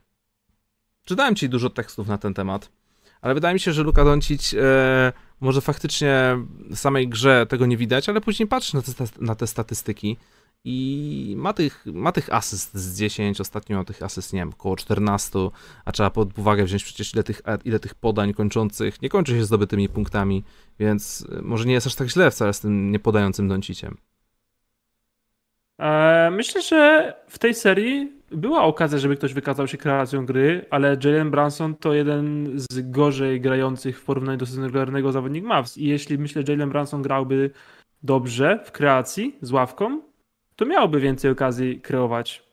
[1.05, 2.69] Czytałem ci dużo tekstów na ten temat,
[3.21, 6.37] ale wydaje mi się, że Luka Doncic e, może faktycznie
[6.69, 10.17] w samej grze tego nie widać, ale później patrzy na te, na te statystyki
[10.65, 15.39] i ma tych, ma tych asyst z 10, ostatnio tych asyst, nie wiem, około 14,
[15.85, 19.43] a trzeba pod uwagę wziąć przecież ile tych, ile tych podań kończących nie kończy się
[19.45, 20.43] zdobytymi punktami,
[20.79, 23.97] więc e, może nie jest aż tak źle wcale z tym niepodającym Donciciem.
[25.79, 30.97] E, Myślę, że w tej serii była okazja, żeby ktoś wykazał się kreacją gry, ale
[31.03, 35.77] Jalen Branson to jeden z gorzej grających w porównaniu do sezonu regularnego zawodnik Mavs.
[35.77, 37.51] I jeśli myślę, że Jalen Branson grałby
[38.03, 40.01] dobrze w kreacji z ławką,
[40.55, 42.43] to miałby więcej okazji kreować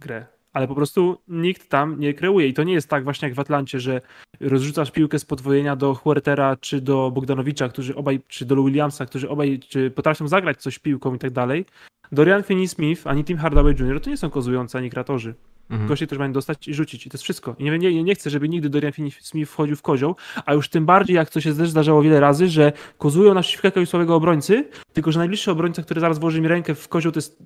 [0.00, 0.26] grę.
[0.52, 2.48] Ale po prostu nikt tam nie kreuje.
[2.48, 4.00] I to nie jest tak właśnie jak w Atlancie, że
[4.40, 9.28] rozrzucasz piłkę z podwojenia do Huertera czy do Bogdanowicza, którzy obaj, czy do Williamsa, którzy
[9.28, 11.64] obaj czy potrafią zagrać coś piłką i tak dalej.
[12.12, 14.00] Dorian Finney-Smith ani Tim Hardaway Jr.
[14.00, 15.34] to nie są kozujący ani kreatorzy.
[15.70, 15.88] Mhm.
[15.88, 17.06] Goście, którzy mają dostać i rzucić.
[17.06, 17.56] I to jest wszystko.
[17.58, 20.16] I nie, nie, nie chcę, żeby nigdy Dorian Finney-Smith wchodził w kozioł,
[20.46, 23.68] a już tym bardziej, jak to się też zdarzało wiele razy, że kozują na przeciwko
[23.68, 27.18] jakiegoś słabego obrońcy, tylko że najbliższy obrońca, który zaraz włoży mi rękę w kozioł, to
[27.18, 27.42] jest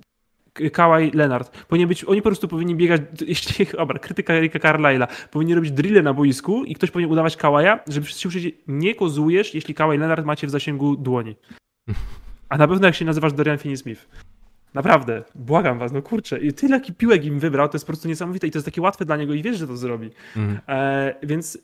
[0.53, 1.65] K- Kawhi Leonard.
[1.65, 6.01] Powinien być, oni po prostu powinni biegać, jeśli, dobra, krytyka Erika Carlyle'a, powinni robić drille
[6.01, 10.25] na boisku i ktoś powinien udawać Kawaja, żeby wszyscy usłyszeli, nie kozujesz, jeśli Kawhi Leonard
[10.25, 11.35] macie w zasięgu dłoni.
[12.49, 14.05] A na pewno jak się nazywasz Dorian Finney-Smith.
[14.73, 16.39] Naprawdę, błagam was, no kurczę.
[16.39, 19.05] I tyle piłek im wybrał, to jest po prostu niesamowite i to jest takie łatwe
[19.05, 20.09] dla niego i wiesz, że to zrobi.
[20.35, 20.59] Mhm.
[20.67, 21.57] E, więc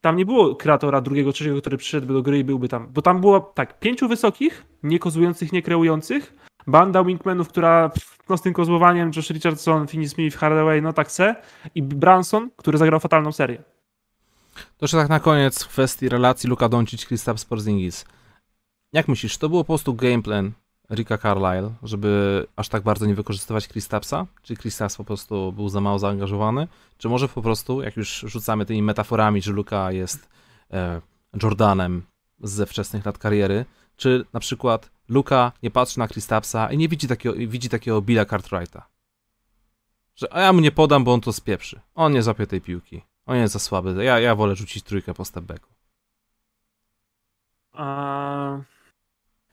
[0.00, 2.88] tam nie było kreatora drugiego, trzeciego, który przyszedłby do gry i byłby tam.
[2.92, 6.34] Bo tam było tak, pięciu wysokich, nie kozujących, nie kreujących,
[6.66, 7.90] banda wingmanów, która
[8.28, 11.36] no, z tym kozłowaniem, Josh Richardson, Finney Smith, Hardaway, no tak se,
[11.74, 13.62] i Branson, który zagrał fatalną serię.
[14.54, 18.04] To jeszcze tak na koniec w kwestii relacji Luka Doncic, Kristaps Porzingis.
[18.92, 20.52] Jak myślisz, to było po prostu gameplan
[20.90, 24.26] Ricka Carlisle, żeby aż tak bardzo nie wykorzystywać Kristapsa?
[24.42, 26.68] Czy Kristaps po prostu był za mało zaangażowany?
[26.98, 30.28] Czy może po prostu, jak już rzucamy tymi metaforami, że Luka jest
[30.72, 31.00] e,
[31.42, 32.02] Jordanem
[32.40, 33.64] ze wczesnych lat kariery,
[33.96, 38.24] czy na przykład Luka nie patrzy na Kristapsa i nie widzi takiego, widzi takiego Billa
[38.24, 38.86] Cartwrighta?
[40.16, 41.80] Że a ja mu nie podam, bo on to spieprzy.
[41.94, 43.02] On nie zapie tej piłki.
[43.26, 44.04] On jest za słaby.
[44.04, 45.68] Ja, ja wolę rzucić trójkę po stepbacku.
[47.72, 48.58] A...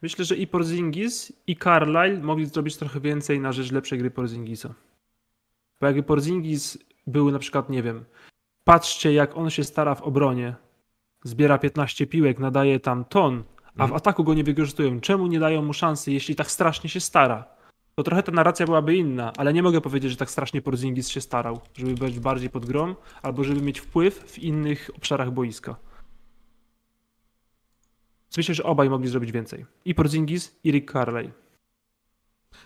[0.04, 4.74] Myślę, że i Porzingis, i Carlisle mogli zrobić trochę więcej na rzecz lepszej gry Porzingisa.
[5.82, 6.78] Bo jakby Porzingis
[7.08, 8.06] był na przykład, nie wiem,
[8.64, 10.56] patrzcie jak on się stara w obronie,
[11.24, 13.94] zbiera 15 piłek, nadaje tam ton, a w mhm.
[13.94, 15.00] ataku go nie wykorzystują.
[15.00, 17.46] Czemu nie dają mu szansy, jeśli tak strasznie się stara?
[17.96, 21.22] To trochę ta narracja byłaby inna, ale nie mogę powiedzieć, że tak strasznie Porzingis się
[21.22, 25.76] starał, żeby być bardziej pod grom, albo żeby mieć wpływ w innych obszarach boiska.
[28.38, 29.66] Myślę, że obaj mogli zrobić więcej.
[29.86, 31.32] I Porzingis, i Rick Carley.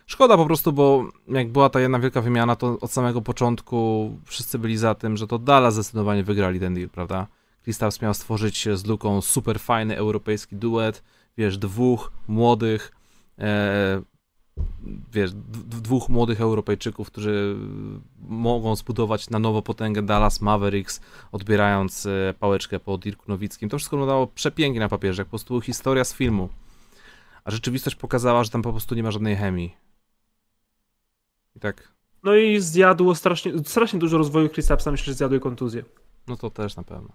[0.06, 4.60] Szkoda po prostu, bo jak była ta jedna wielka wymiana, to od samego początku wszyscy
[4.60, 7.27] byli za tym, że to Dallas zdecydowanie wygrali ten deal, prawda?
[7.64, 11.03] Kristaps miał stworzyć z Luką super fajny europejski duet,
[11.38, 12.91] wiesz, dwóch młodych,
[13.39, 14.02] e,
[15.14, 15.32] wiesz,
[15.84, 17.56] dwóch młodych Europejczyków, którzy
[18.28, 21.02] mogą zbudować na nowo potęgę Dallas Mavericks,
[21.32, 23.70] odbierając e, pałeczkę po Dirku Nowickim.
[23.70, 26.50] To wszystko wyglądało przepięknie na papierze, jak po prostu historia z filmu.
[27.44, 29.76] A rzeczywistość pokazała, że tam po prostu nie ma żadnej chemii.
[31.56, 31.94] I tak.
[32.24, 35.84] No i zjadło strasznie, strasznie dużo rozwoju Kristapsa, myślę, że zjadły kontuzję.
[36.28, 37.10] No to też na pewno.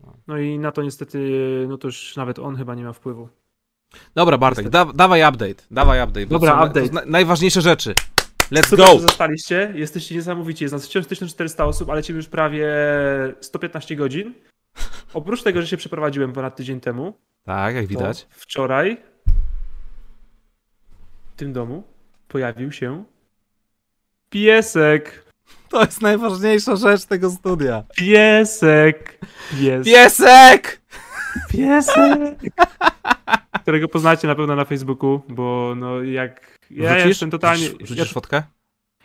[0.00, 0.16] No.
[0.26, 1.18] no i na to niestety,
[1.68, 3.28] no to już nawet on chyba nie ma wpływu.
[4.14, 6.26] Dobra, Bartek, da, dawaj update, dawaj update.
[6.26, 6.92] Dobra, update.
[6.92, 7.94] Na, najważniejsze rzeczy.
[8.52, 8.98] Let's Super, go!
[8.98, 12.68] zostaliście, jesteście niesamowici, jest nas wciąż 1400 osób, ale ciebie już prawie
[13.40, 14.34] 115 godzin.
[15.14, 17.14] Oprócz tego, że się przeprowadziłem ponad tydzień temu.
[17.44, 18.26] Tak, jak widać.
[18.30, 18.96] Wczoraj
[21.34, 21.82] w tym domu
[22.28, 23.04] pojawił się
[24.30, 25.24] piesek.
[25.68, 27.84] To jest najważniejsza rzecz tego studia.
[27.96, 29.18] Piesek!
[29.50, 29.86] Pies...
[29.86, 30.80] Piesek!
[31.50, 32.38] Piesek!
[33.62, 36.58] Którego poznacie na pewno na Facebooku, bo no jak...
[36.70, 37.08] Ja Wrzucisz?
[37.08, 37.68] jestem totalnie...
[37.68, 38.42] Wrzucisz ja, fotkę?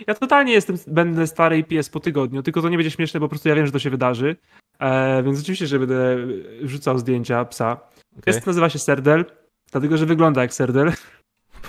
[0.08, 3.26] Ja totalnie jestem, będę stary i pies po tygodniu, tylko to nie będzie śmieszne, bo
[3.26, 4.36] po prostu ja wiem, że to się wydarzy.
[4.80, 6.18] E, więc oczywiście, że będę
[6.62, 7.72] rzucał zdjęcia psa.
[7.72, 8.24] Okay.
[8.24, 9.26] Pies nazywa się Serdel,
[9.72, 10.92] dlatego, że wygląda jak Serdel.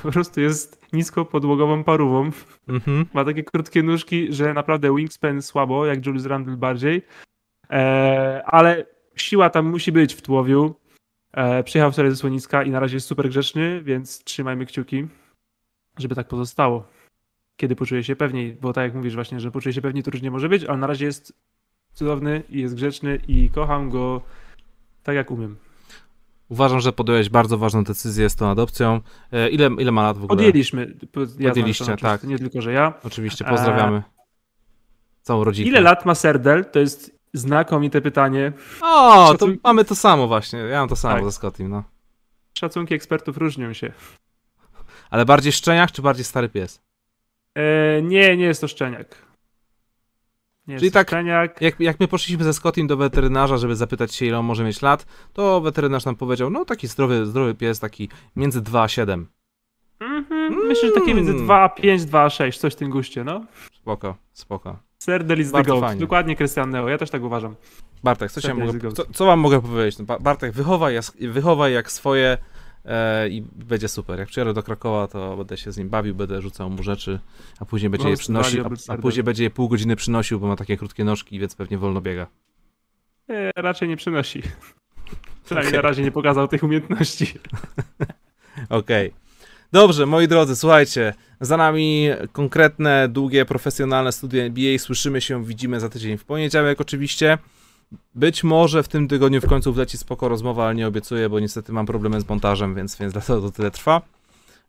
[0.03, 2.31] Po prostu jest nisko podłogową parówą.
[2.69, 3.05] Mm -hmm.
[3.13, 7.03] Ma takie krótkie nóżki, że naprawdę wingspan słabo, jak Julius Randle bardziej.
[7.71, 8.87] E, ale
[9.17, 10.75] siła tam musi być w tułowiu.
[11.33, 15.07] E, przyjechał wczoraj ze Słoniska i na razie jest super grzeczny, więc trzymajmy kciuki,
[15.99, 16.87] żeby tak pozostało.
[17.57, 20.31] Kiedy poczuje się pewniej, bo tak jak mówisz właśnie, że poczuje się pewniej, to różnie
[20.31, 21.33] może być, ale na razie jest
[21.93, 24.23] cudowny i jest grzeczny i kocham go
[25.03, 25.57] tak jak umiem.
[26.49, 29.01] Uważam, że podjąłeś bardzo ważną decyzję z tą adopcją.
[29.33, 30.37] E, ile, ile ma lat w ogóle?
[30.37, 30.95] Podjęliśmy.
[31.39, 32.25] Ja Podjęliście, tak.
[32.25, 32.93] Nie tylko, że ja.
[33.05, 33.97] Oczywiście, pozdrawiamy.
[33.97, 34.03] E...
[35.23, 35.69] Całą rodzinę.
[35.69, 36.65] Ile lat ma Serdel?
[36.65, 38.53] To jest Znakomite pytanie.
[38.81, 39.59] O, Szacunki...
[39.59, 40.59] to mamy to samo właśnie.
[40.59, 41.25] Ja mam to samo tak.
[41.25, 41.83] ze Scottim, no.
[42.59, 43.93] Szacunki ekspertów różnią się.
[45.11, 46.81] Ale bardziej szczeniak, czy bardziej stary pies?
[47.55, 49.25] E, nie, nie jest to szczeniak.
[50.67, 51.61] Nie Czyli tak, szczeniak.
[51.61, 54.83] Jak, jak my poszliśmy ze Scottim do weterynarza, żeby zapytać się, ile on może mieć
[54.83, 59.27] lat, to weterynarz nam powiedział, no taki zdrowy, zdrowy pies, taki między 2 a 7.
[60.01, 60.67] Mhm, mm.
[60.67, 63.45] Myślę, że takie między 2 a 5, 2 a 6, coś w tym guście, no.
[63.73, 64.77] Spoko, spoko.
[65.05, 65.99] Serdel is the goat.
[65.99, 67.55] Dokładnie Christian Neo, ja też tak uważam.
[68.05, 69.99] Bartek, co, się mogę, co, co wam mogę powiedzieć?
[69.99, 72.39] No, Bartek, wychowaj, wychowaj jak swoje
[72.85, 74.19] e, i będzie super.
[74.19, 77.21] Jak przyjadę do Krakowa, to będę się z nim bawił, będę rzucał mu rzeczy,
[77.61, 80.47] a później będzie no, je przynosił, a, a, później będzie je pół godziny przynosił, bo
[80.47, 82.27] ma takie krótkie nóżki, więc pewnie wolno biega.
[83.29, 84.43] E, raczej nie przynosi.
[85.45, 85.83] Przynajmniej okay.
[85.83, 87.27] na razie nie pokazał tych umiejętności.
[88.69, 89.09] Okej.
[89.09, 89.24] Okay.
[89.75, 94.79] Dobrze, moi drodzy, słuchajcie, za nami konkretne, długie, profesjonalne studia NBA.
[94.79, 97.39] Słyszymy się, widzimy za tydzień w poniedziałek oczywiście.
[98.15, 101.73] Być może w tym tygodniu w końcu wleci spoko rozmowa, ale nie obiecuję, bo niestety
[101.73, 104.03] mam problemy z montażem, więc, więc dlatego to tyle trwa.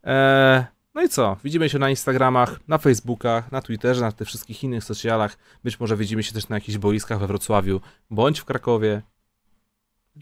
[0.03, 0.63] Eee,
[0.95, 1.37] no i co?
[1.43, 5.37] Widzimy się na Instagramach, na Facebookach, na Twitterze, na tych wszystkich innych socialach.
[5.63, 9.01] Być może widzimy się też na jakichś boiskach we Wrocławiu, bądź w Krakowie.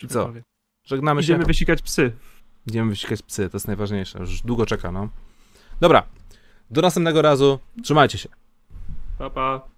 [0.04, 0.34] I co?
[0.84, 1.42] Żegnamy Idziemy się.
[1.42, 2.12] Idziemy wysikać psy.
[2.68, 4.20] Idziemy wysikać psy, to jest najważniejsze.
[4.20, 5.10] Już długo czeka, no.
[5.80, 6.04] Dobra.
[6.72, 7.60] Do następnego razu.
[7.84, 8.30] Trzymajcie się.
[9.18, 9.73] Pa, pa.